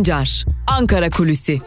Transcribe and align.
Sancar, 0.00 0.44
Ankara 0.66 1.10
Kulüsi. 1.10 1.58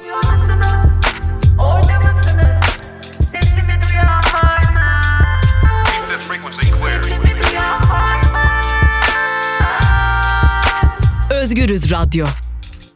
Özgürüz 11.32 11.92
Radyo. 11.92 12.26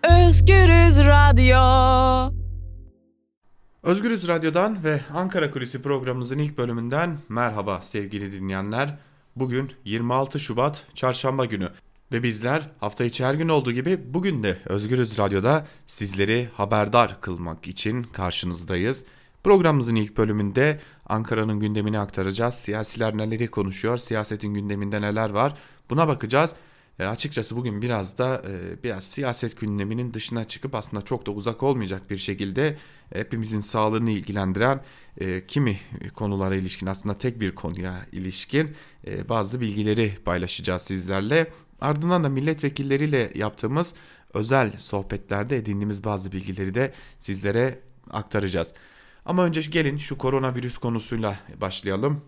Özgürüz 0.03 0.99
Radyo. 0.99 2.33
Özgürüz 3.83 4.27
Radyo'dan 4.27 4.83
ve 4.83 5.01
Ankara 5.13 5.51
Kulisi 5.51 5.81
programımızın 5.81 6.37
ilk 6.37 6.57
bölümünden 6.57 7.17
merhaba 7.29 7.81
sevgili 7.81 8.31
dinleyenler. 8.31 8.97
Bugün 9.35 9.71
26 9.85 10.39
Şubat 10.39 10.85
Çarşamba 10.95 11.45
günü 11.45 11.69
ve 12.11 12.23
bizler 12.23 12.69
hafta 12.79 13.03
içi 13.03 13.25
her 13.25 13.33
gün 13.33 13.49
olduğu 13.49 13.71
gibi 13.71 13.99
bugün 14.13 14.43
de 14.43 14.57
Özgürüz 14.65 15.19
Radyo'da 15.19 15.67
sizleri 15.87 16.49
haberdar 16.53 17.21
kılmak 17.21 17.67
için 17.67 18.03
karşınızdayız. 18.03 19.03
Programımızın 19.43 19.95
ilk 19.95 20.17
bölümünde 20.17 20.79
Ankara'nın 21.05 21.59
gündemini 21.59 21.99
aktaracağız. 21.99 22.53
Siyasiler 22.53 23.17
neleri 23.17 23.47
konuşuyor, 23.47 23.97
siyasetin 23.97 24.53
gündeminde 24.53 25.01
neler 25.01 25.29
var 25.29 25.53
buna 25.89 26.07
bakacağız. 26.07 26.55
E, 26.99 27.05
açıkçası 27.05 27.55
bugün 27.55 27.81
biraz 27.81 28.17
da 28.17 28.41
e, 28.47 28.83
biraz 28.83 29.03
siyaset 29.03 29.59
gündeminin 29.59 30.13
dışına 30.13 30.47
çıkıp 30.47 30.75
aslında 30.75 31.01
çok 31.01 31.25
da 31.25 31.31
uzak 31.31 31.63
olmayacak 31.63 32.09
bir 32.09 32.17
şekilde 32.17 32.77
hepimizin 33.13 33.59
sağlığını 33.59 34.11
ilgilendiren 34.11 34.83
e, 35.17 35.47
kimi 35.47 35.79
konulara 36.13 36.55
ilişkin 36.55 36.87
aslında 36.87 37.17
tek 37.17 37.39
bir 37.39 37.55
konuya 37.55 38.05
ilişkin 38.11 38.75
e, 39.07 39.29
bazı 39.29 39.61
bilgileri 39.61 40.17
paylaşacağız 40.25 40.81
sizlerle. 40.81 41.47
Ardından 41.81 42.23
da 42.23 42.29
milletvekilleriyle 42.29 43.31
yaptığımız 43.35 43.93
özel 44.33 44.77
sohbetlerde 44.77 45.57
edindiğimiz 45.57 46.03
bazı 46.03 46.31
bilgileri 46.31 46.75
de 46.75 46.93
sizlere 47.19 47.79
aktaracağız. 48.11 48.73
Ama 49.25 49.45
önce 49.45 49.61
gelin 49.61 49.97
şu 49.97 50.17
koronavirüs 50.17 50.77
konusuyla 50.77 51.39
başlayalım. 51.61 52.21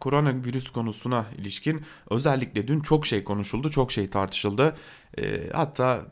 Koronavirüs 0.00 0.70
konusuna 0.70 1.26
ilişkin 1.38 1.82
özellikle 2.10 2.68
dün 2.68 2.80
çok 2.80 3.06
şey 3.06 3.24
konuşuldu, 3.24 3.70
çok 3.70 3.92
şey 3.92 4.10
tartışıldı. 4.10 4.76
E, 5.18 5.50
hatta 5.52 6.06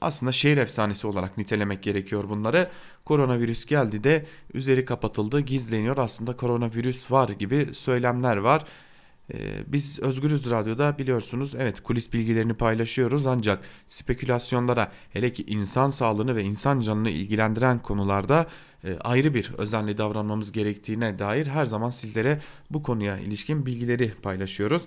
aslında 0.00 0.32
şehir 0.32 0.56
efsanesi 0.56 1.06
olarak 1.06 1.38
nitelemek 1.38 1.82
gerekiyor 1.82 2.28
bunları. 2.28 2.70
Koronavirüs 3.04 3.66
geldi 3.66 4.04
de 4.04 4.26
üzeri 4.54 4.84
kapatıldı, 4.84 5.40
gizleniyor. 5.40 5.96
Aslında 5.96 6.36
koronavirüs 6.36 7.10
var 7.10 7.28
gibi 7.28 7.68
söylemler 7.74 8.36
var. 8.36 8.64
Ee, 9.34 9.72
biz 9.72 9.98
Özgürüz 9.98 10.50
Radyo'da 10.50 10.98
biliyorsunuz 10.98 11.54
evet 11.54 11.80
kulis 11.80 12.12
bilgilerini 12.12 12.54
paylaşıyoruz 12.54 13.26
ancak 13.26 13.64
spekülasyonlara 13.88 14.92
hele 15.12 15.32
ki 15.32 15.44
insan 15.46 15.90
sağlığını 15.90 16.36
ve 16.36 16.42
insan 16.42 16.80
canını 16.80 17.10
ilgilendiren 17.10 17.82
konularda 17.82 18.46
e, 18.84 18.98
ayrı 18.98 19.34
bir 19.34 19.52
özenli 19.58 19.98
davranmamız 19.98 20.52
gerektiğine 20.52 21.18
dair 21.18 21.46
her 21.46 21.66
zaman 21.66 21.90
sizlere 21.90 22.40
bu 22.70 22.82
konuya 22.82 23.18
ilişkin 23.18 23.66
bilgileri 23.66 24.12
paylaşıyoruz. 24.22 24.82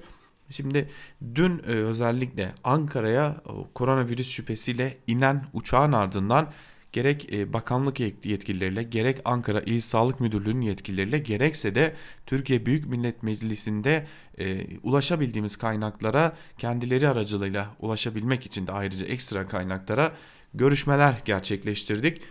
Şimdi 0.49 0.89
dün 1.35 1.59
e, 1.59 1.71
özellikle 1.71 2.53
Ankara'ya 2.63 3.41
koronavirüs 3.73 4.29
şüphesiyle 4.29 4.97
inen 5.07 5.45
uçağın 5.53 5.91
ardından 5.91 6.51
gerek 6.91 7.33
e, 7.33 7.53
bakanlık 7.53 7.99
yetkilileriyle 7.99 8.83
gerek 8.83 9.21
Ankara 9.25 9.61
İl 9.61 9.81
Sağlık 9.81 10.19
Müdürlüğü'nün 10.19 10.61
yetkilileriyle 10.61 11.19
gerekse 11.19 11.75
de 11.75 11.95
Türkiye 12.25 12.65
Büyük 12.65 12.85
Millet 12.85 13.23
Meclisi'nde 13.23 14.07
e, 14.39 14.77
ulaşabildiğimiz 14.83 15.55
kaynaklara 15.55 16.37
kendileri 16.57 17.07
aracılığıyla 17.07 17.75
ulaşabilmek 17.79 18.45
için 18.45 18.67
de 18.67 18.71
ayrıca 18.71 19.05
ekstra 19.05 19.47
kaynaklara 19.47 20.15
görüşmeler 20.53 21.15
gerçekleştirdik 21.25 22.22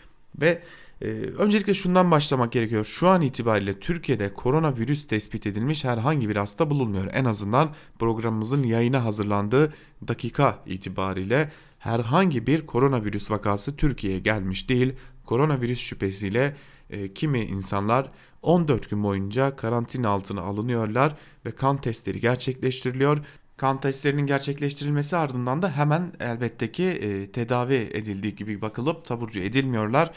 ve 0.40 0.62
ee, 1.02 1.06
öncelikle 1.38 1.74
şundan 1.74 2.10
başlamak 2.10 2.52
gerekiyor. 2.52 2.84
Şu 2.84 3.08
an 3.08 3.22
itibariyle 3.22 3.80
Türkiye'de 3.80 4.34
koronavirüs 4.34 5.06
tespit 5.06 5.46
edilmiş 5.46 5.84
herhangi 5.84 6.28
bir 6.28 6.36
hasta 6.36 6.70
bulunmuyor. 6.70 7.08
En 7.12 7.24
azından 7.24 7.74
programımızın 7.98 8.62
yayına 8.62 9.04
hazırlandığı 9.04 9.74
dakika 10.08 10.58
itibariyle 10.66 11.52
herhangi 11.78 12.46
bir 12.46 12.66
koronavirüs 12.66 13.30
vakası 13.30 13.76
Türkiye'ye 13.76 14.18
gelmiş 14.18 14.68
değil. 14.68 14.92
Koronavirüs 15.24 15.80
şüphesiyle 15.80 16.56
e, 16.90 17.14
kimi 17.14 17.40
insanlar 17.40 18.10
14 18.42 18.90
gün 18.90 19.02
boyunca 19.02 19.56
karantina 19.56 20.08
altına 20.08 20.40
alınıyorlar 20.40 21.14
ve 21.46 21.50
kan 21.50 21.76
testleri 21.76 22.20
gerçekleştiriliyor. 22.20 23.18
Kan 23.56 23.80
testlerinin 23.80 24.26
gerçekleştirilmesi 24.26 25.16
ardından 25.16 25.62
da 25.62 25.76
hemen 25.76 26.12
elbette 26.20 26.72
ki 26.72 26.84
e, 26.84 27.32
tedavi 27.32 27.90
edildiği 27.92 28.36
gibi 28.36 28.60
bakılıp 28.60 29.04
taburcu 29.04 29.40
edilmiyorlar. 29.40 30.10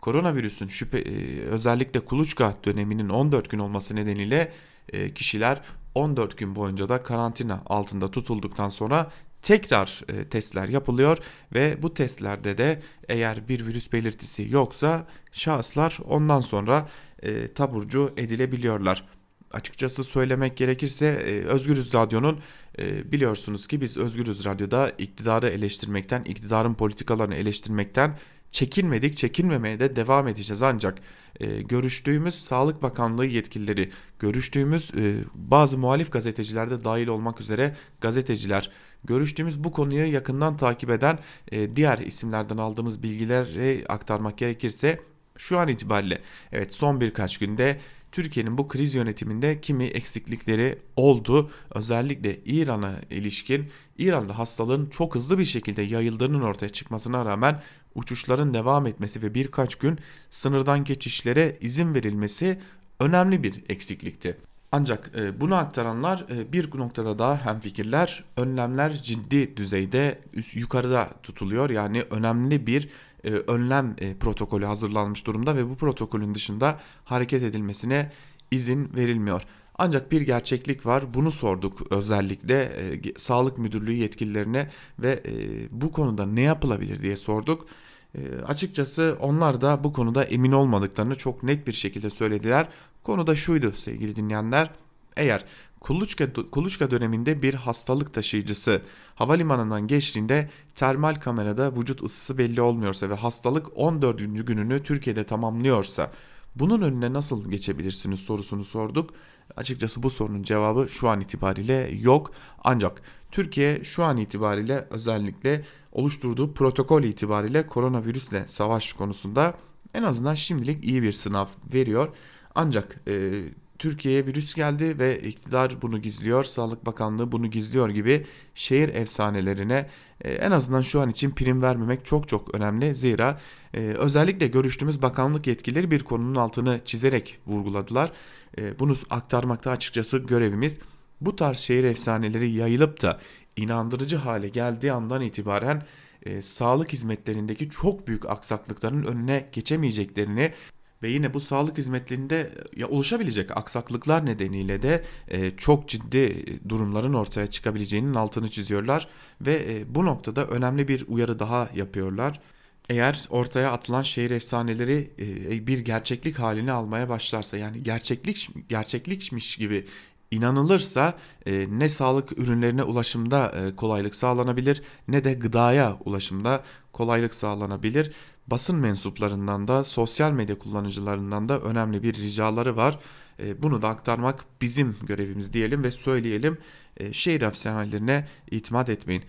Koronavirüsün 0.00 0.68
şüphe 0.68 0.98
e, 0.98 1.40
özellikle 1.40 2.00
kuluçka 2.00 2.54
döneminin 2.64 3.08
14 3.08 3.50
gün 3.50 3.58
olması 3.58 3.96
nedeniyle 3.96 4.52
e, 4.88 5.14
kişiler 5.14 5.60
14 5.94 6.38
gün 6.38 6.56
boyunca 6.56 6.88
da 6.88 7.02
karantina 7.02 7.62
altında 7.66 8.10
tutulduktan 8.10 8.68
sonra 8.68 9.10
tekrar 9.42 10.00
e, 10.08 10.24
testler 10.24 10.68
yapılıyor 10.68 11.18
ve 11.54 11.82
bu 11.82 11.94
testlerde 11.94 12.58
de 12.58 12.82
eğer 13.08 13.48
bir 13.48 13.66
virüs 13.66 13.92
belirtisi 13.92 14.48
yoksa 14.50 15.06
şahıslar 15.32 15.98
ondan 16.08 16.40
sonra 16.40 16.88
e, 17.22 17.52
taburcu 17.52 18.12
edilebiliyorlar. 18.16 19.04
Açıkçası 19.50 20.04
söylemek 20.04 20.56
gerekirse 20.56 21.06
e, 21.06 21.44
Özgürüz 21.44 21.94
Radyo'nun 21.94 22.40
e, 22.78 23.12
biliyorsunuz 23.12 23.66
ki 23.66 23.80
biz 23.80 23.96
Özgürüz 23.96 24.44
Radyo'da 24.44 24.90
iktidarı 24.90 25.48
eleştirmekten, 25.48 26.24
iktidarın 26.24 26.74
politikalarını 26.74 27.34
eleştirmekten 27.34 28.18
çekinmedik, 28.52 29.16
çekinmemeye 29.16 29.80
de 29.80 29.96
devam 29.96 30.28
edeceğiz. 30.28 30.62
Ancak 30.62 30.98
e, 31.40 31.62
görüştüğümüz 31.62 32.34
Sağlık 32.34 32.82
Bakanlığı 32.82 33.26
yetkilileri, 33.26 33.90
görüştüğümüz 34.18 34.90
e, 34.96 35.14
bazı 35.34 35.78
muhalif 35.78 36.12
gazeteciler 36.12 36.70
de 36.70 36.84
dahil 36.84 37.06
olmak 37.06 37.40
üzere 37.40 37.76
gazeteciler, 38.00 38.70
görüştüğümüz 39.04 39.64
bu 39.64 39.72
konuyu 39.72 40.12
yakından 40.12 40.56
takip 40.56 40.90
eden 40.90 41.18
e, 41.52 41.76
diğer 41.76 41.98
isimlerden 41.98 42.56
aldığımız 42.56 43.02
bilgileri 43.02 43.84
aktarmak 43.88 44.38
gerekirse 44.38 45.00
şu 45.36 45.58
an 45.58 45.68
itibariyle 45.68 46.18
evet 46.52 46.74
son 46.74 47.00
birkaç 47.00 47.38
günde 47.38 47.80
Türkiye'nin 48.12 48.58
bu 48.58 48.68
kriz 48.68 48.94
yönetiminde 48.94 49.60
kimi 49.60 49.84
eksiklikleri 49.84 50.78
oldu. 50.96 51.50
Özellikle 51.74 52.40
İran'a 52.44 52.94
ilişkin 53.10 53.66
İran'da 53.98 54.38
hastalığın 54.38 54.86
çok 54.86 55.14
hızlı 55.14 55.38
bir 55.38 55.44
şekilde 55.44 55.82
yayıldığının 55.82 56.40
ortaya 56.40 56.68
çıkmasına 56.68 57.24
rağmen 57.24 57.62
uçuşların 57.94 58.54
devam 58.54 58.86
etmesi 58.86 59.22
ve 59.22 59.34
birkaç 59.34 59.74
gün 59.74 59.98
sınırdan 60.30 60.84
geçişlere 60.84 61.58
izin 61.60 61.94
verilmesi 61.94 62.60
önemli 63.00 63.42
bir 63.42 63.64
eksiklikti. 63.68 64.36
Ancak 64.72 65.10
e, 65.18 65.40
bunu 65.40 65.54
aktaranlar 65.54 66.26
e, 66.30 66.52
bir 66.52 66.78
noktada 66.78 67.18
daha 67.18 67.46
hemfikirler 67.46 68.24
önlemler 68.36 69.02
ciddi 69.02 69.56
düzeyde 69.56 70.20
yukarıda 70.54 71.10
tutuluyor. 71.22 71.70
Yani 71.70 72.02
önemli 72.10 72.66
bir 72.66 72.88
e, 73.24 73.30
önlem 73.30 73.96
protokolü 74.20 74.64
hazırlanmış 74.64 75.26
durumda 75.26 75.56
ve 75.56 75.70
bu 75.70 75.76
protokolün 75.76 76.34
dışında 76.34 76.80
hareket 77.04 77.42
edilmesine 77.42 78.10
izin 78.50 78.96
verilmiyor. 78.96 79.42
Ancak 79.78 80.12
bir 80.12 80.20
gerçeklik 80.20 80.86
var. 80.86 81.14
Bunu 81.14 81.30
sorduk 81.30 81.92
özellikle 81.92 82.62
e, 82.62 83.00
Sağlık 83.16 83.58
Müdürlüğü 83.58 83.92
yetkililerine 83.92 84.70
ve 84.98 85.22
e, 85.26 85.32
bu 85.70 85.92
konuda 85.92 86.26
ne 86.26 86.40
yapılabilir 86.40 87.02
diye 87.02 87.16
sorduk. 87.16 87.66
E, 88.14 88.20
açıkçası 88.46 89.16
onlar 89.20 89.60
da 89.60 89.84
bu 89.84 89.92
konuda 89.92 90.24
emin 90.24 90.52
olmadıklarını 90.52 91.14
çok 91.14 91.42
net 91.42 91.66
bir 91.66 91.72
şekilde 91.72 92.10
söylediler. 92.10 92.68
Konu 93.04 93.26
da 93.26 93.36
şuydu 93.36 93.72
sevgili 93.72 94.16
dinleyenler. 94.16 94.70
Eğer 95.16 95.44
kuluçka, 95.80 96.32
kuluçka 96.50 96.90
döneminde 96.90 97.42
bir 97.42 97.54
hastalık 97.54 98.14
taşıyıcısı 98.14 98.82
havalimanından 99.14 99.86
geçtiğinde 99.86 100.50
termal 100.74 101.14
kamerada 101.14 101.76
vücut 101.76 102.02
ısısı 102.02 102.38
belli 102.38 102.62
olmuyorsa 102.62 103.10
ve 103.10 103.14
hastalık 103.14 103.66
14. 103.74 104.46
gününü 104.46 104.82
Türkiye'de 104.82 105.24
tamamlıyorsa 105.24 106.12
bunun 106.56 106.82
önüne 106.82 107.12
nasıl 107.12 107.50
geçebilirsiniz 107.50 108.20
sorusunu 108.20 108.64
sorduk. 108.64 109.10
Açıkçası 109.56 110.02
bu 110.02 110.10
sorunun 110.10 110.42
cevabı 110.42 110.88
şu 110.88 111.08
an 111.08 111.20
itibariyle 111.20 111.90
yok. 112.00 112.32
Ancak 112.64 113.02
Türkiye 113.30 113.84
şu 113.84 114.04
an 114.04 114.16
itibariyle 114.16 114.86
özellikle 114.90 115.64
oluşturduğu 115.92 116.54
protokol 116.54 117.02
itibariyle 117.02 117.66
koronavirüsle 117.66 118.46
savaş 118.46 118.92
konusunda 118.92 119.54
en 119.94 120.02
azından 120.02 120.34
şimdilik 120.34 120.84
iyi 120.84 121.02
bir 121.02 121.12
sınav 121.12 121.46
veriyor. 121.74 122.08
Ancak 122.54 123.00
e, 123.08 123.42
Türkiye'ye 123.78 124.26
virüs 124.26 124.54
geldi 124.54 124.98
ve 124.98 125.20
iktidar 125.20 125.82
bunu 125.82 126.02
gizliyor, 126.02 126.44
Sağlık 126.44 126.86
Bakanlığı 126.86 127.32
bunu 127.32 127.50
gizliyor 127.50 127.88
gibi 127.88 128.26
şehir 128.54 128.88
efsanelerine 128.88 129.88
e, 130.20 130.32
en 130.32 130.50
azından 130.50 130.80
şu 130.80 131.00
an 131.00 131.10
için 131.10 131.30
prim 131.30 131.62
vermemek 131.62 132.04
çok 132.04 132.28
çok 132.28 132.54
önemli. 132.54 132.94
Zira 132.94 133.40
e, 133.74 133.80
özellikle 133.80 134.46
görüştüğümüz 134.46 135.02
bakanlık 135.02 135.46
yetkilileri 135.46 135.90
bir 135.90 136.00
konunun 136.00 136.34
altını 136.34 136.80
çizerek 136.84 137.38
vurguladılar. 137.46 138.12
E, 138.58 138.78
bunu 138.78 138.94
aktarmakta 139.10 139.70
açıkçası 139.70 140.18
görevimiz. 140.18 140.78
Bu 141.20 141.36
tarz 141.36 141.58
şehir 141.58 141.84
efsaneleri 141.84 142.50
yayılıp 142.50 143.02
da 143.02 143.20
inandırıcı 143.56 144.16
hale 144.16 144.48
geldiği 144.48 144.92
andan 144.92 145.22
itibaren 145.22 145.82
e, 146.22 146.42
sağlık 146.42 146.92
hizmetlerindeki 146.92 147.70
çok 147.70 148.06
büyük 148.08 148.26
aksaklıkların 148.26 149.04
önüne 149.04 149.48
geçemeyeceklerini 149.52 150.52
ve 151.02 151.08
yine 151.08 151.34
bu 151.34 151.40
sağlık 151.40 151.78
hizmetlerinde 151.78 152.54
ya 152.76 152.88
oluşabilecek 152.88 153.56
aksaklıklar 153.56 154.26
nedeniyle 154.26 154.82
de 154.82 155.04
e, 155.28 155.56
çok 155.56 155.88
ciddi 155.88 156.44
durumların 156.68 157.14
ortaya 157.14 157.46
çıkabileceğinin 157.46 158.14
altını 158.14 158.50
çiziyorlar 158.50 159.08
ve 159.40 159.54
e, 159.68 159.94
bu 159.94 160.06
noktada 160.06 160.46
önemli 160.46 160.88
bir 160.88 161.04
uyarı 161.08 161.38
daha 161.38 161.68
yapıyorlar. 161.74 162.40
Eğer 162.88 163.26
ortaya 163.30 163.72
atılan 163.72 164.02
şehir 164.02 164.30
efsaneleri 164.30 165.10
e, 165.18 165.66
bir 165.66 165.78
gerçeklik 165.78 166.38
halini 166.38 166.72
almaya 166.72 167.08
başlarsa 167.08 167.56
yani 167.56 167.82
gerçeklik 167.82 168.48
gerçeklikmiş 168.68 169.56
gibi 169.56 169.84
inanılırsa 170.30 171.14
e, 171.46 171.66
ne 171.70 171.88
sağlık 171.88 172.38
ürünlerine 172.38 172.82
ulaşımda 172.82 173.52
e, 173.56 173.76
kolaylık 173.76 174.14
sağlanabilir 174.14 174.82
ne 175.08 175.24
de 175.24 175.32
gıdaya 175.32 175.96
ulaşımda 176.04 176.62
kolaylık 176.92 177.34
sağlanabilir. 177.34 178.12
Basın 178.50 178.76
mensuplarından 178.76 179.68
da 179.68 179.84
sosyal 179.84 180.32
medya 180.32 180.58
kullanıcılarından 180.58 181.48
da 181.48 181.60
önemli 181.60 182.02
bir 182.02 182.14
ricaları 182.14 182.76
var. 182.76 182.98
E, 183.42 183.62
bunu 183.62 183.82
da 183.82 183.88
aktarmak 183.88 184.44
bizim 184.60 184.96
görevimiz 185.06 185.52
diyelim 185.52 185.84
ve 185.84 185.90
söyleyelim. 185.90 186.58
E, 186.96 187.12
şehir 187.12 187.42
efsanelerine 187.42 188.28
itimat 188.50 188.88
etmeyin. 188.88 189.22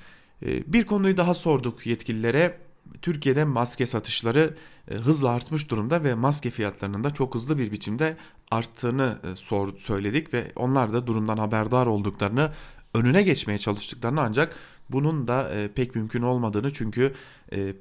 E, 0.45 0.73
bir 0.73 0.85
konuyu 0.85 1.17
daha 1.17 1.33
sorduk 1.33 1.87
yetkililere 1.87 2.57
Türkiye'de 3.01 3.43
maske 3.43 3.85
satışları 3.85 4.55
hızla 4.89 5.29
artmış 5.29 5.69
durumda 5.69 6.03
ve 6.03 6.13
maske 6.13 6.49
fiyatlarının 6.49 7.03
da 7.03 7.09
çok 7.09 7.35
hızlı 7.35 7.57
bir 7.57 7.71
biçimde 7.71 8.17
arttığını 8.51 9.17
söyledik 9.77 10.33
ve 10.33 10.51
onlar 10.55 10.93
da 10.93 11.07
durumdan 11.07 11.37
haberdar 11.37 11.87
olduklarını 11.87 12.51
önüne 12.93 13.23
geçmeye 13.23 13.57
çalıştıklarını 13.57 14.21
ancak 14.21 14.55
bunun 14.91 15.27
da 15.27 15.49
e, 15.49 15.67
pek 15.67 15.95
mümkün 15.95 16.21
olmadığını 16.21 16.73
çünkü 16.73 17.13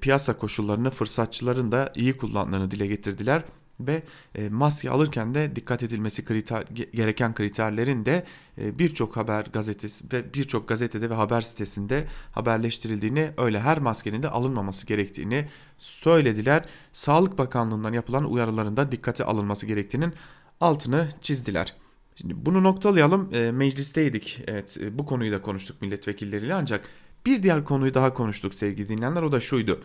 piyasa 0.00 0.38
koşullarını 0.38 0.90
fırsatçıların 0.90 1.72
da 1.72 1.92
iyi 1.96 2.16
kullandığını 2.16 2.70
dile 2.70 2.86
getirdiler 2.86 3.42
ve 3.86 4.02
e, 4.34 4.48
maske 4.48 4.90
alırken 4.90 5.34
de 5.34 5.56
dikkat 5.56 5.82
edilmesi 5.82 6.24
kriter, 6.24 6.62
gereken 6.94 7.34
kriterlerin 7.34 8.06
de 8.06 8.24
e, 8.58 8.78
birçok 8.78 9.16
haber 9.16 9.46
gazetesi 9.52 10.04
ve 10.12 10.34
birçok 10.34 10.68
gazetede 10.68 11.10
ve 11.10 11.14
haber 11.14 11.40
sitesinde 11.40 12.06
haberleştirildiğini 12.32 13.30
öyle 13.36 13.60
her 13.60 13.78
maskenin 13.78 14.22
de 14.22 14.28
alınmaması 14.28 14.86
gerektiğini 14.86 15.48
söylediler. 15.78 16.64
Sağlık 16.92 17.38
Bakanlığı'ndan 17.38 17.92
yapılan 17.92 18.24
uyarılarında 18.24 18.92
dikkate 18.92 19.24
alınması 19.24 19.66
gerektiğinin 19.66 20.14
altını 20.60 21.08
çizdiler. 21.22 21.74
Şimdi 22.20 22.46
bunu 22.46 22.62
noktalayalım. 22.62 23.34
E, 23.34 23.52
meclisteydik. 23.52 24.40
Evet 24.46 24.78
e, 24.80 24.98
bu 24.98 25.06
konuyu 25.06 25.32
da 25.32 25.42
konuştuk 25.42 25.82
milletvekilleriyle 25.82 26.54
ancak 26.54 26.84
bir 27.26 27.42
diğer 27.42 27.64
konuyu 27.64 27.94
daha 27.94 28.14
konuştuk 28.14 28.54
sevgili 28.54 28.88
dinleyenler 28.88 29.22
o 29.22 29.32
da 29.32 29.40
şuydu. 29.40 29.80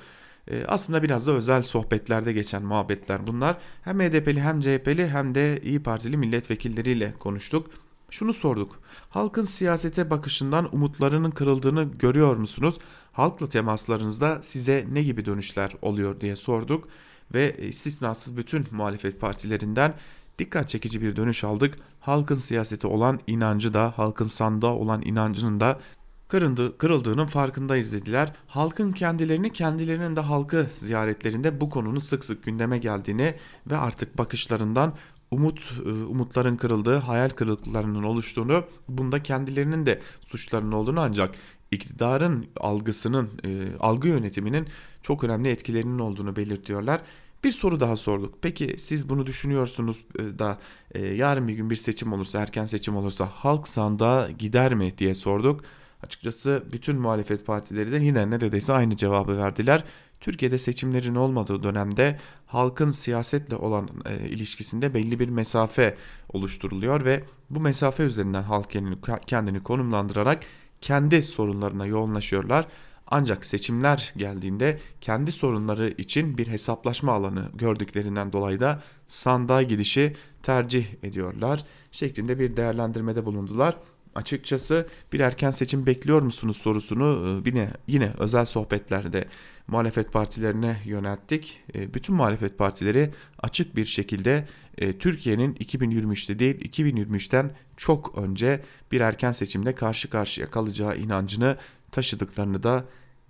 Ee, 0.51 0.65
aslında 0.67 1.03
biraz 1.03 1.27
da 1.27 1.31
özel 1.31 1.61
sohbetlerde 1.61 2.33
geçen 2.33 2.63
muhabbetler 2.63 3.27
bunlar. 3.27 3.57
Hem 3.81 3.99
HDP'li 3.99 4.41
hem 4.41 4.61
CHP'li 4.61 5.07
hem 5.07 5.35
de 5.35 5.61
İyi 5.63 5.83
Partili 5.83 6.17
milletvekilleriyle 6.17 7.13
konuştuk. 7.19 7.69
Şunu 8.09 8.33
sorduk. 8.33 8.79
Halkın 9.09 9.45
siyasete 9.45 10.09
bakışından 10.09 10.75
umutlarının 10.75 11.31
kırıldığını 11.31 11.83
görüyor 11.99 12.35
musunuz? 12.35 12.79
Halkla 13.11 13.49
temaslarınızda 13.49 14.41
size 14.41 14.85
ne 14.91 15.03
gibi 15.03 15.25
dönüşler 15.25 15.71
oluyor 15.81 16.21
diye 16.21 16.35
sorduk 16.35 16.87
ve 17.33 17.57
istisnasız 17.57 18.37
bütün 18.37 18.65
muhalefet 18.71 19.21
partilerinden 19.21 19.93
dikkat 20.39 20.69
çekici 20.69 21.01
bir 21.01 21.15
dönüş 21.15 21.43
aldık. 21.43 21.77
Halkın 21.99 22.35
siyasete 22.35 22.87
olan 22.87 23.19
inancı 23.27 23.73
da, 23.73 23.93
halkın 23.95 24.27
sandığa 24.27 24.73
olan 24.73 25.01
inancının 25.01 25.59
da 25.59 25.79
kırındı, 26.27 26.77
kırıldığının 26.77 27.25
farkındayız 27.25 27.93
dediler. 27.93 28.33
Halkın 28.47 28.91
kendilerini 28.91 29.53
kendilerinin 29.53 30.15
de 30.15 30.19
halkı 30.19 30.67
ziyaretlerinde 30.79 31.61
bu 31.61 31.69
konunun 31.69 31.99
sık 31.99 32.25
sık 32.25 32.43
gündeme 32.43 32.77
geldiğini 32.77 33.35
ve 33.69 33.77
artık 33.77 34.17
bakışlarından 34.17 34.93
umut 35.31 35.73
e, 35.85 35.89
umutların 35.89 36.57
kırıldığı, 36.57 36.97
hayal 36.97 37.29
kırıklıklarının 37.29 38.03
oluştuğunu, 38.03 38.63
bunda 38.89 39.23
kendilerinin 39.23 39.85
de 39.85 40.01
suçlarının 40.27 40.71
olduğunu 40.71 40.99
ancak 40.99 41.35
iktidarın 41.71 42.45
algısının, 42.59 43.29
e, 43.43 43.67
algı 43.79 44.07
yönetiminin 44.07 44.67
çok 45.01 45.23
önemli 45.23 45.49
etkilerinin 45.49 45.99
olduğunu 45.99 46.35
belirtiyorlar. 46.35 47.01
Bir 47.45 47.51
soru 47.51 47.79
daha 47.79 47.95
sorduk. 47.95 48.35
Peki 48.41 48.75
siz 48.79 49.09
bunu 49.09 49.25
düşünüyorsunuz 49.25 50.05
e, 50.19 50.39
da 50.39 50.59
yarın 50.95 51.47
bir 51.47 51.53
gün 51.53 51.69
bir 51.69 51.75
seçim 51.75 52.13
olursa, 52.13 52.39
erken 52.39 52.65
seçim 52.65 52.95
olursa 52.95 53.25
halk 53.25 53.67
sandığa 53.67 54.31
gider 54.31 54.73
mi 54.73 54.97
diye 54.97 55.13
sorduk. 55.13 55.61
Açıkçası 56.03 56.63
bütün 56.71 56.99
muhalefet 56.99 57.45
partileri 57.45 57.91
de 57.91 57.97
yine 57.97 58.29
neredeyse 58.29 58.73
aynı 58.73 58.97
cevabı 58.97 59.37
verdiler. 59.37 59.83
Türkiye'de 60.19 60.57
seçimlerin 60.57 61.15
olmadığı 61.15 61.63
dönemde 61.63 62.19
halkın 62.45 62.91
siyasetle 62.91 63.55
olan 63.55 63.89
e, 64.05 64.29
ilişkisinde 64.29 64.93
belli 64.93 65.19
bir 65.19 65.29
mesafe 65.29 65.97
oluşturuluyor 66.29 67.05
ve 67.05 67.23
bu 67.49 67.59
mesafe 67.59 68.03
üzerinden 68.03 68.43
halk 68.43 68.71
kendini, 68.71 68.95
kendini 69.27 69.63
konumlandırarak 69.63 70.43
kendi 70.81 71.23
sorunlarına 71.23 71.85
yoğunlaşıyorlar. 71.85 72.67
Ancak 73.07 73.45
seçimler 73.45 74.13
geldiğinde 74.17 74.79
kendi 75.01 75.31
sorunları 75.31 75.89
için 75.89 76.37
bir 76.37 76.47
hesaplaşma 76.47 77.13
alanı 77.13 77.49
gördüklerinden 77.53 78.33
dolayı 78.33 78.59
da 78.59 78.83
sandığa 79.07 79.63
gidişi 79.63 80.15
tercih 80.43 80.85
ediyorlar 81.03 81.63
şeklinde 81.91 82.39
bir 82.39 82.55
değerlendirmede 82.55 83.25
bulundular 83.25 83.77
açıkçası 84.15 84.87
bir 85.13 85.19
erken 85.19 85.51
seçim 85.51 85.85
bekliyor 85.85 86.21
musunuz 86.21 86.57
sorusunu 86.57 87.41
e, 87.45 87.49
yine 87.49 87.71
yine 87.87 88.13
özel 88.17 88.45
sohbetlerde 88.45 89.27
muhalefet 89.67 90.13
partilerine 90.13 90.77
yönelttik. 90.85 91.61
E, 91.75 91.93
bütün 91.93 92.15
muhalefet 92.15 92.57
partileri 92.57 93.13
açık 93.39 93.75
bir 93.75 93.85
şekilde 93.85 94.47
e, 94.77 94.97
Türkiye'nin 94.97 95.53
2023'te 95.53 96.39
değil 96.39 96.71
2023'ten 96.71 97.51
çok 97.77 98.17
önce 98.17 98.61
bir 98.91 99.01
erken 99.01 99.31
seçimde 99.31 99.75
karşı 99.75 100.09
karşıya 100.09 100.51
kalacağı 100.51 100.97
inancını 100.97 101.57
taşıdıklarını 101.95 102.63
da 102.63 102.85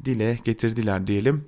dile 0.06 0.40
getirdiler 0.44 1.08
diyelim 1.08 1.46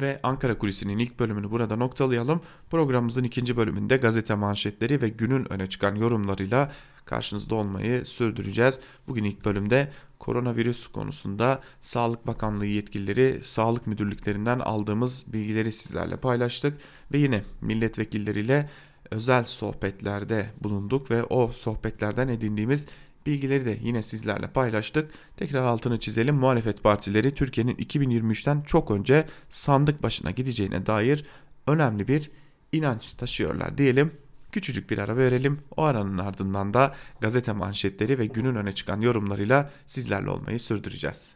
ve 0.00 0.20
Ankara 0.22 0.58
Kulisi'nin 0.58 0.98
ilk 0.98 1.18
bölümünü 1.20 1.50
burada 1.50 1.76
noktalayalım. 1.76 2.40
Programımızın 2.70 3.24
ikinci 3.24 3.56
bölümünde 3.56 3.96
gazete 3.96 4.34
manşetleri 4.34 5.02
ve 5.02 5.08
günün 5.08 5.52
öne 5.52 5.68
çıkan 5.68 5.94
yorumlarıyla 5.94 6.72
karşınızda 7.04 7.54
olmayı 7.54 8.06
sürdüreceğiz. 8.06 8.80
Bugün 9.08 9.24
ilk 9.24 9.44
bölümde 9.44 9.92
koronavirüs 10.18 10.86
konusunda 10.86 11.60
Sağlık 11.80 12.26
Bakanlığı 12.26 12.66
yetkilileri, 12.66 13.40
sağlık 13.44 13.86
müdürlüklerinden 13.86 14.58
aldığımız 14.58 15.32
bilgileri 15.32 15.72
sizlerle 15.72 16.16
paylaştık 16.16 16.78
ve 17.12 17.18
yine 17.18 17.44
milletvekilleriyle 17.60 18.70
özel 19.10 19.44
sohbetlerde 19.44 20.50
bulunduk 20.62 21.10
ve 21.10 21.24
o 21.24 21.48
sohbetlerden 21.48 22.28
edindiğimiz 22.28 22.86
bilgileri 23.26 23.64
de 23.64 23.78
yine 23.82 24.02
sizlerle 24.02 24.46
paylaştık. 24.46 25.10
Tekrar 25.36 25.62
altını 25.62 26.00
çizelim. 26.00 26.34
Muhalefet 26.34 26.82
partileri 26.82 27.34
Türkiye'nin 27.34 27.74
2023'ten 27.74 28.62
çok 28.62 28.90
önce 28.90 29.26
sandık 29.48 30.02
başına 30.02 30.30
gideceğine 30.30 30.86
dair 30.86 31.24
önemli 31.66 32.08
bir 32.08 32.30
inanç 32.72 33.14
taşıyorlar 33.14 33.78
diyelim. 33.78 34.12
Küçücük 34.52 34.90
bir 34.90 34.98
ara 34.98 35.16
verelim. 35.16 35.60
O 35.76 35.82
aranın 35.82 36.18
ardından 36.18 36.74
da 36.74 36.94
gazete 37.20 37.52
manşetleri 37.52 38.18
ve 38.18 38.26
günün 38.26 38.54
öne 38.54 38.72
çıkan 38.72 39.00
yorumlarıyla 39.00 39.70
sizlerle 39.86 40.30
olmayı 40.30 40.60
sürdüreceğiz. 40.60 41.34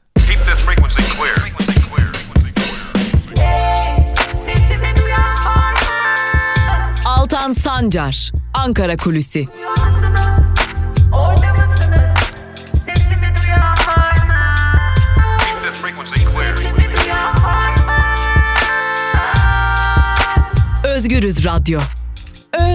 Altan 7.06 7.52
Sancar, 7.52 8.32
Ankara 8.54 8.96
Kulüsi. 8.96 9.46
Özgürüz 21.04 21.44
Radyo. 21.44 21.78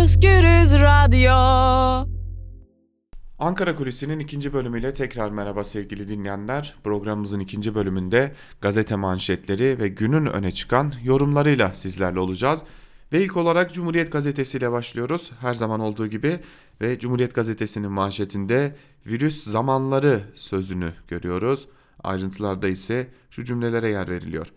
Özgürüz 0.01 0.73
Radyo. 0.73 1.33
Ankara 3.39 3.75
Kulisi'nin 3.75 4.19
ikinci 4.19 4.53
bölümüyle 4.53 4.93
tekrar 4.93 5.29
merhaba 5.29 5.63
sevgili 5.63 6.09
dinleyenler. 6.09 6.75
Programımızın 6.83 7.39
ikinci 7.39 7.75
bölümünde 7.75 8.35
gazete 8.61 8.95
manşetleri 8.95 9.79
ve 9.79 9.87
günün 9.87 10.25
öne 10.25 10.51
çıkan 10.51 10.93
yorumlarıyla 11.03 11.73
sizlerle 11.73 12.19
olacağız. 12.19 12.63
Ve 13.13 13.23
ilk 13.23 13.37
olarak 13.37 13.73
Cumhuriyet 13.73 14.11
Gazetesi 14.11 14.57
ile 14.57 14.71
başlıyoruz. 14.71 15.31
Her 15.41 15.53
zaman 15.53 15.79
olduğu 15.79 16.07
gibi 16.07 16.39
ve 16.81 16.99
Cumhuriyet 16.99 17.35
Gazetesi'nin 17.35 17.91
manşetinde 17.91 18.75
virüs 19.05 19.43
zamanları 19.43 20.21
sözünü 20.33 20.93
görüyoruz. 21.07 21.67
Ayrıntılarda 22.03 22.67
ise 22.67 23.07
şu 23.29 23.45
cümlelere 23.45 23.89
yer 23.89 24.09
veriliyor. 24.09 24.47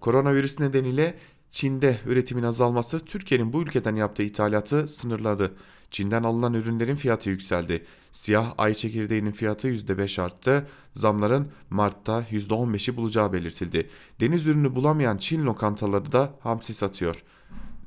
Koronavirüs 0.00 0.60
nedeniyle 0.60 1.14
Çin'de 1.50 2.00
üretimin 2.06 2.42
azalması 2.42 3.00
Türkiye'nin 3.00 3.52
bu 3.52 3.62
ülkeden 3.62 3.96
yaptığı 3.96 4.22
ithalatı 4.22 4.88
sınırladı. 4.88 5.54
Çin'den 5.90 6.22
alınan 6.22 6.54
ürünlerin 6.54 6.96
fiyatı 6.96 7.30
yükseldi. 7.30 7.84
Siyah 8.12 8.54
ay 8.58 8.74
çekirdeğinin 8.74 9.32
fiyatı 9.32 9.68
%5 9.68 10.22
arttı. 10.22 10.66
Zamların 10.92 11.48
Mart'ta 11.70 12.22
%15'i 12.30 12.96
bulacağı 12.96 13.32
belirtildi. 13.32 13.88
Deniz 14.20 14.46
ürünü 14.46 14.74
bulamayan 14.74 15.16
Çin 15.16 15.46
lokantaları 15.46 16.12
da 16.12 16.34
hamsi 16.40 16.74
satıyor. 16.74 17.24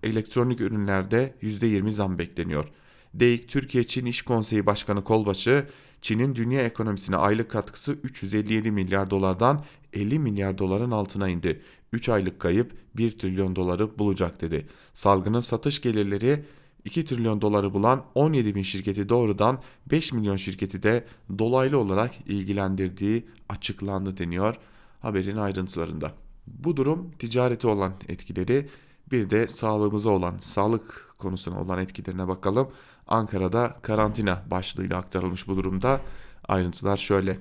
Elektronik 0.03 0.61
ürünlerde 0.61 1.35
%20 1.41 1.91
zam 1.91 2.19
bekleniyor. 2.19 2.65
DEİK 3.13 3.49
Türkiye 3.49 3.83
Çin 3.83 4.05
İş 4.05 4.21
Konseyi 4.21 4.65
Başkanı 4.65 5.03
Kolbaşı, 5.03 5.67
Çin'in 6.03 6.35
dünya 6.35 6.61
ekonomisine 6.61 7.15
aylık 7.15 7.51
katkısı 7.51 7.91
357 7.91 8.71
milyar 8.71 9.09
dolardan 9.09 9.63
50 9.93 10.19
milyar 10.19 10.57
doların 10.57 10.91
altına 10.91 11.29
indi. 11.29 11.61
3 11.93 12.09
aylık 12.09 12.39
kayıp 12.39 12.73
1 12.95 13.17
trilyon 13.19 13.55
doları 13.55 13.99
bulacak 13.99 14.41
dedi. 14.41 14.67
Salgının 14.93 15.39
satış 15.39 15.81
gelirleri 15.81 16.45
2 16.85 17.05
trilyon 17.05 17.41
doları 17.41 17.73
bulan 17.73 18.05
17 18.15 18.55
bin 18.55 18.63
şirketi 18.63 19.09
doğrudan 19.09 19.61
5 19.91 20.13
milyon 20.13 20.37
şirketi 20.37 20.83
de 20.83 21.05
dolaylı 21.37 21.77
olarak 21.77 22.11
ilgilendirdiği 22.27 23.25
açıklandı 23.49 24.17
deniyor 24.17 24.55
haberin 24.99 25.37
ayrıntılarında. 25.37 26.11
Bu 26.47 26.77
durum 26.77 27.11
ticareti 27.19 27.67
olan 27.67 27.93
etkileri 28.09 28.69
bir 29.11 29.29
de 29.29 29.47
sağlığımıza 29.47 30.09
olan 30.09 30.37
sağlık 30.37 31.13
konusuna 31.17 31.61
olan 31.61 31.79
etkilerine 31.79 32.27
bakalım. 32.27 32.67
Ankara'da 33.07 33.75
karantina 33.81 34.43
başlığıyla 34.51 34.97
aktarılmış 34.97 35.47
bu 35.47 35.55
durumda. 35.55 36.01
Ayrıntılar 36.47 36.97
şöyle. 36.97 37.39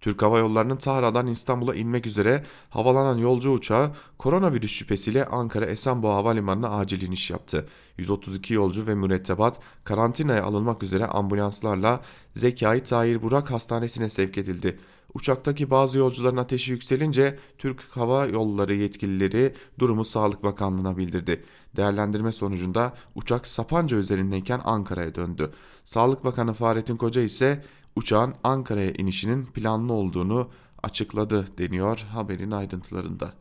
Türk 0.00 0.22
Hava 0.22 0.38
Yolları'nın 0.38 0.76
Tahra'dan 0.76 1.26
İstanbul'a 1.26 1.74
inmek 1.74 2.06
üzere 2.06 2.44
havalanan 2.70 3.18
yolcu 3.18 3.50
uçağı 3.50 3.90
koronavirüs 4.18 4.72
şüphesiyle 4.72 5.26
Ankara 5.26 5.66
Esenboğa 5.66 6.16
Havalimanı'na 6.16 6.68
acil 6.68 7.02
iniş 7.02 7.30
yaptı. 7.30 7.68
132 7.98 8.54
yolcu 8.54 8.86
ve 8.86 8.94
mürettebat 8.94 9.60
karantinaya 9.84 10.44
alınmak 10.44 10.82
üzere 10.82 11.06
ambulanslarla 11.06 12.00
Zekai 12.34 12.84
Tahir 12.84 13.22
Burak 13.22 13.50
Hastanesi'ne 13.50 14.08
sevk 14.08 14.38
edildi. 14.38 14.78
Uçaktaki 15.14 15.70
bazı 15.70 15.98
yolcuların 15.98 16.36
ateşi 16.36 16.70
yükselince 16.70 17.38
Türk 17.58 17.82
Hava 17.90 18.26
Yolları 18.26 18.74
yetkilileri 18.74 19.54
durumu 19.78 20.04
Sağlık 20.04 20.42
Bakanlığı'na 20.42 20.96
bildirdi. 20.96 21.44
Değerlendirme 21.76 22.32
sonucunda 22.32 22.94
uçak 23.14 23.46
Sapanca 23.46 23.96
üzerindeyken 23.96 24.60
Ankara'ya 24.64 25.14
döndü. 25.14 25.52
Sağlık 25.84 26.24
Bakanı 26.24 26.52
Fahrettin 26.52 26.96
Koca 26.96 27.20
ise 27.22 27.64
uçağın 27.96 28.34
Ankara'ya 28.44 28.90
inişinin 28.90 29.46
planlı 29.46 29.92
olduğunu 29.92 30.50
açıkladı 30.82 31.58
deniyor 31.58 31.98
haberin 31.98 32.50
ayrıntılarında. 32.50 33.32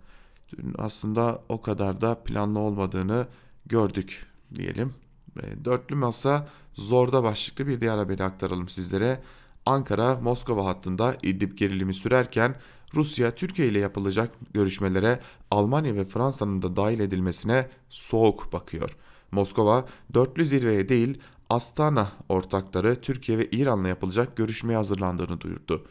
Dün 0.57 0.75
aslında 0.77 1.41
o 1.49 1.61
kadar 1.61 2.01
da 2.01 2.23
planlı 2.23 2.59
olmadığını 2.59 3.27
gördük 3.65 4.25
diyelim. 4.55 4.93
Dörtlü 5.65 5.95
masa 5.95 6.47
zorda 6.73 7.23
başlıklı 7.23 7.67
bir 7.67 7.81
diğer 7.81 7.97
haberi 7.97 8.23
aktaralım 8.23 8.69
sizlere. 8.69 9.21
Ankara-Moskova 9.65 10.65
hattında 10.65 11.17
İdlib 11.23 11.57
gerilimi 11.57 11.93
sürerken 11.93 12.55
Rusya 12.95 13.35
Türkiye 13.35 13.67
ile 13.67 13.79
yapılacak 13.79 14.31
görüşmelere 14.53 15.19
Almanya 15.51 15.95
ve 15.95 16.05
Fransa'nın 16.05 16.61
da 16.61 16.75
dahil 16.75 16.99
edilmesine 16.99 17.69
soğuk 17.89 18.53
bakıyor. 18.53 18.97
Moskova 19.31 19.85
dörtlü 20.13 20.45
zirveye 20.45 20.89
değil 20.89 21.21
Astana 21.49 22.11
ortakları 22.29 23.01
Türkiye 23.01 23.37
ve 23.37 23.49
İran'la 23.49 23.87
yapılacak 23.87 24.37
görüşmeye 24.37 24.75
hazırlandığını 24.75 25.41
duyurdu. 25.41 25.85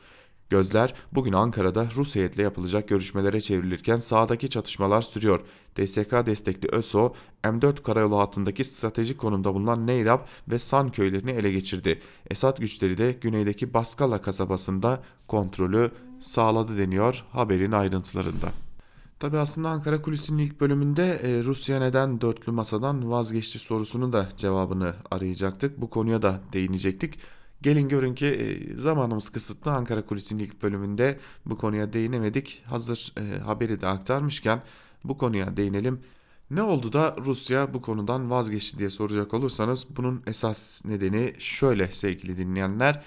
Gözler 0.50 0.94
bugün 1.12 1.32
Ankara'da 1.32 1.88
Rus 1.96 2.14
heyetle 2.14 2.42
yapılacak 2.42 2.88
görüşmelere 2.88 3.40
çevrilirken 3.40 3.96
sahadaki 3.96 4.50
çatışmalar 4.50 5.02
sürüyor. 5.02 5.40
DSK 5.76 6.26
destekli 6.26 6.68
ÖSO, 6.68 7.14
M4 7.44 7.82
karayolu 7.82 8.18
hattındaki 8.18 8.64
stratejik 8.64 9.18
konumda 9.18 9.54
bulunan 9.54 9.86
Neyrab 9.86 10.20
ve 10.48 10.58
San 10.58 10.90
köylerini 10.90 11.30
ele 11.30 11.52
geçirdi. 11.52 12.00
Esad 12.30 12.58
güçleri 12.58 12.98
de 12.98 13.12
güneydeki 13.12 13.74
Baskala 13.74 14.22
kasabasında 14.22 15.02
kontrolü 15.28 15.90
sağladı 16.20 16.78
deniyor 16.78 17.24
haberin 17.32 17.72
ayrıntılarında. 17.72 18.48
Tabi 19.18 19.38
aslında 19.38 19.68
Ankara 19.68 20.02
Kulisi'nin 20.02 20.38
ilk 20.38 20.60
bölümünde 20.60 21.20
e, 21.22 21.44
Rusya 21.44 21.78
neden 21.78 22.20
dörtlü 22.20 22.52
masadan 22.52 23.10
vazgeçti 23.10 23.58
sorusunun 23.58 24.12
da 24.12 24.28
cevabını 24.36 24.94
arayacaktık. 25.10 25.80
Bu 25.80 25.90
konuya 25.90 26.22
da 26.22 26.40
değinecektik. 26.52 27.18
Gelin 27.62 27.88
görün 27.88 28.14
ki 28.14 28.26
e, 28.26 28.76
zamanımız 28.76 29.28
kısıtlı 29.28 29.72
Ankara 29.72 30.06
Kulisi'nin 30.06 30.44
ilk 30.44 30.62
bölümünde 30.62 31.18
bu 31.46 31.58
konuya 31.58 31.92
değinemedik. 31.92 32.62
Hazır 32.66 33.12
e, 33.18 33.38
haberi 33.38 33.80
de 33.80 33.86
aktarmışken 33.86 34.62
bu 35.04 35.18
konuya 35.18 35.56
değinelim. 35.56 36.00
Ne 36.50 36.62
oldu 36.62 36.92
da 36.92 37.16
Rusya 37.24 37.74
bu 37.74 37.82
konudan 37.82 38.30
vazgeçti 38.30 38.78
diye 38.78 38.90
soracak 38.90 39.34
olursanız 39.34 39.86
bunun 39.96 40.22
esas 40.26 40.84
nedeni 40.84 41.34
şöyle 41.38 41.92
sevgili 41.92 42.36
dinleyenler. 42.36 43.02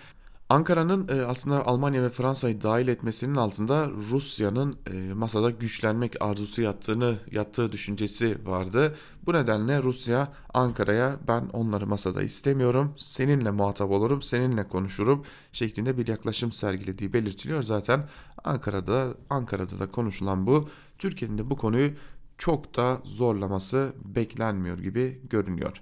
Ankara'nın 0.50 1.08
e, 1.08 1.26
aslında 1.26 1.66
Almanya 1.66 2.04
ve 2.04 2.10
Fransa'yı 2.10 2.62
dahil 2.62 2.88
etmesinin 2.88 3.36
altında 3.36 3.90
Rusya'nın 3.90 4.76
e, 4.92 5.14
masada 5.14 5.50
güçlenmek 5.50 6.22
arzusu 6.22 6.62
yattığını 6.62 7.16
yattığı 7.32 7.72
düşüncesi 7.72 8.38
vardı. 8.46 8.96
Bu 9.26 9.34
nedenle 9.34 9.84
Rusya 9.84 10.34
Ankara'ya 10.54 11.16
ben 11.28 11.50
onları 11.54 11.88
masada 11.88 12.24
istemiyorum, 12.24 12.94
seninle 12.98 13.52
muhatap 13.52 13.92
olurum, 13.92 14.22
seninle 14.22 14.68
konuşurum 14.68 15.26
şeklinde 15.52 15.98
bir 15.98 16.08
yaklaşım 16.08 16.52
sergilediği 16.52 17.14
belirtiliyor. 17.14 17.64
Zaten 17.64 18.10
Ankara'da 18.44 19.08
Ankara'da 19.30 19.80
da 19.80 19.92
konuşulan 19.92 20.48
bu. 20.48 20.70
Türkiye'nin 20.98 21.38
de 21.38 21.50
bu 21.50 21.58
konuyu 21.58 21.92
çok 22.38 22.76
da 22.76 23.02
zorlaması 23.04 23.94
beklenmiyor 24.06 24.78
gibi 24.78 25.22
görünüyor. 25.30 25.82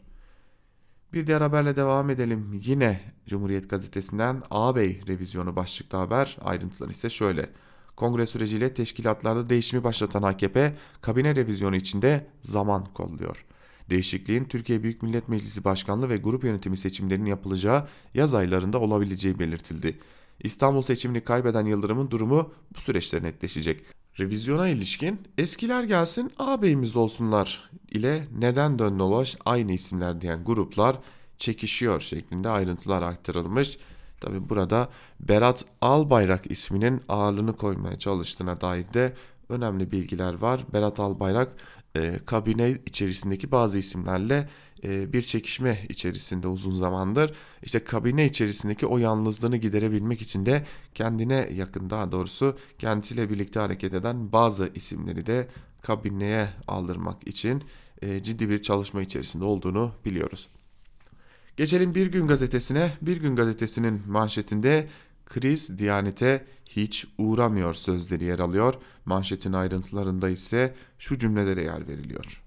Bir 1.15 1.27
diğer 1.27 1.41
haberle 1.41 1.75
devam 1.75 2.10
edelim. 2.10 2.62
Yine 2.65 3.01
Cumhuriyet 3.27 3.69
Gazetesi'nden 3.69 4.43
ağabey 4.51 5.01
revizyonu 5.07 5.55
başlıklı 5.55 5.98
haber. 5.98 6.38
Ayrıntılar 6.41 6.89
ise 6.89 7.10
şöyle. 7.10 7.50
Kongre 7.95 8.25
süreciyle 8.25 8.74
teşkilatlarda 8.74 9.50
değişimi 9.50 9.84
başlatan 9.84 10.24
AKP 10.24 10.75
kabine 11.01 11.36
revizyonu 11.36 11.75
içinde 11.75 12.27
zaman 12.41 12.86
kolluyor. 12.93 13.45
Değişikliğin 13.89 14.45
Türkiye 14.45 14.84
Büyük 14.84 15.03
Millet 15.03 15.29
Meclisi 15.29 15.63
Başkanlığı 15.63 16.10
ve 16.10 16.17
grup 16.17 16.43
yönetimi 16.43 16.77
seçimlerinin 16.77 17.29
yapılacağı 17.29 17.88
yaz 18.13 18.34
aylarında 18.34 18.79
olabileceği 18.79 19.39
belirtildi. 19.39 20.00
İstanbul 20.39 20.81
seçimini 20.81 21.22
kaybeden 21.22 21.65
Yıldırım'ın 21.65 22.12
durumu 22.12 22.53
bu 22.75 22.79
süreçte 22.79 23.24
netleşecek. 23.24 23.86
Revizyona 24.19 24.67
ilişkin 24.67 25.22
eskiler 25.38 25.84
gelsin 25.84 26.31
ağabeyimiz 26.39 26.95
olsunlar 26.95 27.69
ile 27.91 28.27
neden 28.39 28.79
dön 28.79 29.00
dolaş 29.00 29.38
aynı 29.45 29.72
isimler 29.72 30.22
diyen 30.22 30.43
gruplar 30.43 30.98
çekişiyor 31.38 32.01
şeklinde 32.01 32.50
ayrıntılar 32.50 33.01
aktarılmış. 33.01 33.77
Tabi 34.22 34.50
burada 34.50 34.89
Berat 35.19 35.65
Albayrak 35.81 36.51
isminin 36.51 37.01
ağırlığını 37.10 37.53
koymaya 37.53 38.00
çalıştığına 38.00 38.62
dair 38.62 38.93
de 38.93 39.13
önemli 39.50 39.91
bilgiler 39.91 40.34
var. 40.34 40.62
Berat 40.74 41.00
Albayrak 41.00 41.51
e, 41.95 42.19
kabine 42.25 42.77
içerisindeki 42.86 43.51
bazı 43.51 43.77
isimlerle 43.77 44.50
bir 44.85 45.21
çekişme 45.21 45.85
içerisinde 45.89 46.47
uzun 46.47 46.71
zamandır. 46.71 47.33
İşte 47.63 47.83
kabine 47.83 48.25
içerisindeki 48.25 48.85
o 48.85 48.97
yalnızlığını 48.97 49.57
giderebilmek 49.57 50.21
için 50.21 50.45
de 50.45 50.65
kendine 50.93 51.49
yakın 51.53 51.89
daha 51.89 52.11
doğrusu 52.11 52.57
kendisiyle 52.79 53.29
birlikte 53.29 53.59
hareket 53.59 53.93
eden 53.93 54.31
bazı 54.31 54.71
isimleri 54.75 55.25
de 55.25 55.47
kabineye 55.81 56.49
aldırmak 56.67 57.27
için 57.27 57.63
e, 58.01 58.23
ciddi 58.23 58.49
bir 58.49 58.61
çalışma 58.61 59.01
içerisinde 59.01 59.43
olduğunu 59.43 59.91
biliyoruz. 60.05 60.49
Geçelim 61.57 61.95
Bir 61.95 62.07
Gün 62.07 62.27
Gazetesi'ne. 62.27 62.93
Bir 63.01 63.17
Gün 63.17 63.35
Gazetesi'nin 63.35 64.01
manşetinde 64.07 64.87
kriz 65.25 65.77
Diyanet'e 65.77 66.45
hiç 66.65 67.07
uğramıyor 67.17 67.73
sözleri 67.73 68.23
yer 68.23 68.39
alıyor. 68.39 68.73
Manşetin 69.05 69.53
ayrıntılarında 69.53 70.29
ise 70.29 70.75
şu 70.99 71.19
cümlelere 71.19 71.61
yer 71.61 71.87
veriliyor. 71.87 72.44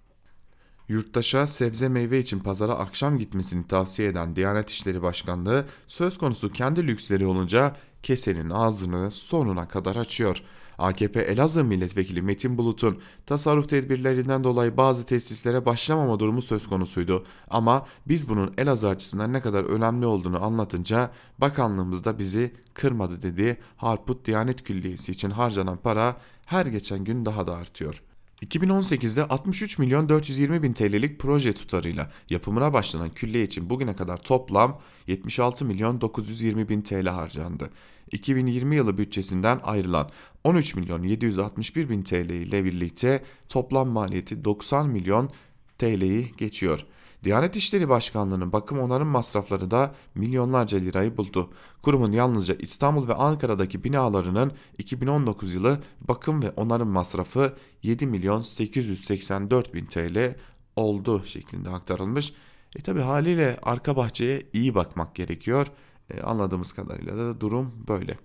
Yurttaşa 0.88 1.46
sebze 1.46 1.88
meyve 1.88 2.18
için 2.18 2.38
pazara 2.38 2.74
akşam 2.74 3.18
gitmesini 3.18 3.66
tavsiye 3.66 4.08
eden 4.08 4.36
Diyanet 4.36 4.70
İşleri 4.70 5.02
Başkanlığı 5.02 5.64
söz 5.86 6.18
konusu 6.18 6.52
kendi 6.52 6.86
lüksleri 6.86 7.26
olunca 7.26 7.76
kesenin 8.02 8.50
ağzını 8.50 9.10
sonuna 9.10 9.68
kadar 9.68 9.96
açıyor. 9.96 10.42
AKP 10.78 11.20
Elazığ 11.20 11.64
Milletvekili 11.64 12.22
Metin 12.22 12.58
Bulut'un 12.58 12.98
tasarruf 13.26 13.68
tedbirlerinden 13.68 14.44
dolayı 14.44 14.76
bazı 14.76 15.06
tesislere 15.06 15.66
başlamama 15.66 16.18
durumu 16.18 16.42
söz 16.42 16.66
konusuydu. 16.66 17.24
Ama 17.50 17.86
biz 18.06 18.28
bunun 18.28 18.54
Elazığ 18.58 18.88
açısından 18.88 19.32
ne 19.32 19.40
kadar 19.40 19.64
önemli 19.64 20.06
olduğunu 20.06 20.44
anlatınca 20.44 21.10
bakanlığımız 21.38 22.04
da 22.04 22.18
bizi 22.18 22.52
kırmadı 22.74 23.22
dedi. 23.22 23.60
Harput 23.76 24.26
Diyanet 24.26 24.64
Külliyesi 24.64 25.12
için 25.12 25.30
harcanan 25.30 25.76
para 25.76 26.16
her 26.46 26.66
geçen 26.66 27.04
gün 27.04 27.26
daha 27.26 27.46
da 27.46 27.54
artıyor. 27.54 28.02
2018'de 28.42 29.24
63 29.24 29.78
milyon 29.78 30.08
420 30.08 30.62
bin 30.62 30.72
TL'lik 30.72 31.18
proje 31.18 31.52
tutarıyla 31.52 32.10
yapımına 32.30 32.72
başlanan 32.72 33.10
külle 33.10 33.42
için 33.42 33.70
bugüne 33.70 33.96
kadar 33.96 34.16
toplam 34.16 34.80
76 35.06 35.64
milyon 35.64 36.00
920 36.00 36.68
bin 36.68 36.82
TL 36.82 37.06
harcandı. 37.06 37.70
2020 38.12 38.76
yılı 38.76 38.98
bütçesinden 38.98 39.60
ayrılan 39.62 40.10
13 40.44 40.74
milyon 40.74 41.02
761 41.02 41.88
bin 41.88 42.02
TL 42.02 42.30
ile 42.30 42.64
birlikte 42.64 43.24
toplam 43.48 43.88
maliyeti 43.88 44.44
90 44.44 44.88
milyon 44.88 45.30
TL'yi 45.78 46.32
geçiyor. 46.36 46.86
Diyanet 47.24 47.56
İşleri 47.56 47.88
Başkanlığı'nın 47.88 48.52
bakım 48.52 48.78
onarım 48.78 49.08
masrafları 49.08 49.70
da 49.70 49.94
milyonlarca 50.14 50.78
lirayı 50.78 51.16
buldu. 51.16 51.50
Kurumun 51.82 52.12
yalnızca 52.12 52.54
İstanbul 52.54 53.08
ve 53.08 53.14
Ankara'daki 53.14 53.84
binalarının 53.84 54.52
2019 54.78 55.54
yılı 55.54 55.80
bakım 56.00 56.42
ve 56.42 56.50
onarım 56.50 56.88
masrafı 56.88 57.54
7 57.82 58.06
milyon 58.06 58.40
884 58.40 59.74
bin 59.74 59.86
TL 59.86 60.34
oldu 60.76 61.24
şeklinde 61.24 61.70
aktarılmış. 61.70 62.32
E 62.76 62.80
tabi 62.80 63.00
haliyle 63.00 63.58
arka 63.62 63.96
bahçeye 63.96 64.46
iyi 64.52 64.74
bakmak 64.74 65.14
gerekiyor. 65.14 65.66
E, 66.10 66.20
anladığımız 66.20 66.72
kadarıyla 66.72 67.16
da 67.16 67.40
durum 67.40 67.84
böyle. 67.88 68.18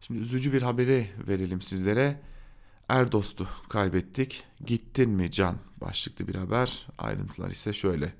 Şimdi 0.00 0.20
üzücü 0.20 0.52
bir 0.52 0.62
haberi 0.62 1.08
verelim 1.28 1.60
sizlere. 1.62 2.20
Erdost'u 2.88 3.46
kaybettik. 3.68 4.44
Gittin 4.66 5.10
mi 5.10 5.30
can 5.30 5.56
başlıklı 5.80 6.28
bir 6.28 6.34
haber. 6.34 6.86
Ayrıntılar 6.98 7.50
ise 7.50 7.72
şöyle. 7.72 8.12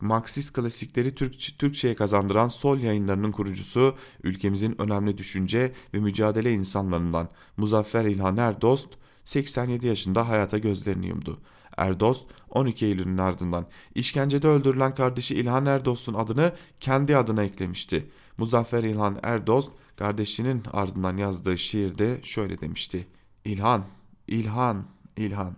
Marksist 0.00 0.52
klasikleri 0.52 1.14
Türk, 1.14 1.58
Türkçe'ye 1.58 1.94
kazandıran 1.94 2.48
Sol 2.48 2.78
yayınlarının 2.78 3.32
kurucusu, 3.32 3.96
ülkemizin 4.22 4.80
önemli 4.80 5.18
düşünce 5.18 5.72
ve 5.94 5.98
mücadele 5.98 6.52
insanlarından 6.52 7.28
Muzaffer 7.56 8.04
İlhan 8.04 8.36
Erdost 8.36 8.88
87 9.24 9.86
yaşında 9.86 10.28
hayata 10.28 10.58
gözlerini 10.58 11.06
yumdu. 11.06 11.40
Erdost 11.76 12.26
12 12.50 12.86
Eylül'ün 12.86 13.18
ardından 13.18 13.66
işkencede 13.94 14.48
öldürülen 14.48 14.94
kardeşi 14.94 15.34
İlhan 15.34 15.66
Erdost'un 15.66 16.14
adını 16.14 16.52
kendi 16.80 17.16
adına 17.16 17.42
eklemişti. 17.42 18.10
Muzaffer 18.38 18.84
İlhan 18.84 19.18
Erdost 19.22 19.70
kardeşinin 19.96 20.62
ardından 20.72 21.16
yazdığı 21.16 21.58
şiirde 21.58 22.20
şöyle 22.22 22.60
demişti. 22.60 23.06
İlhan, 23.44 23.84
İlhan, 24.28 24.86
İlhan. 25.16 25.56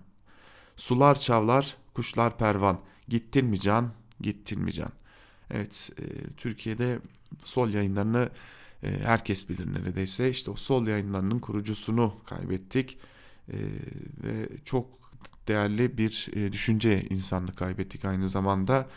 Sular 0.77 1.21
çavlar, 1.21 1.77
kuşlar 1.95 2.39
pervan. 2.39 2.81
Gittin 3.09 3.47
mi 3.47 3.61
can, 3.61 3.93
gittin 4.21 4.61
mi 4.61 4.73
can? 4.73 4.93
Evet, 5.51 5.91
e, 5.99 6.05
Türkiye'de 6.37 6.99
sol 7.43 7.69
yayınlarını 7.69 8.31
e, 8.83 8.99
herkes 8.99 9.49
bilir 9.49 9.75
neredeyse. 9.75 10.31
İşte 10.31 10.51
o 10.51 10.57
sol 10.57 10.87
yayınlarının 10.87 11.39
kurucusunu 11.39 12.15
kaybettik. 12.27 12.99
E, 13.49 13.57
ve 14.25 14.49
çok 14.65 14.89
değerli 15.49 15.99
bir 15.99 16.29
e, 16.33 16.53
düşünce 16.53 17.03
insanını 17.03 17.55
kaybettik 17.55 18.05
aynı 18.05 18.29
zamanda. 18.29 18.89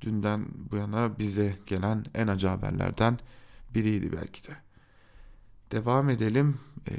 Dünden 0.00 0.46
bu 0.70 0.76
yana 0.76 1.18
bize 1.18 1.56
gelen 1.66 2.04
en 2.14 2.26
acı 2.26 2.46
haberlerden 2.46 3.18
biriydi 3.74 4.12
belki 4.12 4.48
de. 4.48 4.52
Devam 5.72 6.08
edelim. 6.08 6.58
Ee, 6.90 6.94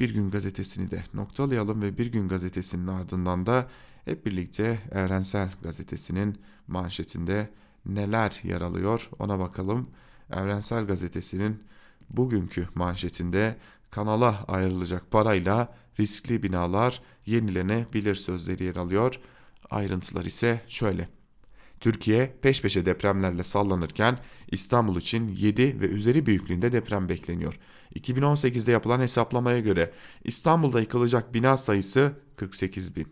bir 0.00 0.14
Gün 0.14 0.30
Gazetesi'ni 0.30 0.90
de 0.90 1.04
noktalayalım 1.14 1.82
ve 1.82 1.98
Bir 1.98 2.06
Gün 2.06 2.28
Gazetesi'nin 2.28 2.86
ardından 2.86 3.46
da 3.46 3.68
hep 4.04 4.26
birlikte 4.26 4.78
Evrensel 4.92 5.48
Gazetesi'nin 5.62 6.38
manşetinde 6.66 7.50
neler 7.86 8.40
yer 8.42 8.60
alıyor 8.60 9.10
ona 9.18 9.38
bakalım. 9.38 9.90
Evrensel 10.32 10.86
Gazetesi'nin 10.86 11.62
bugünkü 12.10 12.68
manşetinde 12.74 13.56
kanala 13.90 14.44
ayrılacak 14.48 15.10
parayla 15.10 15.74
riskli 16.00 16.42
binalar 16.42 17.02
yenilenebilir 17.26 18.14
sözleri 18.14 18.64
yer 18.64 18.76
alıyor. 18.76 19.20
Ayrıntılar 19.70 20.24
ise 20.24 20.60
şöyle. 20.68 21.19
Türkiye 21.80 22.36
peş 22.42 22.62
peşe 22.62 22.86
depremlerle 22.86 23.42
sallanırken 23.42 24.18
İstanbul 24.48 24.96
için 24.96 25.28
7 25.28 25.80
ve 25.80 25.86
üzeri 25.86 26.26
büyüklüğünde 26.26 26.72
deprem 26.72 27.08
bekleniyor. 27.08 27.58
2018'de 27.94 28.72
yapılan 28.72 29.00
hesaplamaya 29.00 29.60
göre 29.60 29.92
İstanbul'da 30.24 30.80
yıkılacak 30.80 31.34
bina 31.34 31.56
sayısı 31.56 32.12
48 32.36 32.96
bin. 32.96 33.06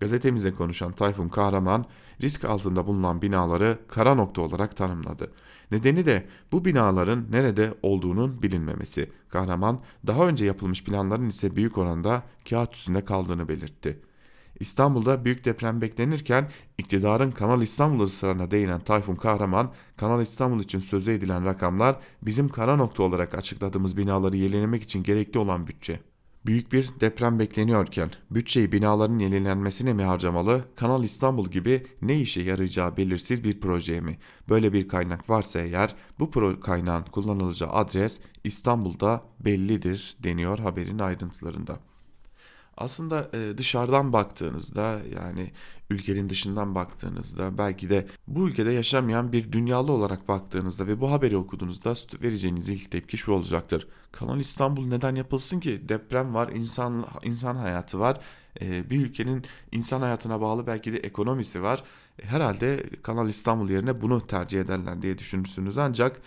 Gazetemize 0.00 0.52
konuşan 0.52 0.92
Tayfun 0.92 1.28
Kahraman 1.28 1.86
risk 2.20 2.44
altında 2.44 2.86
bulunan 2.86 3.22
binaları 3.22 3.78
kara 3.88 4.14
nokta 4.14 4.42
olarak 4.42 4.76
tanımladı. 4.76 5.32
Nedeni 5.70 6.06
de 6.06 6.26
bu 6.52 6.64
binaların 6.64 7.26
nerede 7.30 7.74
olduğunun 7.82 8.42
bilinmemesi. 8.42 9.10
Kahraman 9.28 9.80
daha 10.06 10.28
önce 10.28 10.44
yapılmış 10.44 10.84
planların 10.84 11.28
ise 11.28 11.56
büyük 11.56 11.78
oranda 11.78 12.22
kağıt 12.50 12.74
üstünde 12.74 13.04
kaldığını 13.04 13.48
belirtti. 13.48 13.98
İstanbul'da 14.62 15.24
büyük 15.24 15.44
deprem 15.44 15.80
beklenirken 15.80 16.50
iktidarın 16.78 17.30
Kanal 17.30 17.62
İstanbul 17.62 18.04
ısrarına 18.04 18.50
değinen 18.50 18.80
Tayfun 18.80 19.14
Kahraman, 19.14 19.72
Kanal 19.96 20.22
İstanbul 20.22 20.60
için 20.60 20.78
sözü 20.78 21.10
edilen 21.10 21.44
rakamlar 21.44 21.96
bizim 22.22 22.48
kara 22.48 22.76
nokta 22.76 23.02
olarak 23.02 23.34
açıkladığımız 23.34 23.96
binaları 23.96 24.36
yenilemek 24.36 24.82
için 24.82 25.02
gerekli 25.02 25.38
olan 25.38 25.66
bütçe. 25.66 26.00
Büyük 26.46 26.72
bir 26.72 26.90
deprem 27.00 27.38
bekleniyorken 27.38 28.10
bütçeyi 28.30 28.72
binaların 28.72 29.18
yenilenmesine 29.18 29.92
mi 29.92 30.02
harcamalı, 30.02 30.64
Kanal 30.76 31.04
İstanbul 31.04 31.48
gibi 31.48 31.86
ne 32.02 32.20
işe 32.20 32.42
yarayacağı 32.42 32.96
belirsiz 32.96 33.44
bir 33.44 33.60
projeye 33.60 34.00
mi? 34.00 34.18
Böyle 34.48 34.72
bir 34.72 34.88
kaynak 34.88 35.30
varsa 35.30 35.60
eğer 35.60 35.94
bu 36.18 36.60
kaynağın 36.60 37.04
kullanılacağı 37.04 37.70
adres 37.70 38.20
İstanbul'da 38.44 39.22
bellidir 39.40 40.16
deniyor 40.22 40.58
haberin 40.58 40.98
ayrıntılarında. 40.98 41.91
Aslında 42.76 43.30
e, 43.34 43.58
dışarıdan 43.58 44.12
baktığınızda 44.12 44.98
yani 45.14 45.52
ülkenin 45.90 46.28
dışından 46.28 46.74
baktığınızda 46.74 47.58
belki 47.58 47.90
de 47.90 48.06
bu 48.26 48.48
ülkede 48.48 48.70
yaşamayan 48.70 49.32
bir 49.32 49.52
dünyalı 49.52 49.92
olarak 49.92 50.28
baktığınızda 50.28 50.86
ve 50.86 51.00
bu 51.00 51.10
haberi 51.10 51.36
okuduğunuzda 51.36 51.94
vereceğiniz 52.22 52.68
ilk 52.68 52.90
tepki 52.90 53.16
şu 53.16 53.32
olacaktır. 53.32 53.88
Kanal 54.12 54.40
İstanbul 54.40 54.86
neden 54.86 55.14
yapılsın 55.14 55.60
ki? 55.60 55.88
Deprem 55.88 56.34
var, 56.34 56.48
insan 56.48 57.06
insan 57.22 57.56
hayatı 57.56 58.00
var. 58.00 58.20
E, 58.60 58.90
bir 58.90 59.06
ülkenin 59.06 59.44
insan 59.72 60.00
hayatına 60.00 60.40
bağlı 60.40 60.66
belki 60.66 60.92
de 60.92 60.98
ekonomisi 60.98 61.62
var. 61.62 61.84
E, 62.22 62.26
herhalde 62.26 62.82
Kanal 63.02 63.28
İstanbul 63.28 63.70
yerine 63.70 64.00
bunu 64.00 64.26
tercih 64.26 64.60
ederler 64.60 65.02
diye 65.02 65.18
düşünürsünüz 65.18 65.78
ancak 65.78 66.20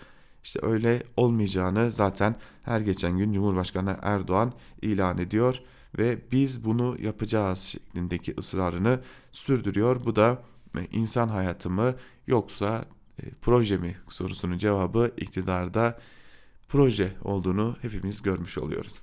işte 0.44 0.60
öyle 0.62 1.02
olmayacağını 1.16 1.92
zaten 1.92 2.36
her 2.62 2.80
geçen 2.80 3.18
gün 3.18 3.32
Cumhurbaşkanı 3.32 3.96
Erdoğan 4.02 4.52
ilan 4.82 5.18
ediyor 5.18 5.62
ve 5.98 6.18
biz 6.32 6.64
bunu 6.64 6.96
yapacağız 7.00 7.60
şeklindeki 7.60 8.34
ısrarını 8.38 9.00
sürdürüyor. 9.32 10.04
Bu 10.04 10.16
da 10.16 10.42
e, 10.78 10.86
insan 10.92 11.28
hayatı 11.28 11.70
mı 11.70 11.94
yoksa 12.26 12.84
e, 13.22 13.30
proje 13.42 13.76
mi 13.76 13.96
sorusunun 14.08 14.58
cevabı 14.58 15.12
iktidarda 15.16 15.98
proje 16.68 17.12
olduğunu 17.24 17.76
hepimiz 17.82 18.22
görmüş 18.22 18.58
oluyoruz. 18.58 18.98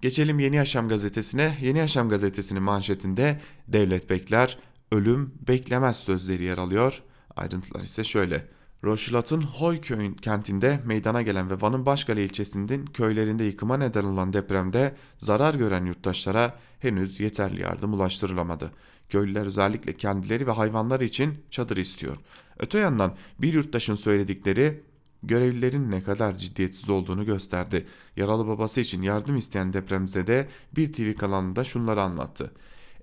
Geçelim 0.00 0.38
Yeni 0.38 0.56
Yaşam 0.56 0.88
gazetesine. 0.88 1.58
Yeni 1.60 1.78
Yaşam 1.78 2.08
gazetesinin 2.08 2.62
manşetinde 2.62 3.40
devlet 3.68 4.10
bekler, 4.10 4.58
ölüm 4.92 5.34
beklemez 5.48 5.96
sözleri 5.96 6.44
yer 6.44 6.58
alıyor. 6.58 7.02
Ayrıntılar 7.36 7.80
ise 7.80 8.04
şöyle. 8.04 8.48
Roşlat'ın 8.84 9.42
Hoy 9.42 9.80
köyün 9.80 10.14
kentinde 10.14 10.80
meydana 10.84 11.22
gelen 11.22 11.50
ve 11.50 11.60
Van'ın 11.60 11.86
Başkale 11.86 12.24
ilçesinin 12.24 12.86
köylerinde 12.86 13.44
yıkıma 13.44 13.76
neden 13.76 14.04
olan 14.04 14.32
depremde 14.32 14.94
zarar 15.18 15.54
gören 15.54 15.84
yurttaşlara 15.84 16.58
henüz 16.78 17.20
yeterli 17.20 17.60
yardım 17.60 17.94
ulaştırılamadı. 17.94 18.70
Köylüler 19.08 19.46
özellikle 19.46 19.96
kendileri 19.96 20.46
ve 20.46 20.50
hayvanları 20.50 21.04
için 21.04 21.34
çadır 21.50 21.76
istiyor. 21.76 22.16
Öte 22.58 22.78
yandan 22.78 23.16
bir 23.38 23.54
yurttaşın 23.54 23.94
söyledikleri 23.94 24.82
görevlilerin 25.22 25.90
ne 25.90 26.02
kadar 26.02 26.36
ciddiyetsiz 26.36 26.90
olduğunu 26.90 27.24
gösterdi. 27.24 27.86
Yaralı 28.16 28.46
babası 28.46 28.80
için 28.80 29.02
yardım 29.02 29.36
isteyen 29.36 29.72
depremzede 29.72 30.48
bir 30.76 30.92
TV 30.92 31.14
kanalında 31.14 31.64
şunları 31.64 32.02
anlattı. 32.02 32.52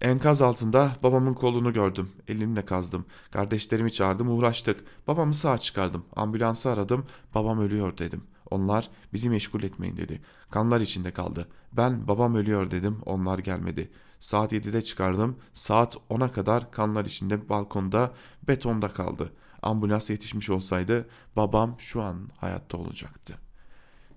Enkaz 0.01 0.41
altında 0.41 0.91
babamın 1.03 1.33
kolunu 1.33 1.73
gördüm. 1.73 2.09
Elimle 2.27 2.65
kazdım. 2.65 3.05
Kardeşlerimi 3.31 3.91
çağırdım 3.91 4.37
uğraştık. 4.37 4.83
Babamı 5.07 5.33
sağ 5.33 5.57
çıkardım. 5.57 6.05
Ambulansı 6.15 6.69
aradım. 6.69 7.05
Babam 7.35 7.59
ölüyor 7.59 7.97
dedim. 7.97 8.23
Onlar 8.51 8.89
bizi 9.13 9.29
meşgul 9.29 9.63
etmeyin 9.63 9.97
dedi. 9.97 10.21
Kanlar 10.49 10.81
içinde 10.81 11.11
kaldı. 11.11 11.47
Ben 11.73 12.07
babam 12.07 12.35
ölüyor 12.35 12.71
dedim. 12.71 12.97
Onlar 13.05 13.39
gelmedi. 13.39 13.91
Saat 14.19 14.53
7'de 14.53 14.81
çıkardım. 14.81 15.37
Saat 15.53 15.97
10'a 16.09 16.31
kadar 16.31 16.71
kanlar 16.71 17.05
içinde 17.05 17.49
balkonda 17.49 18.13
betonda 18.47 18.87
kaldı. 18.87 19.33
Ambulans 19.61 20.09
yetişmiş 20.09 20.49
olsaydı 20.49 21.07
babam 21.35 21.75
şu 21.77 22.01
an 22.01 22.29
hayatta 22.37 22.77
olacaktı. 22.77 23.33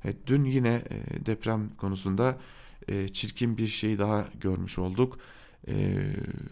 Evet, 0.04 0.16
dün 0.26 0.44
yine 0.44 0.82
e, 0.90 1.26
deprem 1.26 1.70
konusunda 1.76 2.38
e, 2.88 3.08
çirkin 3.08 3.56
bir 3.56 3.66
şey 3.66 3.98
daha 3.98 4.24
görmüş 4.40 4.78
olduk 4.78 5.18
e, 5.68 5.96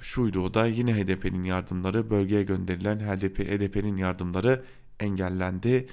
şuydu 0.00 0.40
o 0.40 0.54
da 0.54 0.66
yine 0.66 0.94
HDP'nin 0.94 1.44
yardımları 1.44 2.10
bölgeye 2.10 2.42
gönderilen 2.42 2.98
HDP, 2.98 3.38
HDP'nin 3.38 3.96
yardımları 3.96 4.64
engellendi. 5.00 5.86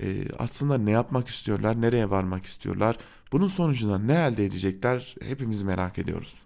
E, 0.00 0.28
aslında 0.38 0.78
ne 0.78 0.90
yapmak 0.90 1.28
istiyorlar, 1.28 1.80
nereye 1.80 2.10
varmak 2.10 2.46
istiyorlar, 2.46 2.96
bunun 3.32 3.48
sonucunda 3.48 3.98
ne 3.98 4.14
elde 4.14 4.44
edecekler 4.44 5.14
hepimiz 5.22 5.62
merak 5.62 5.98
ediyoruz. 5.98 6.38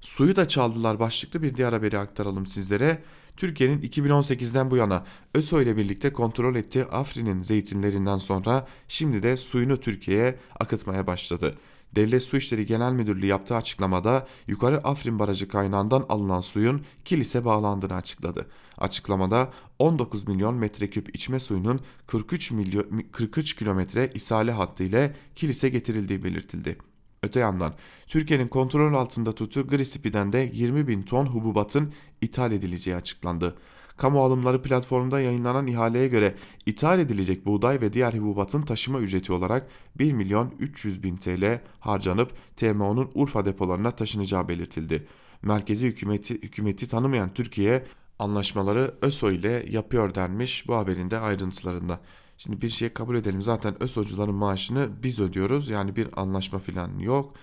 Suyu 0.00 0.36
da 0.36 0.48
çaldılar 0.48 1.00
başlıklı 1.00 1.42
bir 1.42 1.56
diğer 1.56 1.72
haberi 1.72 1.98
aktaralım 1.98 2.46
sizlere. 2.46 3.02
Türkiye'nin 3.36 3.82
2018'den 3.82 4.70
bu 4.70 4.76
yana 4.76 5.04
ÖSO 5.34 5.60
ile 5.60 5.76
birlikte 5.76 6.12
kontrol 6.12 6.54
ettiği 6.54 6.84
Afrin'in 6.84 7.42
zeytinlerinden 7.42 8.16
sonra 8.16 8.66
şimdi 8.88 9.22
de 9.22 9.36
suyunu 9.36 9.80
Türkiye'ye 9.80 10.38
akıtmaya 10.60 11.06
başladı. 11.06 11.54
Devlet 11.96 12.22
Su 12.22 12.36
İşleri 12.36 12.66
Genel 12.66 12.92
Müdürlüğü 12.92 13.26
yaptığı 13.26 13.56
açıklamada 13.56 14.26
yukarı 14.46 14.78
Afrin 14.84 15.18
Barajı 15.18 15.48
kaynağından 15.48 16.06
alınan 16.08 16.40
suyun 16.40 16.84
kilise 17.04 17.44
bağlandığını 17.44 17.94
açıkladı. 17.94 18.46
Açıklamada 18.78 19.52
19 19.78 20.28
milyon 20.28 20.54
metreküp 20.54 21.14
içme 21.16 21.40
suyunun 21.40 21.80
43 22.06 22.50
milyon 22.50 23.04
43 23.12 23.56
kilometre 23.56 24.10
isale 24.14 24.52
hattı 24.52 24.84
ile 24.84 25.16
kilise 25.34 25.68
getirildiği 25.68 26.24
belirtildi. 26.24 26.78
Öte 27.22 27.40
yandan 27.40 27.74
Türkiye'nin 28.06 28.48
kontrol 28.48 28.94
altında 28.94 29.32
tuttuğu 29.32 29.66
Grisipi'den 29.66 30.32
de 30.32 30.50
20 30.54 30.88
bin 30.88 31.02
ton 31.02 31.26
hububatın 31.26 31.92
ithal 32.20 32.52
edileceği 32.52 32.96
açıklandı. 32.96 33.54
Kamu 33.98 34.24
alımları 34.24 34.62
platformunda 34.62 35.20
yayınlanan 35.20 35.66
ihaleye 35.66 36.08
göre 36.08 36.34
ithal 36.66 36.98
edilecek 36.98 37.46
buğday 37.46 37.80
ve 37.80 37.92
diğer 37.92 38.12
hububatın 38.12 38.62
taşıma 38.62 39.00
ücreti 39.00 39.32
olarak 39.32 39.68
1 39.98 40.12
milyon 40.12 40.54
300 40.58 41.02
bin 41.02 41.16
TL 41.16 41.60
harcanıp 41.80 42.32
TMO'nun 42.56 43.10
Urfa 43.14 43.44
depolarına 43.44 43.90
taşınacağı 43.90 44.48
belirtildi. 44.48 45.06
Merkezi 45.42 45.86
hükümeti, 45.86 46.34
hükümeti 46.34 46.88
tanımayan 46.88 47.34
Türkiye 47.34 47.84
anlaşmaları 48.18 48.94
ÖSO 49.02 49.30
ile 49.30 49.66
yapıyor 49.70 50.14
denmiş 50.14 50.68
bu 50.68 50.76
haberin 50.76 51.10
de 51.10 51.18
ayrıntılarında. 51.18 52.00
Şimdi 52.38 52.62
bir 52.62 52.68
şey 52.68 52.88
kabul 52.88 53.16
edelim 53.16 53.42
zaten 53.42 53.82
ÖSO'cuların 53.82 54.34
maaşını 54.34 54.88
biz 55.02 55.20
ödüyoruz 55.20 55.68
yani 55.68 55.96
bir 55.96 56.08
anlaşma 56.16 56.58
falan 56.58 56.98
yok. 56.98 57.34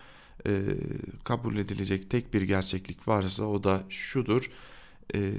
Ee, 0.48 0.62
kabul 1.24 1.56
edilecek 1.58 2.10
tek 2.10 2.34
bir 2.34 2.42
gerçeklik 2.42 3.08
varsa 3.08 3.44
o 3.44 3.64
da 3.64 3.84
şudur. 3.90 4.52
Ee, 5.16 5.32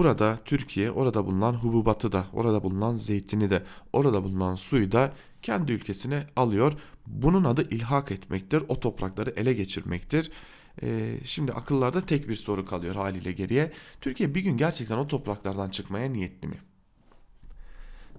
burada 0.00 0.38
Türkiye 0.44 0.90
orada 0.90 1.26
bulunan 1.26 1.52
hububatı 1.52 2.12
da 2.12 2.26
orada 2.32 2.62
bulunan 2.62 2.96
zeytini 2.96 3.50
de 3.50 3.62
orada 3.92 4.24
bulunan 4.24 4.54
suyu 4.54 4.92
da 4.92 5.12
kendi 5.42 5.72
ülkesine 5.72 6.26
alıyor. 6.36 6.72
Bunun 7.06 7.44
adı 7.44 7.68
ilhak 7.70 8.12
etmektir 8.12 8.62
o 8.68 8.80
toprakları 8.80 9.30
ele 9.36 9.52
geçirmektir. 9.52 10.30
Ee, 10.82 11.18
şimdi 11.24 11.52
akıllarda 11.52 12.06
tek 12.06 12.28
bir 12.28 12.34
soru 12.34 12.66
kalıyor 12.66 12.94
haliyle 12.94 13.32
geriye. 13.32 13.72
Türkiye 14.00 14.34
bir 14.34 14.40
gün 14.40 14.56
gerçekten 14.56 14.96
o 14.96 15.08
topraklardan 15.08 15.70
çıkmaya 15.70 16.10
niyetli 16.10 16.48
mi? 16.48 16.56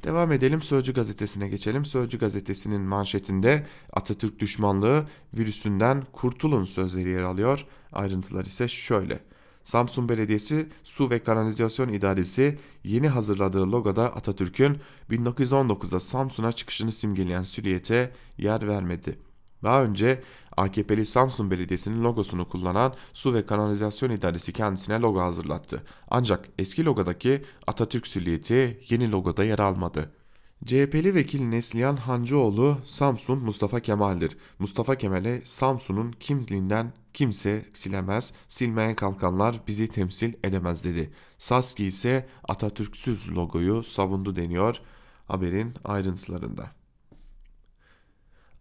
Devam 0.04 0.32
edelim 0.32 0.62
Sözcü 0.62 0.94
gazetesine 0.94 1.48
geçelim. 1.48 1.86
Sözcü 1.86 2.20
gazetesinin 2.20 2.82
manşetinde 2.82 3.67
Atatürk 3.94 4.39
düşmanlığı 4.39 5.06
virüsünden 5.34 6.04
kurtulun 6.12 6.63
sözleri 6.63 7.10
yer 7.10 7.22
alıyor. 7.22 7.65
Ayrıntılar 7.94 8.46
ise 8.46 8.67
şöyle. 8.67 9.31
Samsun 9.63 10.10
Belediyesi 10.10 10.69
Su 10.84 11.10
ve 11.10 11.24
Kanalizasyon 11.24 11.89
İdaresi 11.89 12.58
yeni 12.84 13.08
hazırladığı 13.08 13.71
logoda 13.71 14.15
Atatürk'ün 14.15 14.78
1919'da 15.10 16.00
Samsun'a 16.00 16.52
çıkışını 16.52 16.91
simgeleyen 16.91 17.43
silüete 17.43 18.12
yer 18.38 18.67
vermedi. 18.67 19.19
Daha 19.63 19.84
önce 19.84 20.21
AKP'li 20.58 21.06
Samsun 21.06 21.52
Belediyesi'nin 21.52 22.04
logosunu 22.04 22.50
kullanan 22.50 22.93
Su 23.13 23.34
ve 23.34 23.45
Kanalizasyon 23.45 24.10
İdaresi 24.10 24.54
kendisine 24.54 25.00
logo 25.00 25.19
hazırlattı. 25.19 25.84
Ancak 26.10 26.50
eski 26.60 26.86
logodaki 26.86 27.41
Atatürk 27.67 28.08
silüeti 28.08 28.80
yeni 28.89 29.12
logoda 29.12 29.43
yer 29.43 29.60
almadı. 29.60 30.12
CHP'li 30.65 31.15
vekil 31.15 31.41
Neslihan 31.41 31.95
Hancıoğlu 31.97 32.78
Samsun 32.86 33.39
Mustafa 33.39 33.80
Kemal'dir. 33.80 34.38
Mustafa 34.60 34.95
Kemal'e 34.95 35.41
Samsun'un 35.41 36.12
kimliğinden 36.12 36.93
kimse 37.13 37.65
silemez, 37.74 38.34
silmeye 38.47 38.95
kalkanlar 38.95 39.60
bizi 39.67 39.88
temsil 39.88 40.34
edemez 40.43 40.84
dedi. 40.84 41.12
Saski 41.38 41.86
ise 41.86 42.28
Atatürksüz 42.47 43.32
logoyu 43.32 43.84
savundu 43.84 44.36
deniyor 44.36 44.82
haberin 45.28 45.74
ayrıntılarında. 45.84 46.71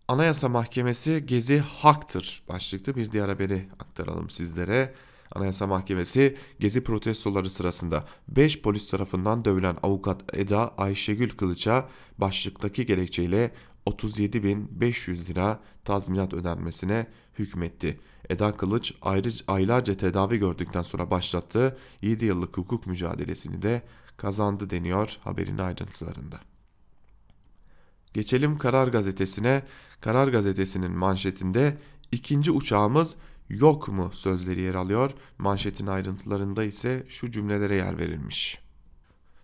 Anayasa 0.09 0.49
Mahkemesi 0.49 1.27
gezi 1.27 1.59
haktır 1.59 2.43
başlıklı 2.49 2.97
bir 2.97 3.13
diğer 3.13 3.29
haberi 3.29 3.69
aktaralım 3.79 4.31
sizlere. 4.31 4.95
Anayasa 5.35 5.67
Mahkemesi 5.67 6.37
gezi 6.61 6.85
protestoları 6.85 7.51
sırasında 7.51 8.05
5 8.29 8.63
polis 8.63 8.91
tarafından 8.91 9.45
dövülen 9.45 9.77
avukat 9.83 10.23
Eda 10.33 10.75
Ayşegül 10.79 11.31
Kılıç'a 11.31 11.89
başlıktaki 12.19 12.87
gerekçeyle 12.87 13.53
37.500 13.87 15.29
lira 15.31 15.61
tazminat 15.85 16.35
ödenmesine 16.35 17.07
hükmetti. 17.39 18.01
Eda 18.29 18.57
Kılıç 18.57 18.95
ayrı, 19.03 19.29
aylarca 19.49 19.95
tedavi 19.95 20.39
gördükten 20.39 20.83
sonra 20.83 21.11
başlattığı 21.11 21.79
7 22.03 22.25
yıllık 22.25 22.57
hukuk 22.57 22.87
mücadelesini 22.87 23.63
de 23.63 23.83
kazandı 24.17 24.71
deniyor 24.71 25.19
haberin 25.25 25.59
ayrıntılarında. 25.59 26.41
Geçelim 28.15 28.59
Karar 28.59 28.89
Gazetesi'ne. 28.89 29.63
Karar 30.01 30.29
Gazetesi'nin 30.29 30.93
manşetinde 30.93 31.79
ikinci 32.13 32.51
uçağımız 32.51 33.17
yok 33.51 33.89
mu 33.89 34.11
sözleri 34.13 34.61
yer 34.61 34.75
alıyor. 34.75 35.11
Manşetin 35.39 35.87
ayrıntılarında 35.87 36.65
ise 36.65 37.07
şu 37.09 37.31
cümlelere 37.31 37.75
yer 37.75 37.99
verilmiş. 37.99 38.59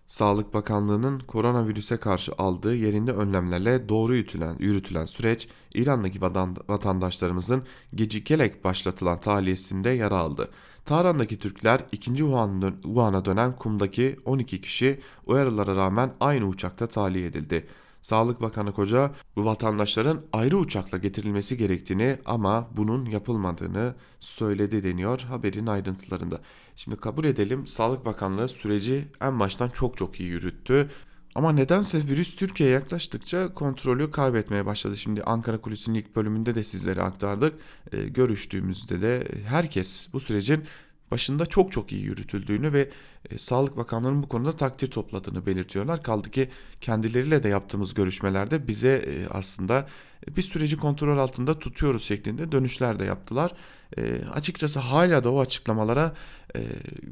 Sağlık 0.07 0.55
Bakanlığı'nın 0.55 1.19
koronavirüse 1.19 1.97
karşı 1.97 2.33
aldığı 2.39 2.77
yerinde 2.77 3.13
önlemlerle 3.13 3.89
doğru 3.89 4.15
yürütülen, 4.15 4.57
yürütülen 4.59 5.05
süreç 5.05 5.49
İran'daki 5.75 6.21
vatandaşlarımızın 6.69 7.65
gecikerek 7.95 8.65
başlatılan 8.65 9.21
tahliyesinde 9.21 9.91
yer 9.91 10.13
aldı. 10.13 10.51
Tahran'daki 10.85 11.39
Türkler 11.39 11.81
2. 11.93 12.17
Wuhan'a 12.17 13.25
dönen 13.25 13.57
kumdaki 13.57 14.17
12 14.25 14.61
kişi 14.61 15.01
uyarılara 15.27 15.77
rağmen 15.77 16.15
aynı 16.21 16.47
uçakta 16.47 16.87
tahliye 16.87 17.27
edildi. 17.27 17.67
Sağlık 18.07 18.41
Bakanı 18.41 18.73
Koca 18.73 19.11
bu 19.37 19.45
vatandaşların 19.45 20.23
ayrı 20.33 20.59
uçakla 20.59 20.99
getirilmesi 20.99 21.57
gerektiğini 21.57 22.19
ama 22.25 22.69
bunun 22.77 23.05
yapılmadığını 23.07 23.95
söyledi 24.21 24.83
deniyor 24.83 25.21
haberin 25.21 25.67
ayrıntılarında. 25.67 26.41
Şimdi 26.77 26.97
kabul 26.97 27.25
edelim 27.25 27.67
Sağlık 27.67 28.05
Bakanlığı 28.05 28.49
süreci 28.49 29.09
en 29.21 29.41
baştan 29.41 29.69
çok 29.69 29.97
çok 29.97 30.21
iyi 30.21 30.29
yürüttü. 30.29 30.91
Ama 31.35 31.53
nedense 31.53 31.99
virüs 32.09 32.37
Türkiye'ye 32.37 32.75
yaklaştıkça 32.75 33.55
kontrolü 33.55 34.11
kaybetmeye 34.11 34.67
başladı. 34.67 34.97
Şimdi 34.97 35.23
Ankara 35.23 35.61
Kulisi'nin 35.61 35.99
ilk 35.99 36.17
bölümünde 36.17 36.55
de 36.55 36.65
sizlere 36.65 37.03
aktardık. 37.03 37.55
E, 37.93 38.03
görüştüğümüzde 38.03 39.03
de 39.03 39.29
herkes 39.47 40.09
bu 40.13 40.21
sürecin 40.21 40.65
başında 41.11 41.47
çok 41.47 41.73
çok 41.73 41.93
iyi 41.93 42.03
yürütüldüğünü 42.03 42.73
ve 42.73 42.91
e, 43.31 43.39
Sağlık 43.39 43.77
Bakanlığı'nın 43.77 44.23
bu 44.23 44.29
konuda 44.29 44.53
takdir 44.53 44.91
topladığını 44.91 45.47
belirtiyorlar. 45.47 46.03
Kaldı 46.03 46.31
ki 46.31 46.51
kendileriyle 46.81 47.43
de 47.43 47.49
yaptığımız 47.49 47.95
görüşmelerde 47.95 48.69
bize 48.69 48.89
e, 48.89 49.29
aslında 49.29 49.87
bir 50.29 50.43
süreci 50.43 50.77
kontrol 50.77 51.19
altında 51.19 51.59
tutuyoruz 51.59 52.05
şeklinde 52.05 52.53
dönüşler 52.53 52.99
de 52.99 53.05
yaptılar. 53.05 53.53
E, 53.99 54.03
açıkçası 54.35 54.81
hala 54.81 55.25
da 55.25 55.33
o 55.33 55.41
açıklamalara 55.41 56.15
e, 56.57 56.61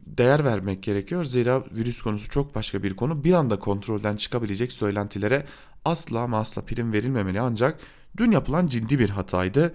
değer 0.07 0.45
vermek 0.45 0.83
gerekiyor. 0.83 1.25
Zira 1.25 1.65
virüs 1.73 2.03
konusu 2.03 2.31
çok 2.31 2.55
başka 2.55 2.83
bir 2.83 2.97
konu. 2.97 3.25
Bir 3.25 3.33
anda 3.33 3.59
kontrolden 3.59 4.17
çıkabilecek 4.17 4.73
söylentilere 4.73 5.47
asla 5.85 6.21
ama 6.21 6.39
asla 6.39 6.63
prim 6.63 6.93
verilmemeli 6.93 7.41
ancak 7.41 7.81
dün 8.17 8.31
yapılan 8.31 8.67
ciddi 8.67 8.99
bir 8.99 9.11
hataydı. 9.11 9.75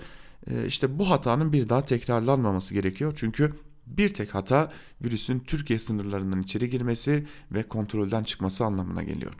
E, 0.51 0.65
işte 0.65 0.99
bu 0.99 1.10
hatanın 1.10 1.53
bir 1.53 1.69
daha 1.69 1.86
tekrarlanmaması 1.86 2.73
gerekiyor. 2.73 3.13
Çünkü 3.15 3.53
bir 3.97 4.13
tek 4.13 4.36
hata 4.36 4.71
virüsün 5.04 5.39
Türkiye 5.39 5.80
sınırlarından 5.80 6.41
içeri 6.41 6.69
girmesi 6.69 7.28
ve 7.52 7.63
kontrolden 7.63 8.23
çıkması 8.23 8.65
anlamına 8.65 9.04
geliyor. 9.04 9.34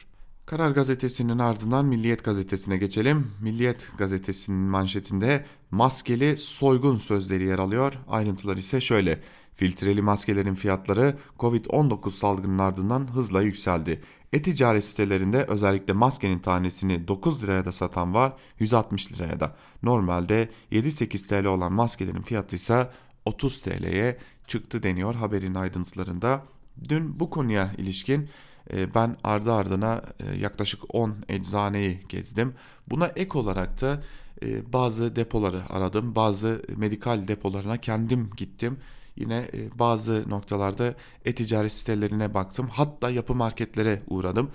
Karar 0.46 0.72
gazetesinin 0.72 1.40
ardından 1.40 1.86
Milliyet 1.86 2.24
gazetesine 2.24 2.78
geçelim. 2.78 3.32
Milliyet 3.42 3.88
gazetesinin 3.98 4.60
manşetinde 4.60 5.46
maskeli 5.72 6.38
soygun 6.38 6.98
sözleri 6.98 7.46
yer 7.46 7.60
alıyor. 7.60 7.94
Ayrıntılar 8.08 8.58
ise 8.58 8.82
şöyle. 8.82 9.20
Filtreli 9.56 10.02
maskelerin 10.02 10.56
fiyatları 10.56 11.18
Covid-19 11.40 12.12
salgının 12.12 12.58
ardından 12.58 13.08
hızla 13.14 13.42
yükseldi. 13.42 14.02
E-ticaret 14.34 14.84
sitelerinde 14.84 15.44
özellikle 15.44 15.94
maskenin 15.94 16.40
tanesini 16.40 17.08
9 17.08 17.44
liraya 17.44 17.66
da 17.66 17.72
satan 17.72 18.14
var, 18.14 18.34
160 18.60 19.14
liraya 19.14 19.40
da. 19.40 19.56
Normalde 19.84 20.50
7-8 20.72 21.28
TL 21.28 21.46
olan 21.46 21.74
maskelerin 21.74 22.22
fiyatı 22.22 22.56
ise 22.56 22.90
30 23.26 23.62
TL'ye 23.62 24.18
çıktı 24.50 24.84
deniyor 24.84 25.16
haberin 25.16 25.56
ayrıntılarında. 25.56 26.44
Dün 26.90 27.20
bu 27.20 27.30
konuya 27.30 27.72
ilişkin 27.78 28.30
e, 28.74 28.96
ben 28.96 29.18
ardı 29.24 29.54
ardına 29.54 30.02
e, 30.20 30.36
yaklaşık 30.36 30.96
10 30.96 31.16
eczaneyi 31.30 32.00
gezdim. 32.10 32.54
Buna 32.88 33.08
ek 33.08 33.38
olarak 33.38 33.82
da 33.82 34.04
e, 34.44 34.74
bazı 34.74 35.16
depoları 35.16 35.62
aradım. 35.70 36.16
Bazı 36.16 36.62
medikal 36.76 37.28
depolarına 37.28 37.78
kendim 37.78 38.30
gittim. 38.38 38.78
Yine 39.16 39.50
bazı 39.76 40.30
noktalarda 40.30 40.96
e-ticaret 41.26 41.72
sitelerine 41.72 42.34
baktım. 42.34 42.68
Hatta 42.72 43.10
yapı 43.10 43.36
marketlere 43.36 44.02
uğradım. 44.08 44.52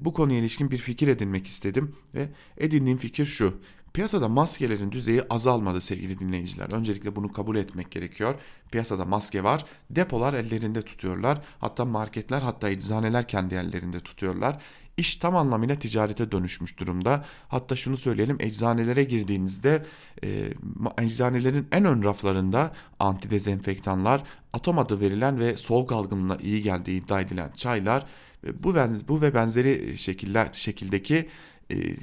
bu 0.00 0.12
konuya 0.12 0.38
ilişkin 0.38 0.70
bir 0.70 0.78
fikir 0.78 1.08
edinmek 1.08 1.46
istedim 1.46 1.96
ve 2.14 2.28
edindiğim 2.56 2.98
fikir 2.98 3.26
şu. 3.26 3.54
Piyasada 3.98 4.28
maskelerin 4.28 4.92
düzeyi 4.92 5.22
azalmadı 5.30 5.80
sevgili 5.80 6.18
dinleyiciler. 6.18 6.68
Öncelikle 6.72 7.16
bunu 7.16 7.32
kabul 7.32 7.56
etmek 7.56 7.90
gerekiyor. 7.90 8.34
Piyasada 8.70 9.04
maske 9.04 9.44
var. 9.44 9.64
Depolar 9.90 10.34
ellerinde 10.34 10.82
tutuyorlar. 10.82 11.40
Hatta 11.58 11.84
marketler 11.84 12.40
hatta 12.40 12.70
eczaneler 12.70 13.28
kendi 13.28 13.54
ellerinde 13.54 14.00
tutuyorlar. 14.00 14.62
İş 14.96 15.16
tam 15.16 15.36
anlamıyla 15.36 15.78
ticarete 15.78 16.32
dönüşmüş 16.32 16.78
durumda. 16.78 17.24
Hatta 17.48 17.76
şunu 17.76 17.96
söyleyelim 17.96 18.36
eczanelere 18.40 19.04
girdiğinizde 19.04 19.84
e, 20.24 20.52
eczanelerin 20.98 21.68
en 21.72 21.84
ön 21.84 22.04
raflarında 22.04 22.72
antidezenfektanlar, 22.98 24.22
atom 24.52 24.78
adı 24.78 25.00
verilen 25.00 25.38
ve 25.40 25.56
soğuk 25.56 25.92
algınlığına 25.92 26.36
iyi 26.36 26.62
geldiği 26.62 27.02
iddia 27.02 27.20
edilen 27.20 27.52
çaylar 27.56 28.06
bu, 28.44 28.74
bu 29.08 29.20
ve 29.20 29.34
benzeri 29.34 29.98
şekiller 29.98 30.48
şekildeki 30.52 31.28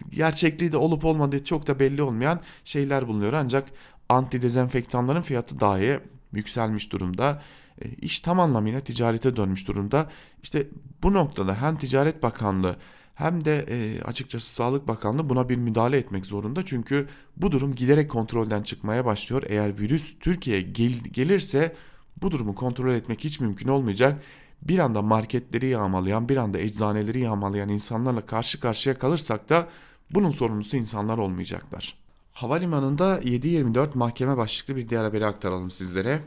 gerçekliği 0.10 0.72
de 0.72 0.78
olup 0.78 1.06
olmadığı 1.06 1.44
çok 1.44 1.68
da 1.68 1.80
belli 1.80 2.02
olmayan 2.02 2.40
şeyler 2.64 3.08
bulunuyor. 3.08 3.34
Ancak 3.34 3.72
anti 4.10 4.42
dezenfektanların 4.42 5.22
fiyatı 5.22 5.60
dahi 5.60 6.00
yükselmiş 6.34 6.92
durumda. 6.92 7.42
E, 7.82 7.90
iş 7.90 8.20
tam 8.20 8.40
anlamıyla 8.40 8.82
ticarete 8.82 9.36
dönmüş 9.36 9.68
durumda. 9.68 10.12
İşte 10.44 10.68
bu 11.04 11.14
noktada 11.14 11.62
hem 11.62 11.78
Ticaret 11.78 12.24
Bakanlığı 12.24 12.76
hem 13.16 13.46
de 13.46 13.66
e, 13.70 14.02
açıkçası 14.02 14.54
Sağlık 14.54 14.88
Bakanlığı 14.88 15.30
buna 15.30 15.50
bir 15.50 15.56
müdahale 15.56 15.98
etmek 15.98 16.26
zorunda. 16.26 16.66
Çünkü 16.66 17.08
bu 17.38 17.52
durum 17.52 17.76
giderek 17.76 18.12
kontrolden 18.12 18.64
çıkmaya 18.64 19.06
başlıyor. 19.06 19.44
Eğer 19.48 19.80
virüs 19.80 20.16
Türkiye'ye 20.20 20.62
gel 20.62 20.94
gelirse 20.94 21.76
bu 22.22 22.32
durumu 22.32 22.56
kontrol 22.56 22.94
etmek 22.94 23.24
hiç 23.24 23.40
mümkün 23.40 23.68
olmayacak 23.68 24.24
bir 24.62 24.80
anda 24.80 25.02
marketleri 25.02 25.68
yağmalayan, 25.68 26.30
bir 26.30 26.38
anda 26.38 26.60
eczaneleri 26.60 27.20
yağmalayan 27.20 27.70
insanlarla 27.70 28.26
karşı 28.26 28.60
karşıya 28.60 29.00
kalırsak 29.00 29.50
da 29.50 29.68
bunun 30.12 30.32
sorumlusu 30.32 30.78
insanlar 30.78 31.18
olmayacaklar. 31.18 31.98
Havalimanında 32.34 33.20
7-24 33.20 33.98
mahkeme 33.98 34.38
başlıklı 34.38 34.76
bir 34.76 34.90
diğer 34.90 35.04
haberi 35.04 35.26
aktaralım 35.26 35.72
sizlere. 35.72 36.22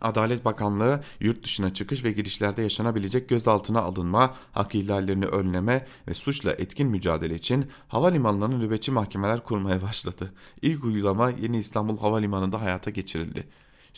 Adalet 0.00 0.44
Bakanlığı 0.44 1.00
yurt 1.20 1.44
dışına 1.44 1.74
çıkış 1.74 2.04
ve 2.04 2.12
girişlerde 2.12 2.62
yaşanabilecek 2.62 3.28
gözaltına 3.28 3.80
alınma, 3.80 4.34
hak 4.52 4.74
ihlallerini 4.74 5.26
önleme 5.26 5.86
ve 6.08 6.14
suçla 6.14 6.52
etkin 6.52 6.88
mücadele 6.88 7.34
için 7.34 7.70
havalimanlarının 7.88 8.60
nöbetçi 8.60 8.92
mahkemeler 8.92 9.44
kurmaya 9.44 9.82
başladı. 9.82 10.32
İlk 10.62 10.84
uygulama 10.84 11.30
Yeni 11.30 11.58
İstanbul 11.58 11.98
Havalimanı'nda 11.98 12.62
hayata 12.62 12.90
geçirildi. 12.90 13.44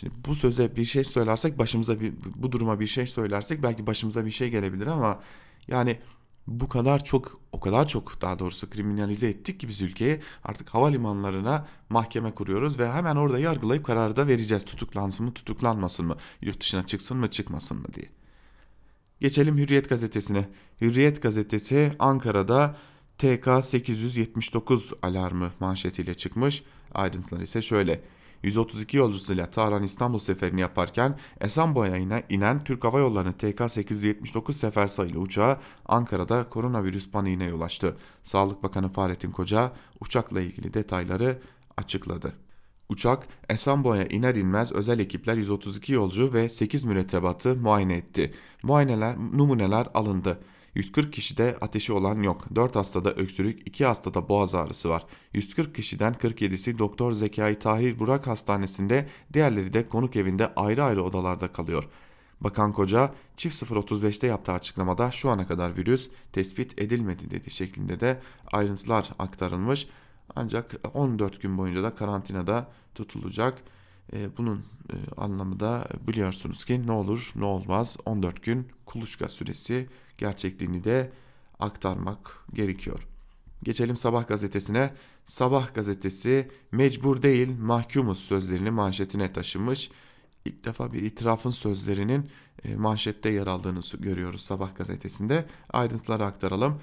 Şimdi 0.00 0.14
bu 0.26 0.34
söze 0.34 0.76
bir 0.76 0.84
şey 0.84 1.04
söylersek 1.04 1.58
başımıza 1.58 2.00
bir, 2.00 2.12
bu 2.37 2.52
duruma 2.52 2.80
bir 2.80 2.87
şey 2.87 3.06
söylersek 3.06 3.62
belki 3.62 3.87
başımıza 3.87 4.26
bir 4.26 4.30
şey 4.30 4.50
gelebilir 4.50 4.87
ama 4.87 5.20
yani 5.68 5.98
bu 6.46 6.68
kadar 6.68 7.04
çok 7.04 7.40
o 7.52 7.61
kadar 7.61 7.88
çok 7.88 8.20
daha 8.20 8.38
doğrusu 8.38 8.70
kriminalize 8.70 9.28
ettik 9.28 9.61
ki 9.61 9.68
biz 9.68 9.82
ülkeyi 9.82 10.20
artık 10.44 10.74
havalimanlarına 10.74 11.66
mahkeme 11.88 12.34
kuruyoruz 12.34 12.78
ve 12.78 12.90
hemen 12.90 13.16
orada 13.16 13.38
yargılayıp 13.38 13.87
kararı 13.87 14.16
da 14.16 14.26
vereceğiz 14.26 14.64
tutuklansın 14.64 15.26
mı 15.26 15.34
tutuklanmasın 15.34 16.06
mı 16.06 16.16
yurt 16.42 16.61
dışına 16.61 16.87
çıksın 16.87 17.16
mı 17.16 17.30
çıkmasın 17.30 17.76
mı 17.76 17.87
diye. 17.94 18.06
Geçelim 19.20 19.58
Hürriyet 19.58 19.88
gazetesine. 19.88 20.48
Hürriyet 20.80 21.22
gazetesi 21.22 21.92
Ankara'da 21.98 22.76
TK 23.18 23.64
879 23.64 24.92
alarmı 25.02 25.50
manşetiyle 25.61 26.14
çıkmış. 26.14 26.62
Ayrıntılar 26.94 27.40
ise 27.40 27.62
şöyle. 27.62 28.00
132 28.42 28.96
yolcusuyla 28.96 29.51
Tahran 29.51 29.83
İstanbul 29.83 30.18
seferini 30.18 30.61
yaparken 30.61 31.18
Esenboy'a 31.40 32.22
inen 32.29 32.64
Türk 32.64 32.85
Hava 32.85 32.98
Yolları'nın 32.98 33.33
TK-879 33.33 34.53
sefer 34.53 34.87
sayılı 34.87 35.18
uçağı 35.18 35.59
Ankara'da 35.87 36.48
koronavirüs 36.48 37.11
paniğine 37.11 37.44
yol 37.44 37.61
açtı. 37.61 37.96
Sağlık 38.22 38.62
Bakanı 38.62 38.88
Fahrettin 38.88 39.31
Koca 39.31 39.72
uçakla 40.01 40.40
ilgili 40.40 40.74
detayları 40.74 41.38
açıkladı. 41.77 42.33
Uçak 42.88 43.29
Esenboy'a 43.48 44.05
iner 44.05 44.35
inmez 44.35 44.72
özel 44.72 44.98
ekipler 44.98 45.37
132 45.37 45.92
yolcu 45.92 46.33
ve 46.33 46.48
8 46.48 46.85
mürettebatı 46.85 47.57
muayene 47.57 47.94
etti. 47.94 48.33
Muayeneler, 48.62 49.16
numuneler 49.16 49.87
alındı. 49.94 50.38
140 50.78 51.12
kişide 51.12 51.56
ateşi 51.60 51.92
olan 51.92 52.22
yok. 52.22 52.44
4 52.54 52.76
hastada 52.76 53.12
öksürük, 53.12 53.68
2 53.68 53.84
hastada 53.84 54.28
boğaz 54.28 54.54
ağrısı 54.54 54.88
var. 54.88 55.06
140 55.32 55.74
kişiden 55.74 56.12
47'si 56.12 56.78
Doktor 56.78 57.12
Zekai 57.12 57.58
Tahir 57.58 57.98
Burak 57.98 58.26
Hastanesi'nde, 58.26 59.08
diğerleri 59.32 59.72
de 59.72 59.88
konuk 59.88 60.16
evinde 60.16 60.54
ayrı 60.54 60.84
ayrı 60.84 61.02
odalarda 61.02 61.52
kalıyor. 61.52 61.88
Bakan 62.40 62.72
Koca 62.72 63.14
çift 63.36 63.62
035'te 63.62 64.26
yaptığı 64.26 64.52
açıklamada 64.52 65.10
şu 65.10 65.30
ana 65.30 65.46
kadar 65.46 65.76
virüs 65.76 66.10
tespit 66.32 66.80
edilmedi 66.80 67.30
dedi 67.30 67.50
şeklinde 67.50 68.00
de 68.00 68.20
ayrıntılar 68.52 69.10
aktarılmış. 69.18 69.88
Ancak 70.36 70.74
14 70.94 71.42
gün 71.42 71.58
boyunca 71.58 71.82
da 71.82 71.94
karantinada 71.94 72.70
tutulacak. 72.94 73.58
E, 74.12 74.36
bunun 74.36 74.64
e, 74.92 74.94
anlamı 75.16 75.60
da 75.60 75.88
biliyorsunuz 76.08 76.64
ki 76.64 76.86
ne 76.86 76.92
olur 76.92 77.32
ne 77.36 77.44
olmaz 77.44 77.96
14 78.06 78.42
gün 78.42 78.68
kuluçka 78.88 79.29
süresi 79.29 79.88
gerçekliğini 80.18 80.85
de 80.85 81.12
aktarmak 81.59 82.44
gerekiyor. 82.55 83.07
Geçelim 83.62 83.96
Sabah 83.96 84.29
gazetesine. 84.29 84.94
Sabah 85.24 85.74
gazetesi 85.74 86.48
mecbur 86.72 87.22
değil 87.22 87.59
mahkumuz 87.61 88.18
sözlerini 88.18 88.70
manşetine 88.70 89.33
taşımış. 89.33 89.90
İlk 90.44 90.64
defa 90.64 90.92
bir 90.92 91.03
itirafın 91.03 91.51
sözlerinin 91.51 92.31
e, 92.64 92.77
manşette 92.77 93.29
yer 93.29 93.46
aldığını 93.46 93.81
görüyoruz 93.98 94.40
Sabah 94.40 94.77
gazetesinde. 94.77 95.46
Ayrıntıları 95.70 96.24
aktaralım. 96.24 96.81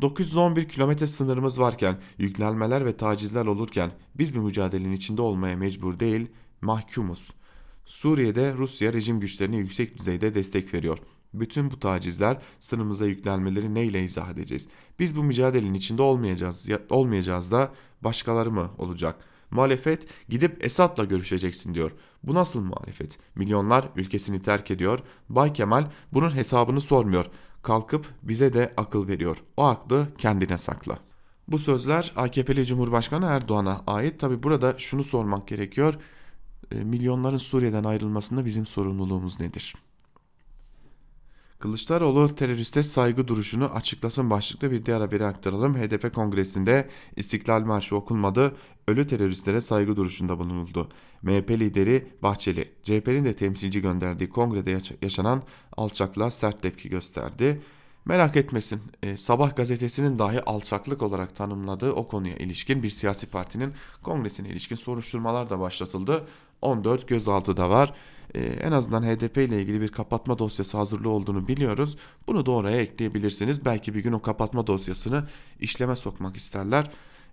911 0.00 0.68
kilometre 0.68 1.06
sınırımız 1.06 1.60
varken, 1.60 2.00
yüklenmeler 2.18 2.86
ve 2.86 2.96
tacizler 2.96 3.46
olurken 3.46 3.90
biz 4.14 4.34
bir 4.34 4.38
mücadelenin 4.38 4.92
içinde 4.92 5.22
olmaya 5.22 5.56
mecbur 5.56 6.00
değil, 6.00 6.26
mahkumuz. 6.60 7.30
Suriye'de 7.86 8.54
Rusya 8.54 8.92
rejim 8.92 9.20
güçlerine 9.20 9.56
yüksek 9.56 9.98
düzeyde 9.98 10.34
destek 10.34 10.74
veriyor. 10.74 10.98
Bütün 11.34 11.70
bu 11.70 11.80
tacizler 11.80 12.42
sınırımıza 12.60 13.06
yüklenmeleri 13.06 13.74
neyle 13.74 14.04
izah 14.04 14.30
edeceğiz? 14.30 14.68
Biz 14.98 15.16
bu 15.16 15.24
mücadelenin 15.24 15.74
içinde 15.74 16.02
olmayacağız, 16.02 16.68
ya, 16.68 16.80
olmayacağız 16.90 17.52
da 17.52 17.72
başkaları 18.02 18.50
mı 18.50 18.70
olacak? 18.78 19.16
Muhalefet 19.50 20.06
gidip 20.28 20.64
Esad'la 20.64 21.04
görüşeceksin 21.04 21.74
diyor. 21.74 21.90
Bu 22.22 22.34
nasıl 22.34 22.60
muhalefet? 22.60 23.18
Milyonlar 23.34 23.88
ülkesini 23.96 24.42
terk 24.42 24.70
ediyor. 24.70 24.98
Bay 25.28 25.52
Kemal 25.52 25.90
bunun 26.12 26.34
hesabını 26.34 26.80
sormuyor. 26.80 27.26
Kalkıp 27.62 28.06
bize 28.22 28.52
de 28.52 28.74
akıl 28.76 29.08
veriyor. 29.08 29.36
O 29.56 29.64
aklı 29.64 30.08
kendine 30.18 30.58
sakla. 30.58 30.98
Bu 31.48 31.58
sözler 31.58 32.12
AKP'li 32.16 32.66
Cumhurbaşkanı 32.66 33.26
Erdoğan'a 33.26 33.82
ait. 33.86 34.20
Tabi 34.20 34.42
burada 34.42 34.74
şunu 34.78 35.04
sormak 35.04 35.48
gerekiyor. 35.48 35.94
E, 36.72 36.74
milyonların 36.74 37.38
Suriye'den 37.38 37.84
ayrılmasında 37.84 38.44
bizim 38.44 38.66
sorumluluğumuz 38.66 39.40
nedir? 39.40 39.74
Kılıçdaroğlu 41.58 42.34
teröriste 42.34 42.82
saygı 42.82 43.28
duruşunu 43.28 43.64
açıklasın 43.64 44.30
başlıklı 44.30 44.70
bir 44.70 44.86
diğer 44.86 45.00
haberi 45.00 45.24
aktaralım. 45.24 45.74
HDP 45.74 46.14
kongresinde 46.14 46.88
İstiklal 47.16 47.60
Marşı 47.60 47.96
okunmadı, 47.96 48.56
ölü 48.88 49.06
teröristlere 49.06 49.60
saygı 49.60 49.96
duruşunda 49.96 50.38
bulunuldu. 50.38 50.88
MHP 51.22 51.50
lideri 51.50 52.08
Bahçeli, 52.22 52.72
CHP'nin 52.82 53.24
de 53.24 53.36
temsilci 53.36 53.82
gönderdiği 53.82 54.30
kongrede 54.30 54.78
yaşanan 55.02 55.42
alçaklığa 55.76 56.30
sert 56.30 56.62
tepki 56.62 56.88
gösterdi. 56.88 57.60
Merak 58.04 58.36
etmesin 58.36 58.80
e, 59.02 59.16
Sabah 59.16 59.56
gazetesinin 59.56 60.18
dahi 60.18 60.42
alçaklık 60.42 61.02
olarak 61.02 61.36
tanımladığı 61.36 61.92
o 61.92 62.08
konuya 62.08 62.36
ilişkin 62.36 62.82
bir 62.82 62.88
siyasi 62.88 63.26
partinin 63.26 63.72
kongresine 64.02 64.48
ilişkin 64.48 64.76
soruşturmalar 64.76 65.50
da 65.50 65.60
başlatıldı. 65.60 66.26
14 66.62 67.08
gözaltı 67.08 67.56
da 67.56 67.70
var. 67.70 67.94
Ee, 68.36 68.40
en 68.40 68.72
azından 68.72 69.02
HDP 69.02 69.36
ile 69.36 69.62
ilgili 69.62 69.80
bir 69.80 69.88
kapatma 69.88 70.38
dosyası 70.38 70.76
hazırlığı 70.76 71.08
olduğunu 71.08 71.48
biliyoruz. 71.48 71.96
Bunu 72.26 72.46
da 72.46 72.50
oraya 72.50 72.80
ekleyebilirsiniz. 72.80 73.64
Belki 73.64 73.94
bir 73.94 74.00
gün 74.00 74.12
o 74.12 74.22
kapatma 74.22 74.66
dosyasını 74.66 75.28
işleme 75.60 75.96
sokmak 75.96 76.36
isterler. 76.36 76.90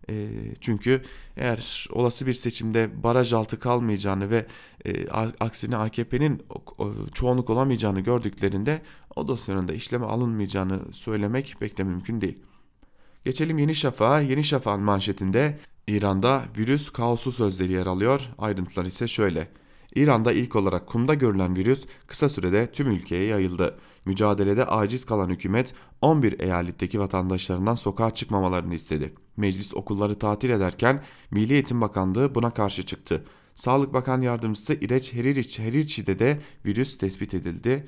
E, 0.09 0.27
çünkü 0.61 1.01
eğer 1.37 1.87
olası 1.91 2.27
bir 2.27 2.33
seçimde 2.33 3.03
baraj 3.03 3.33
altı 3.33 3.59
kalmayacağını 3.59 4.29
ve 4.29 4.45
e, 4.85 5.07
aksine 5.39 5.77
AKP'nin 5.77 6.43
çoğunluk 7.13 7.49
olamayacağını 7.49 7.99
gördüklerinde 7.99 8.81
o 9.15 9.27
dosyanın 9.27 9.67
da 9.67 9.73
işleme 9.73 10.05
alınmayacağını 10.05 10.79
söylemek 10.91 11.55
pek 11.59 11.77
de 11.77 11.83
mümkün 11.83 12.21
değil. 12.21 12.39
Geçelim 13.25 13.57
Yeni 13.57 13.75
Şafak'a. 13.75 14.21
Yeni 14.21 14.43
Şafak'ın 14.43 14.83
manşetinde 14.83 15.59
İran'da 15.87 16.43
virüs 16.57 16.89
kaosu 16.89 17.31
sözleri 17.31 17.71
yer 17.71 17.85
alıyor. 17.85 18.29
Ayrıntılar 18.37 18.85
ise 18.85 19.07
şöyle. 19.07 19.47
İran'da 19.95 20.31
ilk 20.31 20.55
olarak 20.55 20.87
kumda 20.87 21.13
görülen 21.13 21.55
virüs 21.55 21.85
kısa 22.07 22.29
sürede 22.29 22.71
tüm 22.71 22.91
ülkeye 22.91 23.23
yayıldı. 23.23 23.77
Mücadelede 24.05 24.65
aciz 24.65 25.05
kalan 25.05 25.29
hükümet 25.29 25.73
11 26.01 26.39
eyaletteki 26.39 26.99
vatandaşlarından 26.99 27.75
sokağa 27.75 28.11
çıkmamalarını 28.11 28.73
istedi. 28.73 29.13
Meclis 29.37 29.73
okulları 29.73 30.19
tatil 30.19 30.49
ederken 30.49 31.03
Milli 31.31 31.53
Eğitim 31.53 31.81
Bakanlığı 31.81 32.35
buna 32.35 32.51
karşı 32.51 32.85
çıktı. 32.85 33.23
Sağlık 33.55 33.93
Bakan 33.93 34.21
Yardımcısı 34.21 34.73
İreç 34.73 35.13
Heririç, 35.13 35.59
Herirçi'de 35.59 36.19
de 36.19 36.39
virüs 36.65 36.97
tespit 36.97 37.33
edildi. 37.33 37.85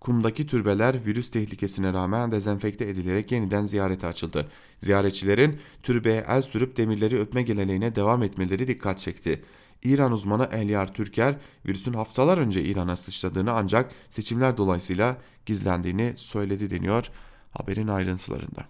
kumdaki 0.00 0.46
türbeler 0.46 1.06
virüs 1.06 1.30
tehlikesine 1.30 1.92
rağmen 1.92 2.32
dezenfekte 2.32 2.84
edilerek 2.88 3.32
yeniden 3.32 3.64
ziyarete 3.64 4.06
açıldı. 4.06 4.48
Ziyaretçilerin 4.82 5.58
türbeye 5.82 6.24
el 6.28 6.42
sürüp 6.42 6.76
demirleri 6.76 7.20
öpme 7.20 7.42
geleneğine 7.42 7.96
devam 7.96 8.22
etmeleri 8.22 8.68
dikkat 8.68 8.98
çekti. 8.98 9.42
İran 9.84 10.12
uzmanı 10.12 10.48
Elyar 10.52 10.94
Türker 10.94 11.36
virüsün 11.66 11.92
haftalar 11.92 12.38
önce 12.38 12.64
İran'a 12.64 12.96
sıçradığını 12.96 13.52
ancak 13.52 13.92
seçimler 14.10 14.56
dolayısıyla 14.56 15.16
gizlendiğini 15.46 16.12
söyledi 16.16 16.70
deniyor 16.70 17.10
haberin 17.50 17.88
ayrıntılarında. 17.88 18.64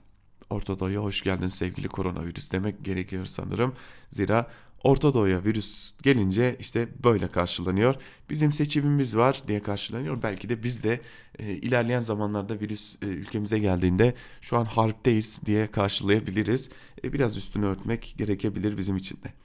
Orta 0.50 0.80
Doğu'ya 0.80 1.00
hoş 1.00 1.22
geldin 1.22 1.48
sevgili 1.48 1.88
koronavirüs 1.88 2.52
demek 2.52 2.84
gerekiyor 2.84 3.26
sanırım. 3.26 3.74
Zira 4.10 4.50
Orta 4.84 5.14
Doğu'ya 5.14 5.44
virüs 5.44 5.92
gelince 6.02 6.56
işte 6.60 6.88
böyle 7.04 7.28
karşılanıyor. 7.28 7.94
Bizim 8.30 8.52
seçimimiz 8.52 9.16
var 9.16 9.42
diye 9.48 9.62
karşılanıyor. 9.62 10.22
Belki 10.22 10.48
de 10.48 10.62
biz 10.62 10.82
de 10.82 11.00
e, 11.38 11.52
ilerleyen 11.52 12.00
zamanlarda 12.00 12.60
virüs 12.60 12.96
e, 13.02 13.06
ülkemize 13.06 13.58
geldiğinde 13.58 14.14
şu 14.40 14.56
an 14.56 14.64
harpteyiz 14.64 15.40
diye 15.46 15.70
karşılayabiliriz. 15.70 16.70
E, 17.04 17.12
biraz 17.12 17.36
üstünü 17.36 17.66
örtmek 17.66 18.14
gerekebilir 18.18 18.78
bizim 18.78 18.96
için 18.96 19.16
de. 19.16 19.43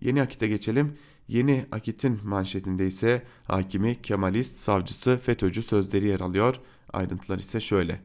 Yeni 0.00 0.22
Akit'e 0.22 0.48
geçelim. 0.48 0.92
Yeni 1.28 1.66
Akit'in 1.72 2.20
manşetinde 2.24 2.86
ise 2.86 3.22
hakimi, 3.44 4.02
Kemalist, 4.02 4.56
savcısı, 4.56 5.18
FETÖ'cü 5.22 5.62
sözleri 5.62 6.06
yer 6.06 6.20
alıyor. 6.20 6.56
Ayrıntılar 6.92 7.38
ise 7.38 7.60
şöyle. 7.60 8.00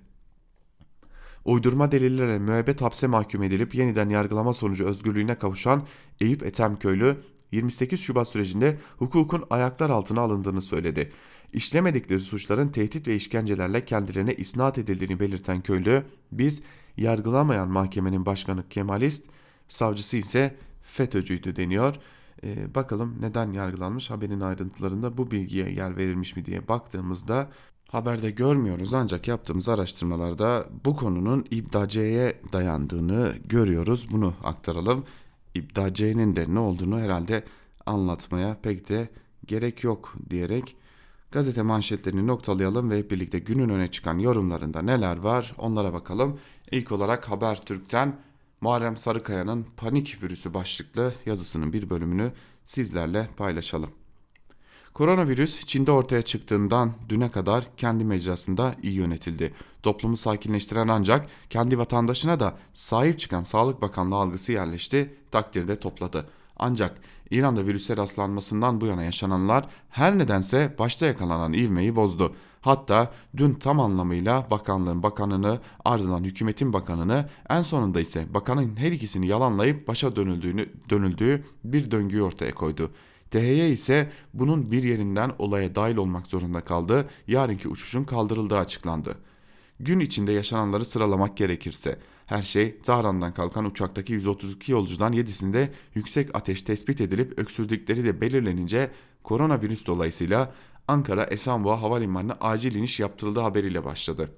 Uydurma 1.45 1.91
delillerle 1.91 2.39
müebbet 2.39 2.81
hapse 2.81 3.07
mahkum 3.07 3.43
edilip 3.43 3.75
yeniden 3.75 4.09
yargılama 4.09 4.53
sonucu 4.53 4.85
özgürlüğüne 4.85 5.35
kavuşan 5.35 5.87
Eyüp 6.21 6.43
Etemköylü 6.43 7.17
28 7.51 7.99
Şubat 7.99 8.27
sürecinde 8.27 8.77
hukukun 8.97 9.43
ayaklar 9.49 9.89
altına 9.89 10.21
alındığını 10.21 10.61
söyledi. 10.61 11.11
İşlemedikleri 11.53 12.19
suçların 12.19 12.69
tehdit 12.69 13.07
ve 13.07 13.15
işkencelerle 13.15 13.85
kendilerine 13.85 14.33
isnat 14.33 14.77
edildiğini 14.77 15.19
belirten 15.19 15.61
köylü, 15.61 16.03
biz 16.31 16.61
yargılamayan 16.97 17.67
mahkemenin 17.67 18.25
başkanı 18.25 18.69
Kemalist, 18.69 19.25
savcısı 19.67 20.17
ise 20.17 20.55
FETÖ'cüydü 20.81 21.55
deniyor. 21.55 21.95
Ee, 22.43 22.75
bakalım 22.75 23.17
neden 23.21 23.53
yargılanmış 23.53 24.09
haberin 24.09 24.39
ayrıntılarında 24.39 25.17
bu 25.17 25.31
bilgiye 25.31 25.69
yer 25.69 25.97
verilmiş 25.97 26.35
mi 26.35 26.45
diye 26.45 26.67
baktığımızda 26.67 27.49
haberde 27.89 28.31
görmüyoruz 28.31 28.93
ancak 28.93 29.27
yaptığımız 29.27 29.69
araştırmalarda 29.69 30.65
bu 30.85 30.95
konunun 30.95 31.45
İbdace'ye 31.51 32.41
dayandığını 32.53 33.33
görüyoruz. 33.45 34.07
Bunu 34.11 34.33
aktaralım. 34.43 35.03
İbdace'nin 35.55 36.35
de 36.35 36.45
ne 36.47 36.59
olduğunu 36.59 36.99
herhalde 36.99 37.43
anlatmaya 37.85 38.57
pek 38.61 38.89
de 38.89 39.09
gerek 39.47 39.83
yok 39.83 40.15
diyerek 40.29 40.75
gazete 41.31 41.61
manşetlerini 41.61 42.27
noktalayalım 42.27 42.89
ve 42.89 43.09
birlikte 43.09 43.39
günün 43.39 43.69
öne 43.69 43.91
çıkan 43.91 44.19
yorumlarında 44.19 44.81
neler 44.81 45.17
var 45.17 45.53
onlara 45.57 45.93
bakalım. 45.93 46.39
İlk 46.71 46.91
olarak 46.91 47.31
Habertürk'ten 47.31 48.15
Muharrem 48.61 48.97
Sarıkaya'nın 48.97 49.65
panik 49.77 50.23
virüsü 50.23 50.53
başlıklı 50.53 51.13
yazısının 51.25 51.73
bir 51.73 51.89
bölümünü 51.89 52.31
sizlerle 52.65 53.27
paylaşalım. 53.37 53.89
Koronavirüs 54.93 55.65
Çin'de 55.65 55.91
ortaya 55.91 56.21
çıktığından 56.21 56.93
düne 57.09 57.29
kadar 57.29 57.65
kendi 57.77 58.05
mecrasında 58.05 58.75
iyi 58.83 58.93
yönetildi. 58.93 59.53
Toplumu 59.83 60.17
sakinleştiren 60.17 60.87
ancak 60.87 61.29
kendi 61.49 61.77
vatandaşına 61.77 62.39
da 62.39 62.57
sahip 62.73 63.19
çıkan 63.19 63.43
Sağlık 63.43 63.81
Bakanlığı 63.81 64.15
algısı 64.15 64.51
yerleşti, 64.51 65.15
takdirde 65.31 65.79
topladı. 65.79 66.29
Ancak 66.57 66.97
İran'da 67.31 67.65
virüse 67.65 67.97
rastlanmasından 67.97 68.81
bu 68.81 68.85
yana 68.85 69.03
yaşananlar 69.03 69.65
her 69.89 70.17
nedense 70.17 70.75
başta 70.79 71.05
yakalanan 71.05 71.53
ivmeyi 71.53 71.95
bozdu. 71.95 72.35
Hatta 72.61 73.11
dün 73.37 73.53
tam 73.53 73.79
anlamıyla 73.79 74.47
bakanlığın 74.51 75.03
bakanını 75.03 75.59
ardından 75.85 76.23
hükümetin 76.23 76.73
bakanını 76.73 77.29
en 77.49 77.61
sonunda 77.61 78.01
ise 78.01 78.33
bakanın 78.33 78.77
her 78.77 78.91
ikisini 78.91 79.27
yalanlayıp 79.27 79.87
başa 79.87 80.15
dönüldüğünü, 80.15 80.69
dönüldüğü 80.89 81.43
bir 81.63 81.91
döngüyü 81.91 82.21
ortaya 82.21 82.53
koydu. 82.55 82.91
THY 83.31 83.73
ise 83.73 84.11
bunun 84.33 84.71
bir 84.71 84.83
yerinden 84.83 85.31
olaya 85.39 85.75
dahil 85.75 85.97
olmak 85.97 86.27
zorunda 86.27 86.61
kaldı. 86.61 87.09
Yarınki 87.27 87.67
uçuşun 87.67 88.03
kaldırıldığı 88.03 88.57
açıklandı. 88.57 89.17
Gün 89.79 89.99
içinde 89.99 90.31
yaşananları 90.31 90.85
sıralamak 90.85 91.37
gerekirse 91.37 91.99
her 92.25 92.43
şey 92.43 92.79
Tahran'dan 92.79 93.33
kalkan 93.33 93.65
uçaktaki 93.65 94.13
132 94.13 94.71
yolcudan 94.71 95.13
7'sinde 95.13 95.69
yüksek 95.95 96.35
ateş 96.35 96.61
tespit 96.61 97.01
edilip 97.01 97.39
öksürdükleri 97.39 98.03
de 98.03 98.21
belirlenince 98.21 98.91
koronavirüs 99.23 99.85
dolayısıyla 99.85 100.53
Ankara 100.91 101.23
Esenboğa 101.23 101.81
Havalimanı'na 101.81 102.37
acil 102.41 102.75
iniş 102.75 102.99
yaptırıldığı 102.99 103.39
haberiyle 103.39 103.85
başladı. 103.85 104.31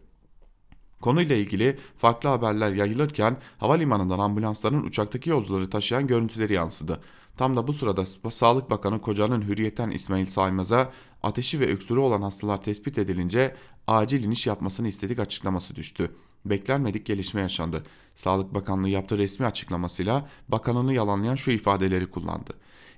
Konuyla 1.02 1.36
ilgili 1.36 1.78
farklı 1.98 2.30
haberler 2.30 2.72
yayılırken 2.72 3.38
havalimanından 3.58 4.20
ambulansların 4.20 4.84
uçaktaki 4.84 5.30
yolcuları 5.30 5.70
taşıyan 5.70 6.08
görüntüleri 6.08 6.54
yansıdı. 6.54 7.00
Tam 7.38 7.58
da 7.58 7.68
bu 7.68 7.74
sırada 7.74 8.06
Sağlık 8.32 8.70
Bakanı 8.70 9.02
Koca'nın 9.02 9.42
hürriyetten 9.42 9.92
İsmail 9.92 10.26
Saymaz'a 10.26 10.92
ateşi 11.24 11.60
ve 11.60 11.68
öksürüğü 11.68 12.00
olan 12.00 12.22
hastalar 12.22 12.63
tespit 12.63 12.98
edilince 12.98 13.56
acil 13.88 14.24
iniş 14.24 14.48
yapmasını 14.48 14.88
istedik 14.88 15.20
açıklaması 15.20 15.76
düştü. 15.76 16.12
Beklenmedik 16.46 17.06
gelişme 17.06 17.42
yaşandı. 17.42 17.84
Sağlık 18.16 18.54
Bakanlığı 18.54 18.90
yaptığı 18.90 19.18
resmi 19.18 19.46
açıklamasıyla 19.46 20.30
bakanını 20.48 20.94
yalanlayan 20.94 21.36
şu 21.36 21.52
ifadeleri 21.52 22.10
kullandı. 22.10 22.54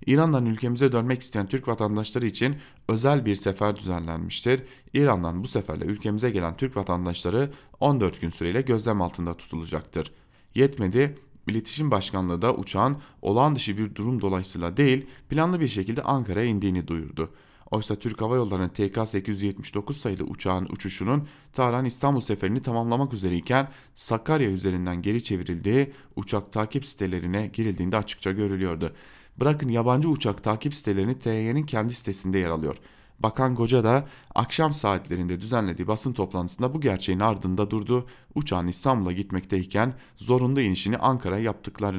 İran'dan 0.05 0.45
ülkemize 0.45 0.91
dönmek 0.91 1.21
isteyen 1.21 1.47
Türk 1.47 1.67
vatandaşları 1.67 2.25
için 2.25 2.55
özel 2.89 3.25
bir 3.25 3.35
sefer 3.35 3.75
düzenlenmiştir. 3.75 4.63
İran'dan 4.93 5.43
bu 5.43 5.47
seferle 5.47 5.85
ülkemize 5.85 6.29
gelen 6.29 6.57
Türk 6.57 6.77
vatandaşları 6.77 7.51
14 7.79 8.21
gün 8.21 8.29
süreyle 8.29 8.61
gözlem 8.61 9.01
altında 9.01 9.33
tutulacaktır. 9.33 10.11
Yetmedi, 10.55 11.17
İletişim 11.47 11.91
Başkanlığı 11.91 12.41
da 12.41 12.55
uçağın 12.55 12.97
olağan 13.21 13.55
dışı 13.55 13.77
bir 13.77 13.95
durum 13.95 14.21
dolayısıyla 14.21 14.77
değil 14.77 15.05
planlı 15.29 15.59
bir 15.59 15.67
şekilde 15.67 16.03
Ankara'ya 16.03 16.45
indiğini 16.45 16.87
duyurdu. 16.87 17.29
Oysa 17.75 17.95
Türk 17.95 18.21
Hava 18.21 18.35
Yolları'nın 18.35 18.69
TK-879 18.69 19.93
sayılı 19.93 20.23
uçağın 20.23 20.65
uçuşunun 20.65 21.27
Tahran 21.53 21.85
İstanbul 21.85 22.21
seferini 22.21 22.61
tamamlamak 22.61 23.13
üzereyken 23.13 23.69
Sakarya 23.93 24.49
üzerinden 24.49 25.01
geri 25.01 25.23
çevrildiği 25.23 25.93
uçak 26.15 26.51
takip 26.51 26.85
sitelerine 26.85 27.47
girildiğinde 27.47 27.97
açıkça 27.97 28.31
görülüyordu. 28.31 28.91
Bırakın 29.37 29.69
yabancı 29.69 30.09
uçak 30.09 30.43
takip 30.43 30.75
sitelerini 30.75 31.19
TY'nin 31.19 31.65
kendi 31.65 31.95
sitesinde 31.95 32.37
yer 32.37 32.49
alıyor. 32.49 32.77
Bakan 33.19 33.55
Goca 33.55 33.83
da 33.83 34.07
akşam 34.35 34.73
saatlerinde 34.73 35.41
düzenlediği 35.41 35.87
basın 35.87 36.13
toplantısında 36.13 36.73
bu 36.73 36.81
gerçeğin 36.81 37.19
ardında 37.19 37.71
durdu. 37.71 38.07
Uçağın 38.35 38.67
İstanbul'a 38.67 39.11
gitmekteyken 39.11 39.93
zorunlu 40.17 40.61
inişini 40.61 40.97
Ankara'ya 40.97 41.53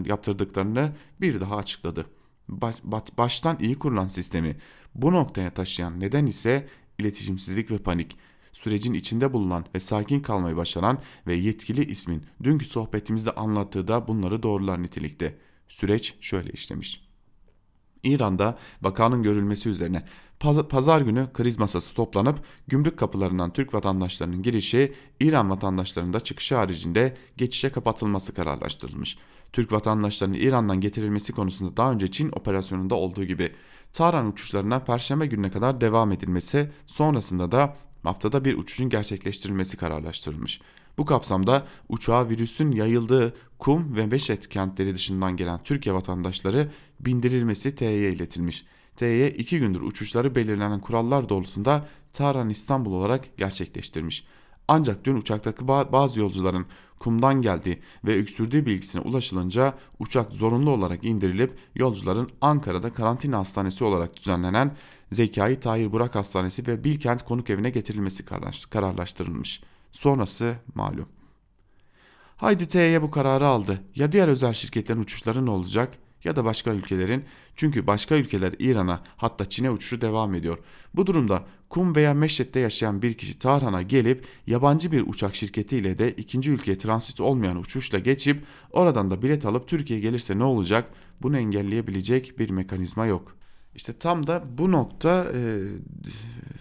yaptırdıklarını 0.06 0.92
bir 1.20 1.40
daha 1.40 1.56
açıkladı. 1.56 2.06
Baş, 2.48 2.76
baştan 3.18 3.56
iyi 3.60 3.78
kurulan 3.78 4.06
sistemi 4.06 4.56
bu 4.96 5.12
noktaya 5.12 5.50
taşıyan 5.50 6.00
neden 6.00 6.26
ise 6.26 6.66
iletişimsizlik 6.98 7.70
ve 7.70 7.78
panik. 7.78 8.16
Sürecin 8.52 8.94
içinde 8.94 9.32
bulunan 9.32 9.64
ve 9.74 9.80
sakin 9.80 10.20
kalmayı 10.20 10.56
başaran 10.56 10.98
ve 11.26 11.34
yetkili 11.34 11.90
ismin 11.90 12.22
dünkü 12.42 12.64
sohbetimizde 12.64 13.30
anlattığı 13.30 13.88
da 13.88 14.08
bunları 14.08 14.42
doğrular 14.42 14.82
nitelikte. 14.82 15.38
Süreç 15.68 16.14
şöyle 16.20 16.50
işlemiş. 16.50 17.06
İran'da 18.02 18.58
vakanın 18.82 19.22
görülmesi 19.22 19.68
üzerine 19.68 20.02
pazar 20.70 21.00
günü 21.00 21.28
kriz 21.32 21.58
masası 21.58 21.94
toplanıp 21.94 22.38
gümrük 22.68 22.98
kapılarından 22.98 23.52
Türk 23.52 23.74
vatandaşlarının 23.74 24.42
girişi, 24.42 24.92
İran 25.20 25.50
vatandaşlarının 25.50 26.12
da 26.12 26.20
çıkışı 26.20 26.54
haricinde 26.54 27.16
geçişe 27.36 27.70
kapatılması 27.70 28.34
kararlaştırılmış. 28.34 29.18
Türk 29.52 29.72
vatandaşlarının 29.72 30.36
İran'dan 30.36 30.80
getirilmesi 30.80 31.32
konusunda 31.32 31.76
daha 31.76 31.92
önce 31.92 32.10
Çin 32.10 32.28
operasyonunda 32.28 32.94
olduğu 32.94 33.24
gibi 33.24 33.52
Tahran 33.96 34.26
uçuşlarına 34.26 34.78
perşembe 34.78 35.26
gününe 35.26 35.50
kadar 35.50 35.80
devam 35.80 36.12
edilmesi 36.12 36.70
sonrasında 36.86 37.52
da 37.52 37.76
haftada 38.02 38.44
bir 38.44 38.58
uçuşun 38.58 38.88
gerçekleştirilmesi 38.88 39.76
kararlaştırılmış. 39.76 40.60
Bu 40.98 41.04
kapsamda 41.04 41.66
uçağa 41.88 42.28
virüsün 42.28 42.72
yayıldığı 42.72 43.34
Kum 43.58 43.96
ve 43.96 44.10
Beşet 44.10 44.48
kentleri 44.48 44.94
dışından 44.94 45.36
gelen 45.36 45.62
Türkiye 45.62 45.94
vatandaşları 45.94 46.70
bindirilmesi 47.00 47.74
TE'ye 47.74 48.12
iletilmiş. 48.12 48.64
TE'ye 48.96 49.30
iki 49.30 49.58
gündür 49.58 49.80
uçuşları 49.80 50.34
belirlenen 50.34 50.80
kurallar 50.80 51.28
doğrultusunda 51.28 51.88
Tahran 52.12 52.48
İstanbul 52.48 52.92
olarak 52.92 53.36
gerçekleştirmiş. 53.36 54.26
Ancak 54.68 55.04
dün 55.04 55.16
uçaktaki 55.16 55.68
bazı 55.68 56.20
yolcuların 56.20 56.66
kumdan 56.98 57.42
geldiği 57.42 57.78
ve 58.04 58.18
öksürdüğü 58.18 58.66
bilgisine 58.66 59.02
ulaşılınca 59.02 59.74
uçak 59.98 60.32
zorunlu 60.32 60.70
olarak 60.70 61.04
indirilip 61.04 61.58
yolcuların 61.74 62.30
Ankara'da 62.40 62.90
karantina 62.90 63.38
hastanesi 63.38 63.84
olarak 63.84 64.16
düzenlenen 64.16 64.76
Zekai 65.12 65.60
Tahir 65.60 65.92
Burak 65.92 66.14
Hastanesi 66.14 66.66
ve 66.66 66.84
Bilkent 66.84 67.24
Konuk 67.24 67.50
Evi'ne 67.50 67.70
getirilmesi 67.70 68.24
kararlaştırılmış. 68.70 69.62
Sonrası 69.92 70.54
malum. 70.74 71.08
Haydi 72.36 72.68
T'ye 72.68 73.02
bu 73.02 73.10
kararı 73.10 73.46
aldı. 73.46 73.80
Ya 73.94 74.12
diğer 74.12 74.28
özel 74.28 74.52
şirketlerin 74.52 75.00
uçuşları 75.00 75.46
ne 75.46 75.50
olacak? 75.50 75.98
Ya 76.26 76.36
da 76.36 76.44
başka 76.44 76.74
ülkelerin 76.74 77.24
çünkü 77.56 77.86
başka 77.86 78.16
ülkeler 78.16 78.54
İran'a 78.58 79.00
hatta 79.16 79.48
Çin'e 79.48 79.70
uçuşu 79.70 80.00
devam 80.00 80.34
ediyor. 80.34 80.58
Bu 80.94 81.06
durumda 81.06 81.44
Kum 81.70 81.96
veya 81.96 82.14
Meşret'te 82.14 82.60
yaşayan 82.60 83.02
bir 83.02 83.14
kişi 83.14 83.38
Tahran'a 83.38 83.82
gelip 83.82 84.26
yabancı 84.46 84.92
bir 84.92 85.04
uçak 85.06 85.34
şirketiyle 85.34 85.98
de 85.98 86.12
ikinci 86.12 86.50
ülkeye 86.50 86.78
transit 86.78 87.20
olmayan 87.20 87.56
uçuşla 87.56 87.98
geçip 87.98 88.44
oradan 88.70 89.10
da 89.10 89.22
bilet 89.22 89.46
alıp 89.46 89.68
Türkiye'ye 89.68 90.02
gelirse 90.02 90.38
ne 90.38 90.44
olacak? 90.44 90.90
Bunu 91.22 91.38
engelleyebilecek 91.38 92.38
bir 92.38 92.50
mekanizma 92.50 93.06
yok. 93.06 93.36
İşte 93.74 93.92
tam 93.92 94.26
da 94.26 94.44
bu 94.58 94.72
nokta 94.72 95.24
e, 95.34 95.40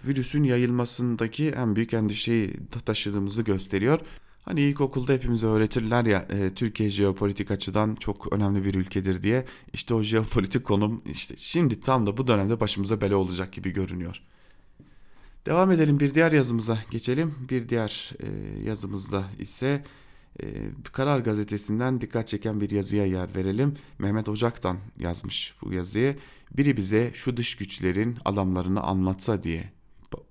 virüsün 0.07 0.43
yayılmasındaki 0.43 1.49
en 1.49 1.75
büyük 1.75 1.93
endişeyi 1.93 2.53
taşıdığımızı 2.85 3.41
gösteriyor. 3.41 3.99
Hani 4.45 4.61
ilkokulda 4.61 5.13
hepimize 5.13 5.47
öğretirler 5.47 6.05
ya 6.05 6.27
e, 6.29 6.53
Türkiye 6.53 6.89
jeopolitik 6.89 7.51
açıdan 7.51 7.95
çok 7.95 8.33
önemli 8.33 8.65
bir 8.65 8.73
ülkedir 8.75 9.23
diye. 9.23 9.45
İşte 9.73 9.93
o 9.93 10.03
jeopolitik 10.03 10.63
konum 10.63 11.01
işte 11.05 11.37
şimdi 11.37 11.79
tam 11.79 12.07
da 12.07 12.17
bu 12.17 12.27
dönemde 12.27 12.59
başımıza 12.59 13.01
bela 13.01 13.17
olacak 13.17 13.53
gibi 13.53 13.69
görünüyor. 13.69 14.21
Devam 15.45 15.71
edelim 15.71 15.99
bir 15.99 16.15
diğer 16.15 16.31
yazımıza 16.31 16.77
geçelim. 16.91 17.35
Bir 17.49 17.69
diğer 17.69 18.11
e, 18.19 18.27
yazımızda 18.63 19.23
ise 19.39 19.83
e, 20.43 20.45
Karar 20.91 21.19
Gazetesi'nden 21.19 22.01
dikkat 22.01 22.27
çeken 22.27 22.61
bir 22.61 22.69
yazıya 22.69 23.05
yer 23.05 23.35
verelim. 23.35 23.75
Mehmet 23.99 24.29
Ocak'tan 24.29 24.77
yazmış 24.99 25.55
bu 25.61 25.73
yazıyı. 25.73 26.17
Biri 26.57 26.77
bize 26.77 27.11
şu 27.13 27.37
dış 27.37 27.55
güçlerin 27.55 28.17
adamlarını 28.25 28.81
anlatsa 28.81 29.43
diye 29.43 29.71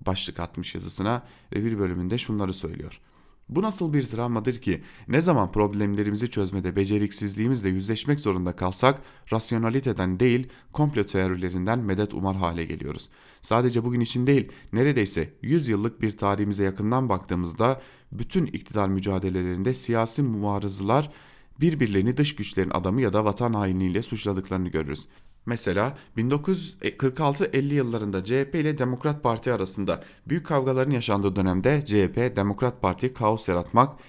başlık 0.05 0.39
atmış 0.39 0.75
yazısına 0.75 1.23
ve 1.53 1.65
bir 1.65 1.79
bölümünde 1.79 2.17
şunları 2.17 2.53
söylüyor. 2.53 3.01
Bu 3.49 3.61
nasıl 3.61 3.93
bir 3.93 4.03
travmadır 4.03 4.55
ki 4.55 4.81
ne 5.07 5.21
zaman 5.21 5.51
problemlerimizi 5.51 6.29
çözmede 6.29 6.75
beceriksizliğimizle 6.75 7.69
yüzleşmek 7.69 8.19
zorunda 8.19 8.55
kalsak 8.55 9.01
rasyonaliteden 9.33 10.19
değil 10.19 10.47
komplo 10.73 11.03
teorilerinden 11.03 11.79
medet 11.79 12.13
umar 12.13 12.35
hale 12.35 12.65
geliyoruz. 12.65 13.09
Sadece 13.41 13.83
bugün 13.83 13.99
için 13.99 14.27
değil 14.27 14.51
neredeyse 14.73 15.33
100 15.41 15.67
yıllık 15.67 16.01
bir 16.01 16.17
tarihimize 16.17 16.63
yakından 16.63 17.09
baktığımızda 17.09 17.81
bütün 18.11 18.45
iktidar 18.45 18.87
mücadelelerinde 18.87 19.73
siyasi 19.73 20.21
muarızlar 20.21 21.11
birbirlerini 21.59 22.17
dış 22.17 22.35
güçlerin 22.35 22.69
adamı 22.69 23.01
ya 23.01 23.13
da 23.13 23.25
vatan 23.25 23.53
hainliğiyle 23.53 24.01
suçladıklarını 24.01 24.69
görürüz. 24.69 25.07
Mesela 25.45 25.97
1946-50 26.17 27.73
yıllarında 27.73 28.23
CHP 28.23 28.55
ile 28.55 28.77
Demokrat 28.77 29.23
Parti 29.23 29.53
arasında 29.53 30.03
büyük 30.27 30.45
kavgaların 30.45 30.91
yaşandığı 30.91 31.35
dönemde 31.35 31.83
CHP, 31.85 32.35
Demokrat 32.35 32.81
Parti 32.81 33.13
kaos 33.13 33.47
yaratmak, 33.47 33.99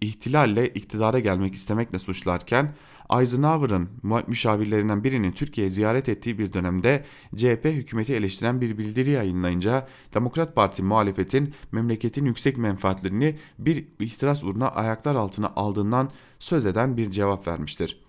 ihtilalle 0.00 0.68
iktidara 0.68 1.18
gelmek 1.18 1.54
istemekle 1.54 1.98
suçlarken 1.98 2.74
Eisenhower'ın 3.20 3.88
müşavirlerinden 4.26 5.04
birinin 5.04 5.32
Türkiye'ye 5.32 5.70
ziyaret 5.70 6.08
ettiği 6.08 6.38
bir 6.38 6.52
dönemde 6.52 7.04
CHP 7.36 7.64
hükümeti 7.64 8.14
eleştiren 8.14 8.60
bir 8.60 8.78
bildiri 8.78 9.10
yayınlayınca 9.10 9.88
Demokrat 10.14 10.54
Parti 10.54 10.82
muhalefetin 10.82 11.54
memleketin 11.72 12.24
yüksek 12.24 12.58
menfaatlerini 12.58 13.38
bir 13.58 13.84
ihtiras 14.00 14.44
uğruna 14.44 14.68
ayaklar 14.68 15.14
altına 15.14 15.52
aldığından 15.56 16.10
söz 16.38 16.66
eden 16.66 16.96
bir 16.96 17.10
cevap 17.10 17.48
vermiştir. 17.48 18.07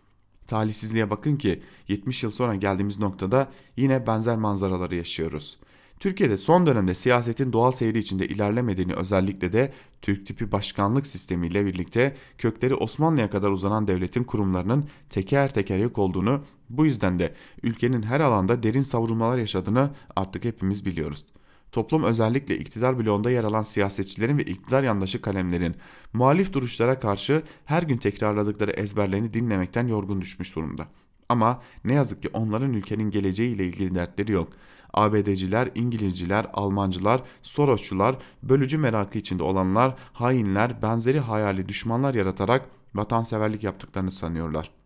Talihsizliğe 0.49 1.09
bakın 1.09 1.35
ki 1.35 1.61
70 1.87 2.23
yıl 2.23 2.31
sonra 2.31 2.55
geldiğimiz 2.55 2.99
noktada 2.99 3.51
yine 3.77 4.07
benzer 4.07 4.37
manzaraları 4.37 4.95
yaşıyoruz. 4.95 5.57
Türkiye'de 5.99 6.37
son 6.37 6.65
dönemde 6.67 6.95
siyasetin 6.95 7.53
doğal 7.53 7.71
seyri 7.71 7.99
içinde 7.99 8.27
ilerlemediğini 8.27 8.93
özellikle 8.93 9.53
de 9.53 9.73
Türk 10.01 10.25
tipi 10.25 10.51
başkanlık 10.51 11.07
sistemiyle 11.07 11.65
birlikte 11.65 12.15
kökleri 12.37 12.75
Osmanlı'ya 12.75 13.29
kadar 13.29 13.49
uzanan 13.49 13.87
devletin 13.87 14.23
kurumlarının 14.23 14.85
teker 15.09 15.53
teker 15.53 15.77
yok 15.77 15.97
olduğunu 15.97 16.43
bu 16.69 16.85
yüzden 16.85 17.19
de 17.19 17.33
ülkenin 17.63 18.03
her 18.03 18.19
alanda 18.19 18.63
derin 18.63 18.81
savrulmalar 18.81 19.37
yaşadığını 19.37 19.91
artık 20.15 20.45
hepimiz 20.45 20.85
biliyoruz. 20.85 21.25
Toplum 21.71 22.03
özellikle 22.03 22.57
iktidar 22.57 22.99
bloğunda 22.99 23.31
yer 23.31 23.43
alan 23.43 23.63
siyasetçilerin 23.63 24.37
ve 24.37 24.43
iktidar 24.43 24.83
yandaşı 24.83 25.21
kalemlerin 25.21 25.75
muhalif 26.13 26.53
duruşlara 26.53 26.99
karşı 26.99 27.43
her 27.65 27.83
gün 27.83 27.97
tekrarladıkları 27.97 28.71
ezberlerini 28.71 29.33
dinlemekten 29.33 29.87
yorgun 29.87 30.21
düşmüş 30.21 30.55
durumda. 30.55 30.87
Ama 31.29 31.61
ne 31.85 31.93
yazık 31.93 32.21
ki 32.21 32.29
onların 32.33 32.73
ülkenin 32.73 33.09
geleceğiyle 33.09 33.65
ilgili 33.65 33.95
dertleri 33.95 34.31
yok. 34.31 34.49
ABD'ciler, 34.93 35.69
İngilizciler, 35.75 36.47
Almancılar, 36.53 37.23
Sorosçular, 37.41 38.15
bölücü 38.43 38.77
merakı 38.77 39.17
içinde 39.17 39.43
olanlar, 39.43 39.95
hainler, 40.13 40.81
benzeri 40.81 41.19
hayali 41.19 41.69
düşmanlar 41.69 42.13
yaratarak 42.13 42.69
vatanseverlik 42.95 43.63
yaptıklarını 43.63 44.11
sanıyorlar. 44.11 44.78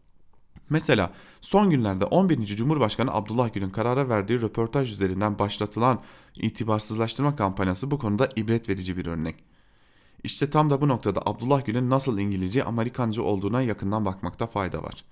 Mesela 0.70 1.14
son 1.42 1.70
günlerde 1.70 2.06
11. 2.06 2.46
Cumhurbaşkanı 2.46 3.14
Abdullah 3.14 3.54
Gül'ün 3.54 3.70
karara 3.70 4.10
verdiği 4.10 4.42
röportaj 4.42 4.92
üzerinden 4.92 5.40
başlatılan 5.40 6.02
itibarsızlaştırma 6.36 7.36
kampanyası 7.36 7.92
bu 7.92 8.00
konuda 8.00 8.30
ibret 8.36 8.70
verici 8.70 8.98
bir 8.98 9.06
örnek. 9.06 9.36
İşte 10.24 10.50
tam 10.50 10.70
da 10.70 10.82
bu 10.82 10.88
noktada 10.88 11.22
Abdullah 11.26 11.66
Gül'ün 11.66 11.90
nasıl 11.90 12.20
İngilizce, 12.20 12.64
Amerikancı 12.64 13.24
olduğuna 13.24 13.62
yakından 13.62 14.06
bakmakta 14.06 14.48
fayda 14.48 14.84
var. 14.84 15.04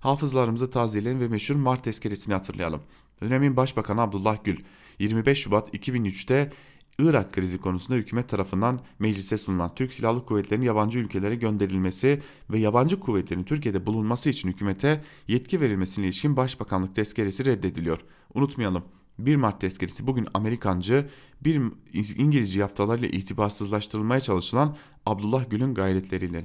Hafızlarımızı 0.00 0.70
tazeleyelim 0.70 1.20
ve 1.20 1.28
meşhur 1.28 1.54
Mart 1.54 1.84
tezkeresini 1.84 2.34
hatırlayalım. 2.34 2.82
Dönemin 3.22 3.56
Başbakanı 3.56 4.00
Abdullah 4.00 4.44
Gül 4.44 4.64
25 4.98 5.38
Şubat 5.38 5.74
2003'te 5.74 6.52
Irak 6.98 7.32
krizi 7.32 7.58
konusunda 7.58 7.98
hükümet 7.98 8.28
tarafından 8.28 8.80
meclise 8.98 9.38
sunulan 9.38 9.74
Türk 9.74 9.92
Silahlı 9.92 10.26
Kuvvetleri'nin 10.26 10.66
yabancı 10.66 10.98
ülkelere 10.98 11.34
gönderilmesi 11.34 12.22
ve 12.50 12.58
yabancı 12.58 13.00
kuvvetlerin 13.00 13.44
Türkiye'de 13.44 13.86
bulunması 13.86 14.30
için 14.30 14.48
hükümete 14.48 15.04
yetki 15.28 15.60
verilmesine 15.60 16.04
ilişkin 16.04 16.36
Başbakanlık 16.36 16.94
tezkeresi 16.94 17.44
reddediliyor. 17.44 17.98
Unutmayalım 18.34 18.84
1 19.18 19.36
Mart 19.36 19.60
tezkeresi 19.60 20.06
bugün 20.06 20.28
Amerikancı, 20.34 21.08
bir 21.44 21.62
İngilizce 21.94 22.60
yaftalarıyla 22.60 23.08
itibarsızlaştırılmaya 23.08 24.20
çalışılan 24.20 24.76
Abdullah 25.06 25.50
Gül'ün 25.50 25.74
gayretleriyle 25.74 26.44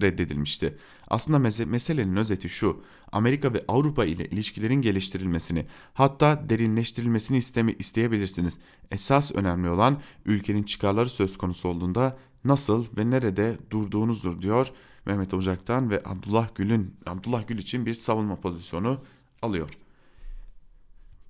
reddedilmişti. 0.00 0.76
Aslında 1.08 1.38
meselenin 1.66 2.16
özeti 2.16 2.48
şu, 2.48 2.82
Amerika 3.12 3.54
ve 3.54 3.64
Avrupa 3.68 4.04
ile 4.04 4.26
ilişkilerin 4.26 4.82
geliştirilmesini 4.82 5.66
hatta 5.94 6.48
derinleştirilmesini 6.48 7.36
istemi 7.36 7.72
isteyebilirsiniz. 7.78 8.58
Esas 8.90 9.32
önemli 9.34 9.68
olan 9.68 10.00
ülkenin 10.24 10.62
çıkarları 10.62 11.08
söz 11.08 11.38
konusu 11.38 11.68
olduğunda 11.68 12.16
nasıl 12.44 12.84
ve 12.96 13.10
nerede 13.10 13.58
durduğunuzdur 13.70 14.42
diyor 14.42 14.72
Mehmet 15.06 15.34
Ocak'tan 15.34 15.90
ve 15.90 16.02
Abdullah 16.04 16.54
Gül'ün 16.54 16.94
Abdullah 17.06 17.46
Gül 17.46 17.58
için 17.58 17.86
bir 17.86 17.94
savunma 17.94 18.36
pozisyonu 18.40 19.00
alıyor. 19.42 19.85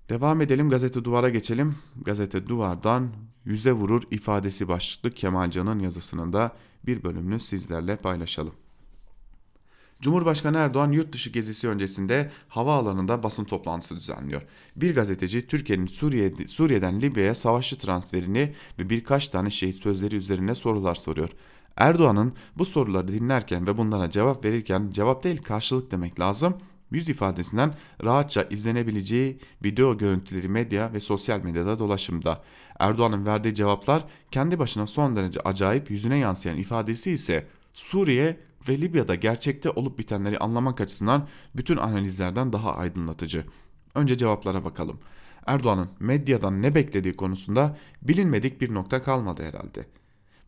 Devam 0.08 0.40
edelim 0.40 0.70
gazete 0.70 1.04
duvara 1.04 1.28
geçelim. 1.28 1.74
Gazete 2.02 2.46
duvardan 2.46 3.08
yüze 3.44 3.72
vurur 3.72 4.02
ifadesi 4.10 4.68
başlıklı 4.68 5.10
Kemalcan'ın 5.10 5.78
yazısının 5.78 6.32
da 6.32 6.52
bir 6.86 7.02
bölümünü 7.02 7.40
sizlerle 7.40 7.96
paylaşalım. 7.96 8.54
Cumhurbaşkanı 10.00 10.56
Erdoğan 10.56 10.92
yurt 10.92 11.12
dışı 11.12 11.30
gezisi 11.30 11.68
öncesinde 11.68 12.30
havaalanında 12.48 13.22
basın 13.22 13.44
toplantısı 13.44 13.96
düzenliyor. 13.96 14.42
Bir 14.76 14.94
gazeteci 14.94 15.46
Türkiye'nin 15.46 15.86
Suriye, 15.86 16.34
Suriye'den 16.48 17.00
Libya'ya 17.00 17.34
savaşçı 17.34 17.78
transferini 17.78 18.54
ve 18.78 18.90
birkaç 18.90 19.28
tane 19.28 19.50
şehit 19.50 19.76
sözleri 19.76 20.16
üzerine 20.16 20.54
sorular 20.54 20.94
soruyor. 20.94 21.30
Erdoğan'ın 21.76 22.32
bu 22.58 22.64
soruları 22.64 23.08
dinlerken 23.08 23.66
ve 23.66 23.78
bunlara 23.78 24.10
cevap 24.10 24.44
verirken 24.44 24.90
cevap 24.92 25.24
değil 25.24 25.42
karşılık 25.42 25.90
demek 25.90 26.20
lazım 26.20 26.56
yüz 26.90 27.08
ifadesinden 27.08 27.74
rahatça 28.04 28.42
izlenebileceği 28.42 29.38
video 29.64 29.98
görüntüleri 29.98 30.48
medya 30.48 30.92
ve 30.92 31.00
sosyal 31.00 31.40
medyada 31.40 31.78
dolaşımda. 31.78 32.42
Erdoğan'ın 32.78 33.26
verdiği 33.26 33.54
cevaplar 33.54 34.04
kendi 34.30 34.58
başına 34.58 34.86
son 34.86 35.16
derece 35.16 35.40
acayip 35.40 35.90
yüzüne 35.90 36.16
yansıyan 36.16 36.56
ifadesi 36.56 37.10
ise 37.10 37.46
Suriye 37.74 38.40
ve 38.68 38.80
Libya'da 38.80 39.14
gerçekte 39.14 39.70
olup 39.70 39.98
bitenleri 39.98 40.38
anlamak 40.38 40.80
açısından 40.80 41.28
bütün 41.56 41.76
analizlerden 41.76 42.52
daha 42.52 42.74
aydınlatıcı. 42.74 43.44
Önce 43.94 44.16
cevaplara 44.18 44.64
bakalım. 44.64 44.98
Erdoğan'ın 45.46 45.88
medyadan 46.00 46.62
ne 46.62 46.74
beklediği 46.74 47.16
konusunda 47.16 47.76
bilinmedik 48.02 48.60
bir 48.60 48.74
nokta 48.74 49.02
kalmadı 49.02 49.42
herhalde. 49.42 49.86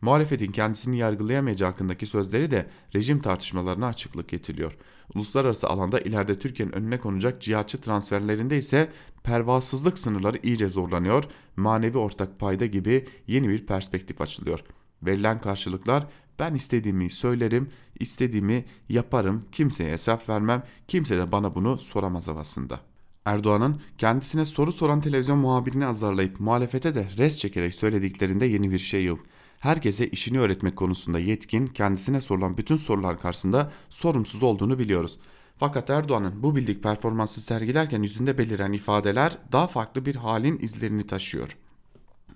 Muhalefetin 0.01 0.51
kendisini 0.51 0.97
yargılayamayacağı 0.97 1.69
hakkındaki 1.69 2.05
sözleri 2.05 2.51
de 2.51 2.69
rejim 2.95 3.21
tartışmalarına 3.21 3.87
açıklık 3.87 4.29
getiriyor. 4.29 4.77
Uluslararası 5.15 5.67
alanda 5.67 5.99
ileride 5.99 6.39
Türkiye'nin 6.39 6.73
önüne 6.73 6.99
konacak 6.99 7.41
cihatçı 7.41 7.81
transferlerinde 7.81 8.57
ise 8.57 8.89
pervasızlık 9.23 9.97
sınırları 9.97 10.37
iyice 10.43 10.69
zorlanıyor, 10.69 11.23
manevi 11.57 11.97
ortak 11.97 12.39
payda 12.39 12.65
gibi 12.65 13.07
yeni 13.27 13.49
bir 13.49 13.65
perspektif 13.65 14.21
açılıyor. 14.21 14.63
Verilen 15.03 15.41
karşılıklar 15.41 16.07
ben 16.39 16.53
istediğimi 16.53 17.09
söylerim, 17.09 17.69
istediğimi 17.99 18.65
yaparım, 18.89 19.45
kimseye 19.51 19.91
hesap 19.91 20.29
vermem, 20.29 20.63
kimse 20.87 21.17
de 21.17 21.31
bana 21.31 21.55
bunu 21.55 21.77
soramaz 21.77 22.27
havasında. 22.27 22.79
Erdoğan'ın 23.25 23.81
kendisine 23.97 24.45
soru 24.45 24.71
soran 24.71 25.01
televizyon 25.01 25.39
muhabirini 25.39 25.85
azarlayıp 25.85 26.39
muhalefete 26.39 26.95
de 26.95 27.07
res 27.17 27.37
çekerek 27.37 27.75
söylediklerinde 27.75 28.45
yeni 28.45 28.71
bir 28.71 28.79
şey 28.79 29.05
yok 29.05 29.19
herkese 29.59 30.07
işini 30.07 30.39
öğretmek 30.39 30.75
konusunda 30.75 31.19
yetkin, 31.19 31.67
kendisine 31.67 32.21
sorulan 32.21 32.57
bütün 32.57 32.75
sorular 32.75 33.21
karşısında 33.21 33.71
sorumsuz 33.89 34.43
olduğunu 34.43 34.79
biliyoruz. 34.79 35.19
Fakat 35.57 35.89
Erdoğan'ın 35.89 36.43
bu 36.43 36.55
bildik 36.55 36.83
performansı 36.83 37.41
sergilerken 37.41 38.03
yüzünde 38.03 38.37
beliren 38.37 38.73
ifadeler 38.73 39.37
daha 39.51 39.67
farklı 39.67 40.05
bir 40.05 40.15
halin 40.15 40.59
izlerini 40.59 41.07
taşıyor. 41.07 41.57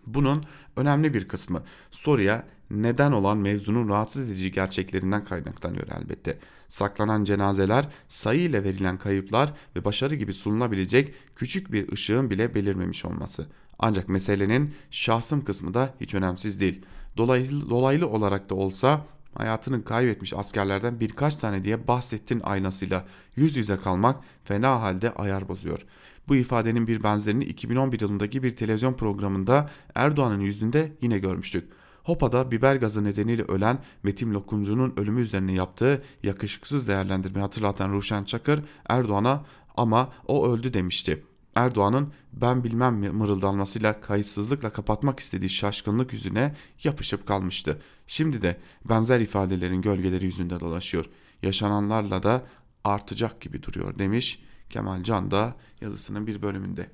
Bunun 0.05 0.43
önemli 0.75 1.13
bir 1.13 1.27
kısmı 1.27 1.63
soruya 1.91 2.47
neden 2.71 3.11
olan 3.11 3.37
mevzunun 3.37 3.89
rahatsız 3.89 4.31
edici 4.31 4.51
gerçeklerinden 4.51 5.25
kaynaklanıyor 5.25 5.87
elbette. 5.87 6.39
Saklanan 6.67 7.23
cenazeler, 7.23 7.89
sayı 8.07 8.41
ile 8.41 8.63
verilen 8.63 8.97
kayıplar 8.97 9.53
ve 9.75 9.85
başarı 9.85 10.15
gibi 10.15 10.33
sunulabilecek 10.33 11.13
küçük 11.35 11.71
bir 11.71 11.91
ışığın 11.91 12.29
bile 12.29 12.53
belirmemiş 12.55 13.05
olması. 13.05 13.47
Ancak 13.79 14.09
meselenin 14.09 14.73
şahsım 14.91 15.45
kısmı 15.45 15.73
da 15.73 15.93
hiç 16.01 16.13
önemsiz 16.13 16.59
değil. 16.59 16.85
Dolaylı, 17.17 17.69
dolaylı 17.69 18.07
olarak 18.07 18.49
da 18.49 18.55
olsa 18.55 19.05
hayatını 19.33 19.83
kaybetmiş 19.83 20.33
askerlerden 20.33 20.99
birkaç 20.99 21.35
tane 21.35 21.63
diye 21.63 21.87
bahsettin 21.87 22.41
aynasıyla 22.43 23.05
yüz 23.35 23.57
yüze 23.57 23.77
kalmak 23.77 24.23
fena 24.43 24.81
halde 24.81 25.13
ayar 25.13 25.47
bozuyor. 25.47 25.85
Bu 26.27 26.35
ifadenin 26.35 26.87
bir 26.87 27.03
benzerini 27.03 27.43
2011 27.43 28.01
yılındaki 28.01 28.43
bir 28.43 28.55
televizyon 28.55 28.93
programında 28.93 29.69
Erdoğan'ın 29.95 30.39
yüzünde 30.39 30.91
yine 31.01 31.19
görmüştük. 31.19 31.69
Hopa'da 32.03 32.51
biber 32.51 32.75
gazı 32.75 33.03
nedeniyle 33.03 33.43
ölen 33.43 33.79
Metin 34.03 34.33
Lokumcu'nun 34.33 34.93
ölümü 34.97 35.21
üzerine 35.21 35.53
yaptığı 35.53 36.03
yakışıksız 36.23 36.87
değerlendirmeyi 36.87 37.41
hatırlatan 37.41 37.93
Ruşen 37.93 38.23
Çakır 38.23 38.63
Erdoğan'a 38.89 39.45
ama 39.77 40.13
o 40.27 40.47
öldü 40.47 40.73
demişti. 40.73 41.23
Erdoğan'ın 41.55 42.13
ben 42.33 42.63
bilmem 42.63 43.15
mırıldanmasıyla 43.15 44.01
kayıtsızlıkla 44.01 44.73
kapatmak 44.73 45.19
istediği 45.19 45.49
şaşkınlık 45.49 46.13
yüzüne 46.13 46.55
yapışıp 46.83 47.27
kalmıştı. 47.27 47.81
Şimdi 48.07 48.41
de 48.41 48.57
benzer 48.89 49.19
ifadelerin 49.19 49.81
gölgeleri 49.81 50.25
yüzünde 50.25 50.59
dolaşıyor. 50.59 51.05
Yaşananlarla 51.41 52.23
da 52.23 52.43
artacak 52.83 53.41
gibi 53.41 53.63
duruyor 53.63 53.99
demiş 53.99 54.39
Kemal 54.69 55.03
Can 55.03 55.31
da 55.31 55.55
yazısının 55.81 56.27
bir 56.27 56.41
bölümünde. 56.41 56.89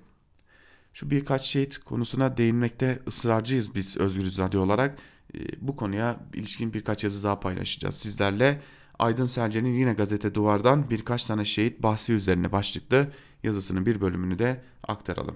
Şu 0.94 1.10
birkaç 1.10 1.46
şehit 1.46 1.78
konusuna 1.78 2.38
değinmekte 2.38 3.00
ısrarcıyız 3.08 3.76
biz 3.76 3.98
Özgürüz 3.98 4.40
Radyo 4.40 4.62
olarak. 4.62 5.00
Ee, 5.36 5.40
bu 5.62 5.76
konuya 5.76 6.20
ilişkin 6.34 6.74
birkaç 6.74 7.04
yazı 7.04 7.24
daha 7.24 7.40
paylaşacağız 7.40 7.96
sizlerle. 7.96 8.62
Aydın 9.00 9.26
Selce'nin 9.26 9.74
yine 9.74 9.94
gazete 9.94 10.36
duvardan 10.36 10.90
birkaç 10.90 11.24
tane 11.24 11.46
şehit 11.46 11.84
bahsi 11.84 12.14
üzerine 12.14 12.52
başlıklı 12.52 13.08
yazısının 13.44 13.86
bir 13.86 14.02
bölümünü 14.02 14.40
de 14.40 14.62
aktaralım. 14.88 15.36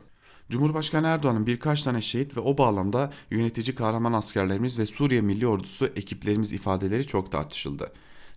Cumhurbaşkanı 0.49 1.07
Erdoğan'ın 1.07 1.47
birkaç 1.47 1.84
tane 1.84 2.01
şehit 2.01 2.38
ve 2.38 2.41
o 2.41 2.57
bağlamda 2.57 3.14
yönetici 3.32 3.76
kahraman 3.76 4.14
askerlerimiz 4.14 4.80
ve 4.80 4.86
Suriye 4.86 5.22
Milli 5.22 5.47
Ordusu 5.47 5.86
ekiplerimiz 5.86 6.53
ifadeleri 6.53 7.07
çok 7.07 7.32
tartışıldı. 7.32 7.91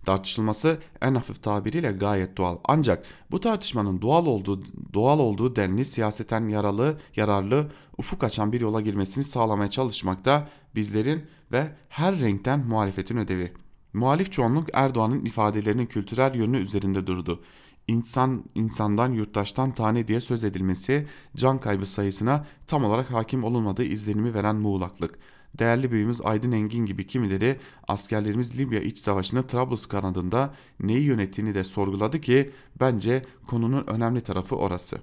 Tartışılması 0.05 0.79
en 1.01 1.15
hafif 1.15 1.43
tabiriyle 1.43 1.91
gayet 1.91 2.37
doğal. 2.37 2.57
Ancak 2.63 3.05
bu 3.31 3.41
tartışmanın 3.41 4.01
doğal 4.01 4.25
olduğu 4.25 4.61
doğal 4.93 5.19
olduğu 5.19 5.55
denli 5.55 5.85
siyaseten 5.85 6.47
yaralı, 6.47 6.97
yararlı, 7.15 7.71
ufuk 7.97 8.23
açan 8.23 8.51
bir 8.51 8.61
yola 8.61 8.81
girmesini 8.81 9.23
sağlamaya 9.23 9.69
çalışmakta 9.69 10.49
bizlerin 10.75 11.25
ve 11.51 11.71
her 11.89 12.19
renkten 12.19 12.59
muhalefetin 12.59 13.17
ödevi. 13.17 13.53
Muhalif 13.97 14.31
çoğunluk 14.31 14.69
Erdoğan'ın 14.73 15.25
ifadelerinin 15.25 15.85
kültürel 15.85 16.35
yönü 16.35 16.57
üzerinde 16.57 17.07
durdu. 17.07 17.43
İnsan 17.87 18.43
insandan 18.55 19.11
yurttaştan 19.11 19.71
tane 19.71 20.07
diye 20.07 20.21
söz 20.21 20.43
edilmesi 20.43 21.07
can 21.35 21.59
kaybı 21.59 21.85
sayısına 21.85 22.45
tam 22.67 22.83
olarak 22.83 23.11
hakim 23.11 23.43
olunmadığı 23.43 23.83
izlenimi 23.83 24.33
veren 24.33 24.55
muğlaklık. 24.55 25.19
Değerli 25.59 25.91
büyüğümüz 25.91 26.21
Aydın 26.21 26.51
Engin 26.51 26.85
gibi 26.85 27.07
kimileri 27.07 27.59
askerlerimiz 27.87 28.59
Libya 28.59 28.79
iç 28.79 28.97
savaşını 28.97 29.47
Trablus 29.47 29.85
kanadında 29.85 30.53
neyi 30.79 31.03
yönettiğini 31.03 31.55
de 31.55 31.63
sorguladı 31.63 32.21
ki 32.21 32.51
bence 32.79 33.25
konunun 33.47 33.87
önemli 33.87 34.21
tarafı 34.21 34.55
orası. 34.55 34.97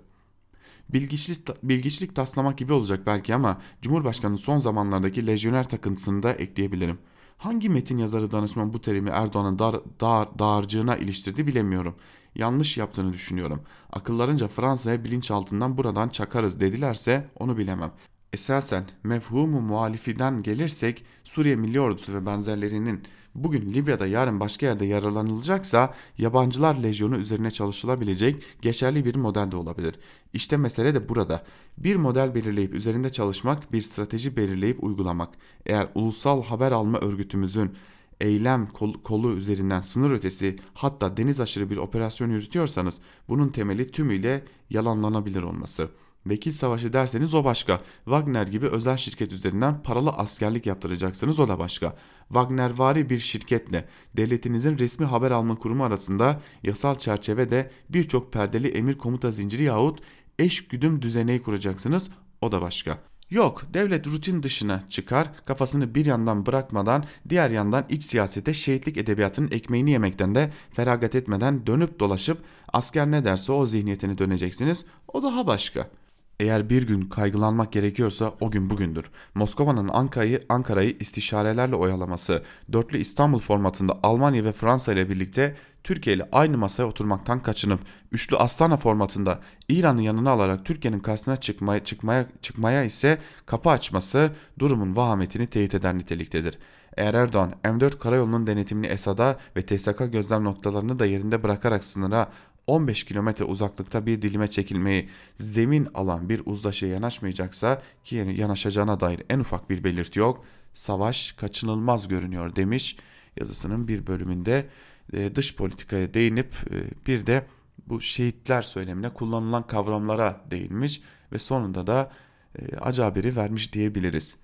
Bilgiçlik, 0.88 1.62
bilgiçlik 1.62 2.16
taslamak 2.16 2.58
gibi 2.58 2.72
olacak 2.72 3.00
belki 3.06 3.34
ama 3.34 3.60
Cumhurbaşkanı'nın 3.82 4.38
son 4.38 4.58
zamanlardaki 4.58 5.26
lejyoner 5.26 5.68
takıntısını 5.68 6.22
da 6.22 6.32
ekleyebilirim. 6.32 6.98
Hangi 7.38 7.68
metin 7.68 7.98
yazarı 7.98 8.32
danışman 8.32 8.72
bu 8.72 8.80
terimi 8.80 9.10
Erdoğan'ın 9.10 9.58
dar, 9.58 9.76
dar, 10.00 10.38
dağarcığına 10.38 10.96
iliştirdi 10.96 11.46
bilemiyorum. 11.46 11.94
Yanlış 12.34 12.76
yaptığını 12.76 13.12
düşünüyorum. 13.12 13.62
Akıllarınca 13.92 14.48
Fransa'ya 14.48 15.04
bilinçaltından 15.04 15.78
buradan 15.78 16.08
çakarız 16.08 16.60
dedilerse 16.60 17.30
onu 17.38 17.56
bilemem. 17.56 17.92
Esasen 18.34 18.84
mefhumu 19.04 19.60
muhalifiden 19.60 20.42
gelirsek 20.42 21.04
Suriye 21.24 21.56
Milli 21.56 21.80
Ordusu 21.80 22.14
ve 22.14 22.26
benzerlerinin 22.26 23.02
bugün 23.34 23.74
Libya'da 23.74 24.06
yarın 24.06 24.40
başka 24.40 24.66
yerde 24.66 24.86
yararlanılacaksa 24.86 25.94
yabancılar 26.18 26.74
lejyonu 26.74 27.16
üzerine 27.16 27.50
çalışılabilecek 27.50 28.42
geçerli 28.62 29.04
bir 29.04 29.14
model 29.14 29.50
de 29.50 29.56
olabilir. 29.56 29.94
İşte 30.32 30.56
mesele 30.56 30.94
de 30.94 31.08
burada. 31.08 31.44
Bir 31.78 31.96
model 31.96 32.34
belirleyip 32.34 32.74
üzerinde 32.74 33.12
çalışmak, 33.12 33.72
bir 33.72 33.80
strateji 33.80 34.36
belirleyip 34.36 34.84
uygulamak. 34.84 35.34
Eğer 35.66 35.88
ulusal 35.94 36.42
haber 36.42 36.72
alma 36.72 36.98
örgütümüzün 36.98 37.72
eylem 38.20 38.66
kol, 38.66 38.92
kolu 39.02 39.32
üzerinden 39.32 39.80
sınır 39.80 40.10
ötesi 40.10 40.58
hatta 40.74 41.16
deniz 41.16 41.40
aşırı 41.40 41.70
bir 41.70 41.76
operasyon 41.76 42.30
yürütüyorsanız 42.30 43.00
bunun 43.28 43.48
temeli 43.48 43.90
tümüyle 43.90 44.44
yalanlanabilir 44.70 45.42
olması.'' 45.42 46.03
Vekil 46.26 46.52
savaşı 46.52 46.92
derseniz 46.92 47.34
o 47.34 47.44
başka. 47.44 47.80
Wagner 48.04 48.46
gibi 48.46 48.66
özel 48.66 48.96
şirket 48.96 49.32
üzerinden 49.32 49.82
paralı 49.82 50.10
askerlik 50.10 50.66
yaptıracaksınız 50.66 51.40
o 51.40 51.48
da 51.48 51.58
başka. 51.58 51.96
Wagnervari 52.28 53.10
bir 53.10 53.18
şirketle 53.18 53.88
devletinizin 54.16 54.78
resmi 54.78 55.06
haber 55.06 55.30
alma 55.30 55.58
kurumu 55.58 55.84
arasında 55.84 56.40
yasal 56.62 56.94
çerçevede 56.94 57.70
birçok 57.88 58.32
perdeli 58.32 58.68
emir 58.68 58.98
komuta 58.98 59.30
zinciri 59.30 59.62
yahut 59.62 60.00
eş 60.38 60.68
güdüm 60.68 61.02
düzeneği 61.02 61.42
kuracaksınız 61.42 62.10
o 62.40 62.52
da 62.52 62.62
başka. 62.62 62.98
Yok 63.30 63.62
devlet 63.74 64.06
rutin 64.06 64.42
dışına 64.42 64.82
çıkar 64.90 65.30
kafasını 65.44 65.94
bir 65.94 66.06
yandan 66.06 66.46
bırakmadan 66.46 67.04
diğer 67.28 67.50
yandan 67.50 67.84
iç 67.88 68.02
siyasete 68.02 68.54
şehitlik 68.54 68.96
edebiyatının 68.96 69.50
ekmeğini 69.50 69.90
yemekten 69.90 70.34
de 70.34 70.50
feragat 70.72 71.14
etmeden 71.14 71.66
dönüp 71.66 72.00
dolaşıp 72.00 72.38
asker 72.72 73.10
ne 73.10 73.24
derse 73.24 73.52
o 73.52 73.66
zihniyetini 73.66 74.18
döneceksiniz 74.18 74.84
o 75.08 75.22
daha 75.22 75.46
başka.'' 75.46 76.03
Eğer 76.40 76.70
bir 76.70 76.82
gün 76.86 77.02
kaygılanmak 77.02 77.72
gerekiyorsa 77.72 78.34
o 78.40 78.50
gün 78.50 78.70
bugündür. 78.70 79.04
Moskova'nın 79.34 79.88
Ankara'yı 79.88 80.40
Ankara'yı 80.48 80.96
istişarelerle 81.00 81.76
oyalaması, 81.76 82.42
dörtlü 82.72 82.98
İstanbul 82.98 83.38
formatında 83.38 83.98
Almanya 84.02 84.44
ve 84.44 84.52
Fransa 84.52 84.92
ile 84.92 85.08
birlikte 85.08 85.56
Türkiye 85.84 86.16
ile 86.16 86.28
aynı 86.32 86.58
masaya 86.58 86.84
oturmaktan 86.84 87.40
kaçınıp 87.40 87.80
üçlü 88.12 88.36
Astana 88.36 88.76
formatında 88.76 89.40
İran'ın 89.68 90.00
yanına 90.00 90.30
alarak 90.30 90.64
Türkiye'nin 90.64 91.00
karşısına 91.00 91.36
çıkmaya, 91.36 91.84
çıkmaya, 91.84 92.26
çıkmaya 92.42 92.84
ise 92.84 93.18
kapı 93.46 93.70
açması 93.70 94.30
durumun 94.58 94.96
vahametini 94.96 95.46
teyit 95.46 95.74
eder 95.74 95.98
niteliktedir. 95.98 96.58
Eğer 96.96 97.14
Erdoğan 97.14 97.54
M4 97.64 97.98
karayolunun 97.98 98.46
denetimini 98.46 98.86
Esad'a 98.86 99.38
ve 99.56 99.62
TSK 99.62 100.12
gözlem 100.12 100.44
noktalarını 100.44 100.98
da 100.98 101.06
yerinde 101.06 101.42
bırakarak 101.42 101.84
sınıra 101.84 102.28
15 102.66 103.04
kilometre 103.04 103.44
uzaklıkta 103.44 104.06
bir 104.06 104.22
dilime 104.22 104.50
çekilmeyi 104.50 105.08
zemin 105.36 105.88
alan 105.94 106.28
bir 106.28 106.42
uzlaşıya 106.46 106.92
yanaşmayacaksa 106.92 107.82
ki 108.04 108.34
yanaşacağına 108.36 109.00
dair 109.00 109.22
en 109.30 109.38
ufak 109.38 109.70
bir 109.70 109.84
belirti 109.84 110.18
yok. 110.18 110.44
Savaş 110.74 111.32
kaçınılmaz 111.32 112.08
görünüyor 112.08 112.56
demiş 112.56 112.96
yazısının 113.40 113.88
bir 113.88 114.06
bölümünde 114.06 114.66
e, 115.12 115.34
dış 115.34 115.56
politikaya 115.56 116.14
değinip 116.14 116.54
e, 116.70 117.06
bir 117.06 117.26
de 117.26 117.46
bu 117.86 118.00
şehitler 118.00 118.62
söylemine 118.62 119.08
kullanılan 119.08 119.66
kavramlara 119.66 120.40
değinmiş 120.50 121.02
ve 121.32 121.38
sonunda 121.38 121.86
da 121.86 122.12
e, 122.58 122.76
acı 122.76 123.02
haberi 123.02 123.36
vermiş 123.36 123.72
diyebiliriz. 123.72 124.36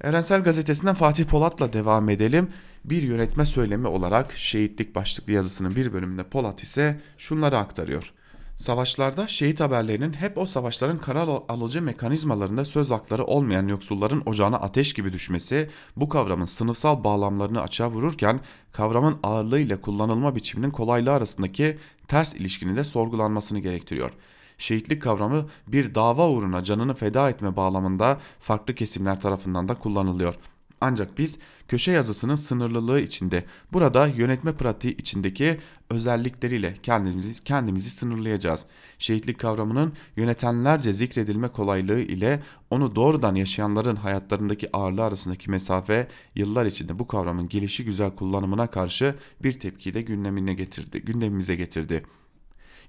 Evrensel 0.00 0.42
Gazetesi'nden 0.42 0.94
Fatih 0.94 1.24
Polat'la 1.24 1.72
devam 1.72 2.08
edelim. 2.08 2.48
Bir 2.84 3.02
yönetme 3.02 3.44
söylemi 3.44 3.86
olarak 3.86 4.32
şehitlik 4.32 4.94
başlıklı 4.94 5.32
yazısının 5.32 5.76
bir 5.76 5.92
bölümünde 5.92 6.22
Polat 6.22 6.62
ise 6.62 7.00
şunları 7.18 7.58
aktarıyor. 7.58 8.12
Savaşlarda 8.56 9.26
şehit 9.26 9.60
haberlerinin 9.60 10.12
hep 10.12 10.38
o 10.38 10.46
savaşların 10.46 10.98
karar 10.98 11.28
alıcı 11.48 11.82
mekanizmalarında 11.82 12.64
söz 12.64 12.90
hakları 12.90 13.24
olmayan 13.24 13.68
yoksulların 13.68 14.22
ocağına 14.26 14.56
ateş 14.56 14.92
gibi 14.92 15.12
düşmesi 15.12 15.70
bu 15.96 16.08
kavramın 16.08 16.46
sınıfsal 16.46 17.04
bağlamlarını 17.04 17.62
açığa 17.62 17.90
vururken 17.90 18.40
kavramın 18.72 19.18
ağırlığı 19.22 19.60
ile 19.60 19.80
kullanılma 19.80 20.36
biçiminin 20.36 20.70
kolaylığı 20.70 21.12
arasındaki 21.12 21.78
ters 22.08 22.34
ilişkinin 22.34 22.76
de 22.76 22.84
sorgulanmasını 22.84 23.58
gerektiriyor 23.58 24.10
şehitlik 24.58 25.02
kavramı 25.02 25.46
bir 25.66 25.94
dava 25.94 26.28
uğruna 26.28 26.64
canını 26.64 26.94
feda 26.94 27.30
etme 27.30 27.56
bağlamında 27.56 28.20
farklı 28.40 28.74
kesimler 28.74 29.20
tarafından 29.20 29.68
da 29.68 29.74
kullanılıyor. 29.74 30.34
Ancak 30.80 31.18
biz 31.18 31.38
köşe 31.68 31.92
yazısının 31.92 32.34
sınırlılığı 32.34 33.00
içinde 33.00 33.44
burada 33.72 34.06
yönetme 34.06 34.52
pratiği 34.52 34.96
içindeki 34.96 35.58
özellikleriyle 35.90 36.76
kendimizi, 36.82 37.44
kendimizi 37.44 37.90
sınırlayacağız. 37.90 38.64
Şehitlik 38.98 39.38
kavramının 39.38 39.92
yönetenlerce 40.16 40.92
zikredilme 40.92 41.48
kolaylığı 41.48 42.00
ile 42.00 42.42
onu 42.70 42.96
doğrudan 42.96 43.34
yaşayanların 43.34 43.96
hayatlarındaki 43.96 44.76
ağırlığı 44.76 45.04
arasındaki 45.04 45.50
mesafe 45.50 46.08
yıllar 46.34 46.66
içinde 46.66 46.98
bu 46.98 47.06
kavramın 47.06 47.48
gelişi 47.48 47.84
güzel 47.84 48.10
kullanımına 48.10 48.66
karşı 48.66 49.14
bir 49.42 49.52
tepkiyi 49.60 49.94
de 49.94 50.02
gündemine 50.02 50.54
getirdi, 50.54 51.02
gündemimize 51.02 51.56
getirdi. 51.56 52.02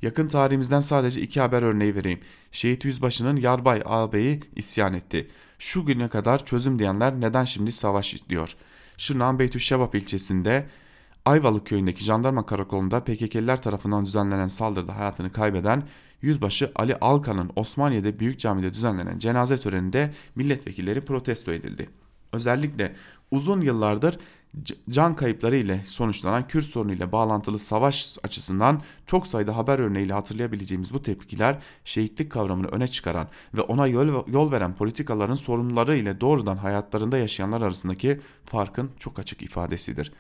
Yakın 0.04 0.28
tarihimizden 0.28 0.80
sadece 0.80 1.22
iki 1.22 1.41
haber 1.41 1.62
örneği 1.62 1.95
vereyim. 1.95 2.20
Şehit 2.51 2.86
Yüzbaşı'nın 2.86 3.36
Yarbay 3.36 3.82
ağabeyi 3.86 4.39
isyan 4.56 4.93
etti. 4.93 5.28
Şu 5.60 5.86
güne 5.86 6.08
kadar 6.08 6.45
çözüm 6.45 6.80
diyenler 6.80 7.22
neden 7.22 7.43
şimdi 7.43 7.72
savaş 7.72 8.30
diyor. 8.30 8.56
Şırnak'ın 8.97 9.39
Beytüşşebap 9.39 9.95
ilçesinde 9.95 10.68
Ayvalık 11.26 11.68
köyündeki 11.68 12.04
jandarma 12.04 12.45
karakolunda 12.45 13.04
PKK'liler 13.04 13.62
tarafından 13.62 14.06
düzenlenen 14.06 14.47
saldırıda 14.47 14.95
hayatını 14.97 15.32
kaybeden 15.32 15.84
Yüzbaşı 16.22 16.72
Ali 16.76 16.95
Alkan'ın 16.95 17.51
Osmaniye'de 17.56 18.20
Büyük 18.20 18.39
Cami'de 18.39 18.74
düzenlenen 18.74 19.20
cenaze 19.20 19.58
töreninde 19.58 20.14
milletvekilleri 20.36 21.01
protesto 21.01 21.51
edildi. 21.51 21.89
Özellikle 22.34 22.95
uzun 23.32 23.62
yıllardır 23.62 24.18
can 24.89 25.14
kayıpları 25.14 25.56
ile 25.56 25.84
sonuçlanan 25.88 26.47
Kürt 26.47 26.66
sorunu 26.66 26.93
ile 26.93 27.12
bağlantılı 27.12 27.60
savaş 27.60 28.18
açısından 28.24 28.82
çok 29.06 29.28
sayıda 29.28 29.58
haber 29.58 29.80
örneğiyle 29.80 30.14
hatırlayabileceğimiz 30.14 30.93
bu 30.93 31.04
tepkiler 31.04 31.60
şehitlik 31.86 32.32
kavramını 32.32 32.68
öne 32.68 32.88
çıkaran 32.88 33.28
ve 33.54 33.62
ona 33.62 33.88
yol, 33.88 34.28
yol 34.28 34.51
veren 34.51 34.76
politikaların 34.76 35.36
sorunları 35.36 35.95
ile 35.95 36.22
doğrudan 36.22 36.58
hayatlarında 36.58 37.18
yaşayanlar 37.18 37.62
arasındaki 37.62 38.22
farkın 38.45 38.91
çok 38.99 39.20
açık 39.20 39.41
ifadesidir. 39.41 40.14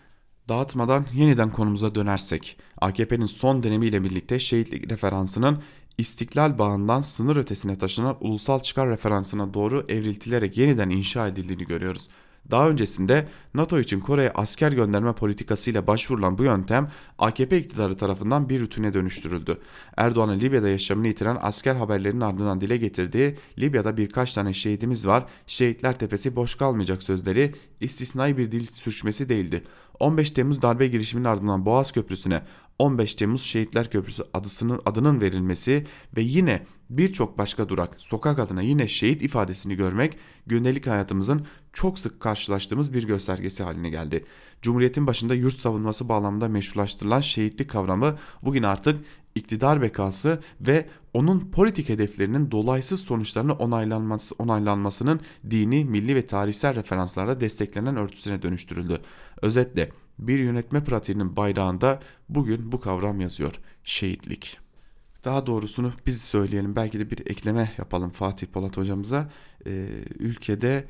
Dağıtmadan 0.49 1.05
yeniden 1.13 1.49
konumuza 1.49 1.95
dönersek, 1.95 2.57
AKP'nin 2.81 3.25
son 3.25 3.63
dönemiyle 3.63 4.03
birlikte 4.03 4.39
şehitlik 4.39 4.91
referansının 4.91 5.63
istiklal 5.97 6.57
bağından 6.59 7.01
sınır 7.01 7.35
ötesine 7.35 7.77
taşınan 7.77 8.17
ulusal 8.21 8.59
çıkar 8.59 8.89
referansına 8.89 9.53
doğru 9.53 9.85
evriltilerek 9.89 10.57
yeniden 10.57 10.89
inşa 10.89 11.27
edildiğini 11.27 11.65
görüyoruz. 11.65 12.07
Daha 12.51 12.69
öncesinde 12.69 13.27
NATO 13.53 13.79
için 13.79 13.99
Kore'ye 13.99 14.31
asker 14.35 14.71
gönderme 14.71 15.13
politikasıyla 15.13 15.87
başvurulan 15.87 16.37
bu 16.37 16.43
yöntem 16.43 16.91
AKP 17.17 17.57
iktidarı 17.57 17.97
tarafından 17.97 18.49
bir 18.49 18.61
rutine 18.61 18.93
dönüştürüldü. 18.93 19.57
Erdoğan'ın 19.97 20.39
Libya'da 20.39 20.69
yaşamını 20.69 21.07
yitiren 21.07 21.37
asker 21.41 21.75
haberlerinin 21.75 22.21
ardından 22.21 22.61
dile 22.61 22.77
getirdiği 22.77 23.35
Libya'da 23.59 23.97
birkaç 23.97 24.33
tane 24.33 24.53
şehidimiz 24.53 25.07
var, 25.07 25.25
şehitler 25.47 25.99
tepesi 25.99 26.35
boş 26.35 26.55
kalmayacak 26.55 27.03
sözleri 27.03 27.55
istisnai 27.79 28.37
bir 28.37 28.51
dil 28.51 28.65
sürçmesi 28.65 29.29
değildi. 29.29 29.63
15 29.99 30.31
Temmuz 30.31 30.61
darbe 30.61 30.87
girişiminin 30.87 31.27
ardından 31.27 31.65
Boğaz 31.65 31.91
Köprüsü'ne 31.91 32.41
15 32.79 33.15
Temmuz 33.15 33.41
Şehitler 33.43 33.89
Köprüsü 33.89 34.23
adısının, 34.33 34.81
adının 34.85 35.21
verilmesi 35.21 35.85
ve 36.17 36.21
yine 36.21 36.65
birçok 36.97 37.37
başka 37.37 37.69
durak 37.69 37.95
sokak 37.97 38.39
adına 38.39 38.61
yine 38.61 38.87
şehit 38.87 39.21
ifadesini 39.21 39.75
görmek 39.75 40.17
gündelik 40.47 40.87
hayatımızın 40.87 41.45
çok 41.73 41.99
sık 41.99 42.19
karşılaştığımız 42.19 42.93
bir 42.93 43.03
göstergesi 43.03 43.63
haline 43.63 43.89
geldi. 43.89 44.25
Cumhuriyetin 44.61 45.07
başında 45.07 45.35
yurt 45.35 45.57
savunması 45.57 46.09
bağlamında 46.09 46.47
meşrulaştırılan 46.47 47.21
şehitlik 47.21 47.69
kavramı 47.69 48.17
bugün 48.41 48.63
artık 48.63 49.05
iktidar 49.35 49.81
bekası 49.81 50.41
ve 50.61 50.85
onun 51.13 51.51
politik 51.51 51.89
hedeflerinin 51.89 52.51
dolaysız 52.51 52.99
sonuçlarını 52.99 53.53
onaylanması, 53.53 54.35
onaylanmasının 54.39 55.19
dini, 55.49 55.85
milli 55.85 56.15
ve 56.15 56.27
tarihsel 56.27 56.75
referanslarla 56.75 57.41
desteklenen 57.41 57.97
örtüsüne 57.97 58.41
dönüştürüldü. 58.41 59.01
Özetle 59.41 59.89
bir 60.19 60.39
yönetme 60.39 60.83
pratiğinin 60.83 61.35
bayrağında 61.35 61.99
bugün 62.29 62.71
bu 62.71 62.79
kavram 62.79 63.21
yazıyor. 63.21 63.53
Şehitlik. 63.83 64.62
Daha 65.23 65.45
doğrusunu 65.45 65.91
biz 66.05 66.21
söyleyelim 66.21 66.75
belki 66.75 66.99
de 66.99 67.11
bir 67.11 67.19
ekleme 67.19 67.71
yapalım 67.77 68.09
Fatih 68.09 68.47
Polat 68.47 68.77
hocamıza. 68.77 69.29
Ee, 69.65 69.87
ülkede 70.19 70.85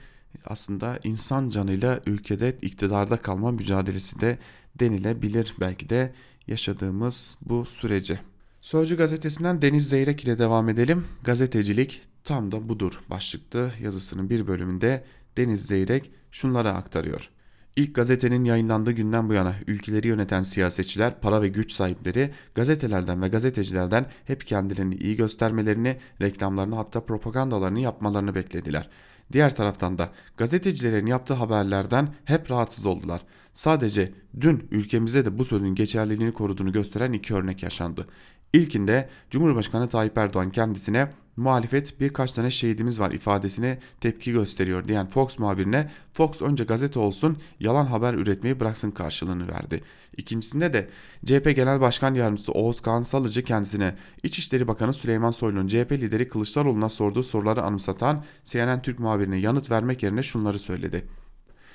aslında 0.45 0.99
insan 1.03 1.49
canıyla 1.49 1.99
ülkede 2.05 2.57
iktidarda 2.61 3.17
kalma 3.17 3.51
mücadelesi 3.51 4.21
de 4.21 4.37
denilebilir 4.79 5.55
belki 5.59 5.89
de 5.89 6.13
yaşadığımız 6.47 7.37
bu 7.41 7.65
sürece. 7.65 8.19
Sözcü 8.61 8.97
gazetesinden 8.97 9.61
Deniz 9.61 9.89
Zeyrek 9.89 10.23
ile 10.23 10.39
devam 10.39 10.69
edelim. 10.69 11.05
Gazetecilik 11.23 12.01
tam 12.23 12.51
da 12.51 12.69
budur 12.69 13.01
başlıklı 13.09 13.71
yazısının 13.81 14.29
bir 14.29 14.47
bölümünde 14.47 15.05
Deniz 15.37 15.65
Zeyrek 15.65 16.11
şunları 16.31 16.71
aktarıyor. 16.71 17.29
İlk 17.75 17.95
gazetenin 17.95 18.43
yayınlandığı 18.43 18.91
günden 18.91 19.29
bu 19.29 19.33
yana 19.33 19.55
ülkeleri 19.67 20.07
yöneten 20.07 20.43
siyasetçiler, 20.43 21.19
para 21.21 21.41
ve 21.41 21.47
güç 21.47 21.71
sahipleri 21.71 22.31
gazetelerden 22.55 23.21
ve 23.21 23.27
gazetecilerden 23.27 24.05
hep 24.25 24.47
kendilerini 24.47 24.95
iyi 24.95 25.15
göstermelerini, 25.15 25.97
reklamlarını 26.21 26.75
hatta 26.75 27.05
propagandalarını 27.05 27.79
yapmalarını 27.79 28.35
beklediler. 28.35 28.89
Diğer 29.31 29.55
taraftan 29.55 29.97
da 29.97 30.09
gazetecilerin 30.37 31.05
yaptığı 31.05 31.33
haberlerden 31.33 32.07
hep 32.25 32.51
rahatsız 32.51 32.85
oldular. 32.85 33.21
Sadece 33.53 34.11
dün 34.41 34.67
ülkemizde 34.71 35.25
de 35.25 35.37
bu 35.37 35.45
sözün 35.45 35.75
geçerliliğini 35.75 36.33
koruduğunu 36.33 36.71
gösteren 36.71 37.13
iki 37.13 37.35
örnek 37.35 37.63
yaşandı. 37.63 38.07
İlkinde 38.53 39.09
Cumhurbaşkanı 39.29 39.89
Tayyip 39.89 40.17
Erdoğan 40.17 40.51
kendisine 40.51 41.11
muhalefet 41.37 41.99
birkaç 41.99 42.31
tane 42.31 42.51
şehidimiz 42.51 42.99
var 42.99 43.11
ifadesine 43.11 43.79
tepki 44.01 44.31
gösteriyor 44.31 44.87
diyen 44.87 45.07
Fox 45.07 45.39
muhabirine 45.39 45.91
Fox 46.13 46.41
önce 46.41 46.63
gazete 46.63 46.99
olsun 46.99 47.37
yalan 47.59 47.85
haber 47.85 48.13
üretmeyi 48.13 48.59
bıraksın 48.59 48.91
karşılığını 48.91 49.47
verdi. 49.47 49.83
İkincisinde 50.17 50.73
de 50.73 50.89
CHP 51.25 51.55
Genel 51.55 51.81
Başkan 51.81 52.13
Yardımcısı 52.13 52.51
Oğuz 52.51 52.81
Kağan 52.81 53.01
Salıcı 53.01 53.43
kendisine 53.43 53.95
İçişleri 54.23 54.67
Bakanı 54.67 54.93
Süleyman 54.93 55.31
Soylu'nun 55.31 55.67
CHP 55.67 55.91
lideri 55.91 56.29
Kılıçdaroğlu'na 56.29 56.89
sorduğu 56.89 57.23
soruları 57.23 57.61
anımsatan 57.61 58.23
CNN 58.43 58.81
Türk 58.81 58.99
muhabirine 58.99 59.37
yanıt 59.37 59.71
vermek 59.71 60.03
yerine 60.03 60.23
şunları 60.23 60.59
söyledi. 60.59 61.07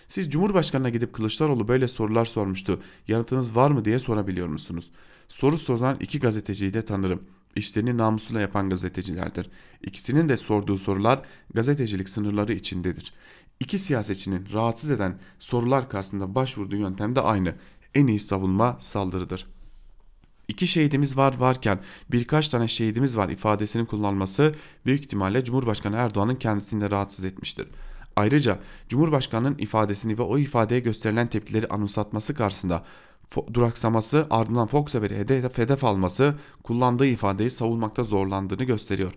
Siz 0.08 0.30
Cumhurbaşkanı'na 0.30 0.88
gidip 0.88 1.12
Kılıçdaroğlu 1.12 1.68
böyle 1.68 1.88
sorular 1.88 2.24
sormuştu. 2.24 2.80
Yanıtınız 3.08 3.56
var 3.56 3.70
mı 3.70 3.84
diye 3.84 3.98
sorabiliyor 3.98 4.46
musunuz? 4.46 4.90
Soru 5.28 5.58
soran 5.58 5.96
iki 6.00 6.18
gazeteciyi 6.18 6.74
de 6.74 6.84
tanırım. 6.84 7.22
İşlerini 7.58 7.98
namusuyla 7.98 8.40
yapan 8.40 8.70
gazetecilerdir. 8.70 9.50
İkisinin 9.82 10.28
de 10.28 10.36
sorduğu 10.36 10.78
sorular 10.78 11.22
gazetecilik 11.54 12.08
sınırları 12.08 12.52
içindedir. 12.52 13.14
İki 13.60 13.78
siyasetçinin 13.78 14.48
rahatsız 14.52 14.90
eden 14.90 15.18
sorular 15.38 15.90
karşısında 15.90 16.34
başvurduğu 16.34 16.76
yöntem 16.76 17.16
de 17.16 17.20
aynı. 17.20 17.54
En 17.94 18.06
iyi 18.06 18.18
savunma 18.18 18.78
saldırıdır. 18.80 19.46
İki 20.48 20.66
şehidimiz 20.66 21.16
var 21.16 21.34
varken 21.38 21.80
birkaç 22.10 22.48
tane 22.48 22.68
şehidimiz 22.68 23.16
var 23.16 23.28
ifadesinin 23.28 23.84
kullanılması 23.84 24.54
büyük 24.86 25.00
ihtimalle 25.00 25.44
Cumhurbaşkanı 25.44 25.96
Erdoğan'ın 25.96 26.36
kendisini 26.36 26.80
de 26.80 26.90
rahatsız 26.90 27.24
etmiştir. 27.24 27.68
Ayrıca 28.16 28.58
Cumhurbaşkanı'nın 28.88 29.58
ifadesini 29.58 30.18
ve 30.18 30.22
o 30.22 30.38
ifadeye 30.38 30.80
gösterilen 30.80 31.26
tepkileri 31.28 31.68
anımsatması 31.68 32.34
karşısında 32.34 32.84
duraksaması 33.54 34.26
ardından 34.30 34.66
Fox 34.66 34.94
haberi 34.94 35.16
hedef, 35.16 35.58
hedef 35.58 35.84
alması 35.84 36.34
kullandığı 36.62 37.06
ifadeyi 37.06 37.50
savunmakta 37.50 38.04
zorlandığını 38.04 38.64
gösteriyor. 38.64 39.12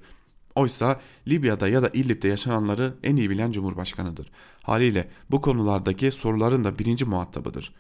Oysa 0.55 0.99
Libya'da 1.27 1.67
ya 1.67 1.83
da 1.83 1.89
İdlib'de 1.93 2.27
yaşananları 2.27 2.93
en 3.03 3.15
iyi 3.15 3.29
bilen 3.29 3.51
Cumhurbaşkanıdır. 3.51 4.31
Haliyle 4.63 5.07
bu 5.31 5.41
konulardaki 5.41 6.11
soruların 6.11 6.63
da 6.63 6.79
birinci 6.79 7.05
muhatabıdır. 7.05 7.73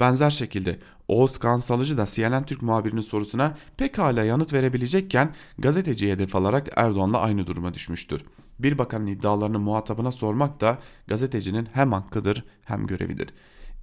Benzer 0.00 0.30
şekilde 0.30 0.78
Oğuz 1.08 1.38
Kansalıcı 1.38 1.96
da 1.96 2.06
CNN 2.06 2.46
Türk 2.46 2.62
muhabirinin 2.62 3.00
sorusuna 3.00 3.54
pekala 3.76 4.24
yanıt 4.24 4.52
verebilecekken 4.52 5.34
gazeteciye 5.58 6.14
hedef 6.14 6.36
alarak 6.36 6.68
Erdoğan'la 6.76 7.20
aynı 7.20 7.46
duruma 7.46 7.74
düşmüştür. 7.74 8.22
Bir 8.58 8.78
bakanın 8.78 9.06
iddialarını 9.06 9.58
muhatabına 9.58 10.12
sormak 10.12 10.60
da 10.60 10.78
gazetecinin 11.06 11.68
hem 11.72 11.92
hakkıdır 11.92 12.44
hem 12.64 12.86
görevidir. 12.86 13.28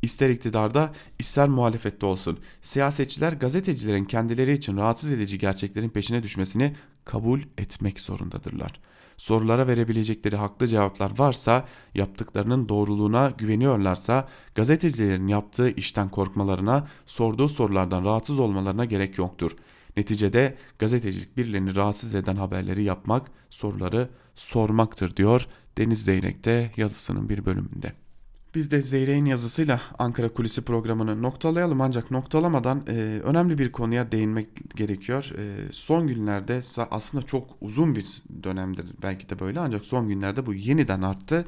İster 0.03 0.29
iktidarda 0.29 0.93
ister 1.19 1.49
muhalefette 1.49 2.05
olsun 2.05 2.39
siyasetçiler 2.61 3.33
gazetecilerin 3.33 4.05
kendileri 4.05 4.53
için 4.53 4.77
rahatsız 4.77 5.11
edici 5.11 5.37
gerçeklerin 5.37 5.89
peşine 5.89 6.23
düşmesini 6.23 6.75
kabul 7.05 7.41
etmek 7.57 7.99
zorundadırlar. 7.99 8.79
Sorulara 9.17 9.67
verebilecekleri 9.67 10.35
haklı 10.35 10.67
cevaplar 10.67 11.19
varsa, 11.19 11.65
yaptıklarının 11.95 12.69
doğruluğuna 12.69 13.29
güveniyorlarsa, 13.37 14.27
gazetecilerin 14.55 15.27
yaptığı 15.27 15.69
işten 15.69 16.09
korkmalarına, 16.09 16.87
sorduğu 17.05 17.49
sorulardan 17.49 18.05
rahatsız 18.05 18.39
olmalarına 18.39 18.85
gerek 18.85 19.17
yoktur. 19.17 19.51
Neticede 19.97 20.57
gazetecilik 20.79 21.37
birilerini 21.37 21.75
rahatsız 21.75 22.15
eden 22.15 22.35
haberleri 22.35 22.83
yapmak, 22.83 23.31
soruları 23.49 24.09
sormaktır 24.35 25.15
diyor 25.15 25.47
Deniz 25.77 26.03
Zeyrek 26.03 26.45
de 26.45 26.71
yazısının 26.77 27.29
bir 27.29 27.45
bölümünde. 27.45 28.02
Biz 28.55 28.71
de 28.71 28.81
Zeyrek'in 28.81 29.25
yazısıyla 29.25 29.81
Ankara 29.99 30.29
Kulisi 30.29 30.61
programını 30.61 31.21
noktalayalım 31.21 31.81
ancak 31.81 32.11
noktalamadan 32.11 32.83
e, 32.87 32.93
önemli 33.23 33.57
bir 33.57 33.71
konuya 33.71 34.11
değinmek 34.11 34.75
gerekiyor. 34.75 35.31
E, 35.37 35.71
son 35.71 36.07
günlerde 36.07 36.61
aslında 36.91 37.25
çok 37.25 37.47
uzun 37.61 37.95
bir 37.95 38.23
dönemdir 38.43 38.85
belki 39.01 39.29
de 39.29 39.39
böyle 39.39 39.59
ancak 39.59 39.85
son 39.85 40.07
günlerde 40.07 40.45
bu 40.45 40.53
yeniden 40.53 41.01
arttı. 41.01 41.45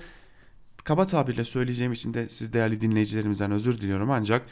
Kaba 0.83 1.05
tabirle 1.05 1.43
söyleyeceğim 1.43 1.93
için 1.93 2.13
de 2.13 2.29
siz 2.29 2.53
değerli 2.53 2.81
dinleyicilerimizden 2.81 3.51
özür 3.51 3.81
diliyorum 3.81 4.11
ancak 4.11 4.45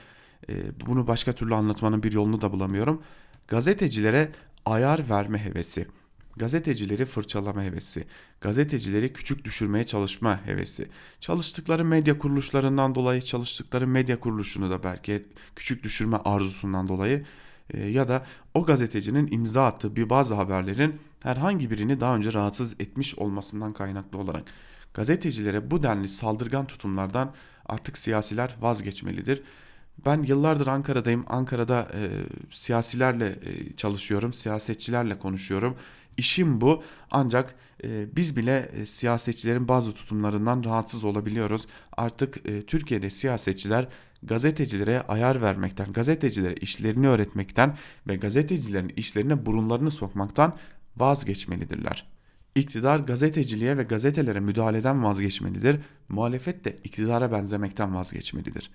e, 0.50 0.54
bunu 0.88 1.08
başka 1.08 1.34
türlü 1.34 1.56
anlatmanın 1.56 2.04
bir 2.04 2.12
yolunu 2.12 2.42
da 2.42 2.52
bulamıyorum. 2.52 3.02
Gazetecilere 3.48 4.32
ayar 4.66 5.10
verme 5.10 5.46
hevesi 5.46 5.88
gazetecileri 6.38 7.06
fırçalama 7.06 7.64
hevesi, 7.64 8.08
gazetecileri 8.42 9.14
küçük 9.14 9.46
düşürmeye 9.46 9.84
çalışma 9.84 10.46
hevesi, 10.46 10.88
çalıştıkları 11.20 11.86
medya 11.86 12.18
kuruluşlarından 12.18 12.96
dolayı 12.96 13.22
çalıştıkları 13.22 13.88
medya 13.88 14.20
kuruluşunu 14.20 14.70
da 14.70 14.84
belki 14.84 15.26
küçük 15.56 15.84
düşürme 15.84 16.18
arzusundan 16.26 16.88
dolayı 16.88 17.26
e, 17.74 17.88
ya 17.88 18.08
da 18.08 18.26
o 18.54 18.66
gazetecinin 18.66 19.32
imza 19.32 19.66
attığı 19.66 19.96
bir 19.96 20.10
bazı 20.10 20.34
haberlerin 20.34 21.00
herhangi 21.24 21.72
birini 21.72 22.00
daha 22.00 22.16
önce 22.16 22.34
rahatsız 22.34 22.74
etmiş 22.80 23.16
olmasından 23.16 23.74
kaynaklı 23.74 24.18
olarak 24.18 24.44
gazetecilere 24.94 25.72
bu 25.72 25.84
denli 25.84 26.08
saldırgan 26.08 26.68
tutumlardan 26.68 27.34
artık 27.66 27.98
siyasiler 27.98 28.56
vazgeçmelidir. 28.62 29.42
Ben 30.06 30.24
yıllardır 30.24 30.68
Ankara'dayım. 30.68 31.26
Ankara'da 31.28 31.88
e, 31.94 32.10
siyasilerle 32.50 33.28
e, 33.28 33.76
çalışıyorum, 33.76 34.34
siyasetçilerle 34.34 35.20
konuşuyorum. 35.20 35.78
İşim 36.18 36.62
bu. 36.62 36.84
Ancak 37.12 37.56
e, 37.84 38.16
biz 38.16 38.38
bile 38.38 38.72
e, 38.74 38.86
siyasetçilerin 38.86 39.68
bazı 39.68 39.92
tutumlarından 39.92 40.64
rahatsız 40.64 41.04
olabiliyoruz. 41.04 41.68
Artık 41.98 42.50
e, 42.50 42.62
Türkiye'de 42.62 43.10
siyasetçiler 43.10 43.88
gazetecilere 44.24 45.02
ayar 45.02 45.42
vermekten, 45.42 45.94
gazetecilere 45.94 46.54
işlerini 46.54 47.08
öğretmekten 47.08 47.78
ve 48.08 48.16
gazetecilerin 48.16 48.94
işlerine 48.98 49.46
burunlarını 49.46 49.92
sokmaktan 49.92 50.58
vazgeçmelidirler. 50.98 52.08
İktidar 52.56 53.00
gazeteciliğe 53.00 53.78
ve 53.78 53.84
gazetelere 53.84 54.40
müdahaleden 54.40 55.04
vazgeçmelidir. 55.04 55.80
Muhalefet 56.10 56.66
de 56.66 56.78
iktidara 56.84 57.32
benzemekten 57.32 57.96
vazgeçmelidir. 57.96 58.72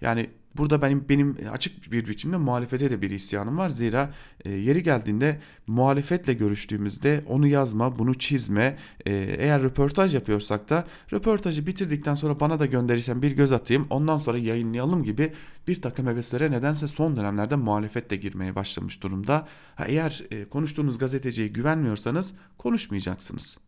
Yani 0.00 0.30
burada 0.56 0.82
benim 0.82 1.08
benim 1.08 1.36
açık 1.52 1.92
bir 1.92 2.06
biçimde 2.06 2.36
muhalefete 2.36 2.90
de 2.90 3.02
bir 3.02 3.10
isyanım 3.10 3.58
var. 3.58 3.70
Zira 3.70 4.14
e, 4.44 4.50
yeri 4.50 4.82
geldiğinde 4.82 5.40
muhalefetle 5.66 6.32
görüştüğümüzde 6.32 7.24
onu 7.28 7.46
yazma, 7.46 7.98
bunu 7.98 8.14
çizme. 8.14 8.78
E, 9.06 9.12
eğer 9.38 9.62
röportaj 9.62 10.14
yapıyorsak 10.14 10.70
da 10.70 10.84
röportajı 11.12 11.66
bitirdikten 11.66 12.14
sonra 12.14 12.40
bana 12.40 12.60
da 12.60 12.66
gönderirsen 12.66 13.22
bir 13.22 13.32
göz 13.32 13.52
atayım. 13.52 13.86
Ondan 13.90 14.18
sonra 14.18 14.38
yayınlayalım 14.38 15.04
gibi 15.04 15.32
bir 15.68 15.82
takım 15.82 16.06
heveslere 16.06 16.50
nedense 16.50 16.88
son 16.88 17.16
dönemlerde 17.16 17.56
muhalefet 17.56 18.10
de 18.10 18.16
girmeye 18.16 18.54
başlamış 18.54 19.02
durumda. 19.02 19.48
Ha, 19.74 19.84
eğer 19.84 20.24
e, 20.30 20.44
konuştuğunuz 20.44 20.98
gazeteciye 20.98 21.48
güvenmiyorsanız 21.48 22.34
konuşmayacaksınız. 22.58 23.58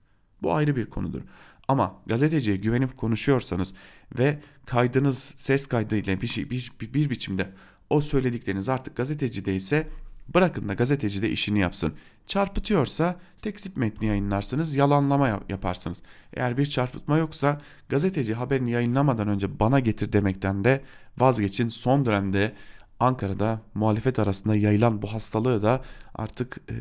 Bu 0.42 0.54
ayrı 0.54 0.76
bir 0.76 0.86
konudur. 0.86 1.22
Ama 1.68 1.96
gazeteciye 2.06 2.56
güvenip 2.56 2.96
konuşuyorsanız 2.96 3.74
ve 4.18 4.38
kaydınız 4.66 5.34
ses 5.36 5.66
kaydıyla 5.66 6.20
bir, 6.20 6.26
şey, 6.26 6.50
bir, 6.50 6.72
bir, 6.80 6.94
bir 6.94 7.10
biçimde 7.10 7.48
o 7.90 8.00
söyledikleriniz 8.00 8.68
artık 8.68 8.96
gazetecide 8.96 9.54
ise 9.54 9.88
bırakın 10.34 10.68
da 10.68 10.74
gazeteci 10.74 11.22
de 11.22 11.30
işini 11.30 11.60
yapsın. 11.60 11.94
Çarpıtıyorsa 12.26 13.16
tekzip 13.42 13.76
metni 13.76 14.06
yayınlarsınız, 14.06 14.76
yalanlama 14.76 15.40
yaparsınız. 15.48 16.02
Eğer 16.34 16.58
bir 16.58 16.66
çarpıtma 16.66 17.18
yoksa 17.18 17.60
gazeteci 17.88 18.34
haberini 18.34 18.70
yayınlamadan 18.70 19.28
önce 19.28 19.60
bana 19.60 19.80
getir 19.80 20.12
demekten 20.12 20.64
de 20.64 20.84
vazgeçin. 21.18 21.68
Son 21.68 22.06
dönemde 22.06 22.54
Ankara'da 23.00 23.62
muhalefet 23.74 24.18
arasında 24.18 24.56
yayılan 24.56 25.02
bu 25.02 25.12
hastalığı 25.12 25.62
da 25.62 25.82
artık 26.14 26.60
e, 26.70 26.74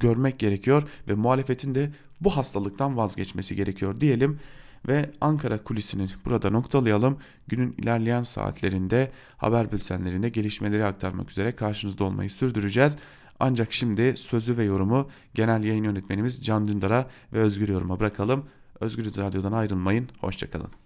görmek 0.00 0.38
gerekiyor 0.38 0.82
ve 1.08 1.14
muhalefetin 1.14 1.74
de 1.74 1.90
bu 2.24 2.36
hastalıktan 2.36 2.96
vazgeçmesi 2.96 3.56
gerekiyor 3.56 4.00
diyelim 4.00 4.40
ve 4.88 5.10
Ankara 5.20 5.64
kulisini 5.64 6.06
burada 6.24 6.50
noktalayalım. 6.50 7.18
Günün 7.48 7.74
ilerleyen 7.78 8.22
saatlerinde 8.22 9.12
haber 9.36 9.72
bültenlerinde 9.72 10.28
gelişmeleri 10.28 10.84
aktarmak 10.84 11.30
üzere 11.30 11.56
karşınızda 11.56 12.04
olmayı 12.04 12.30
sürdüreceğiz. 12.30 12.96
Ancak 13.40 13.72
şimdi 13.72 14.16
sözü 14.16 14.56
ve 14.56 14.64
yorumu 14.64 15.08
genel 15.34 15.64
yayın 15.64 15.84
yönetmenimiz 15.84 16.44
Can 16.44 16.68
Dündar'a 16.68 17.06
ve 17.32 17.38
Özgür 17.38 17.68
Yorum'a 17.68 18.00
bırakalım. 18.00 18.44
Özgür 18.80 19.04
Radyo'dan 19.04 19.52
ayrılmayın. 19.52 20.08
Hoşçakalın. 20.20 20.72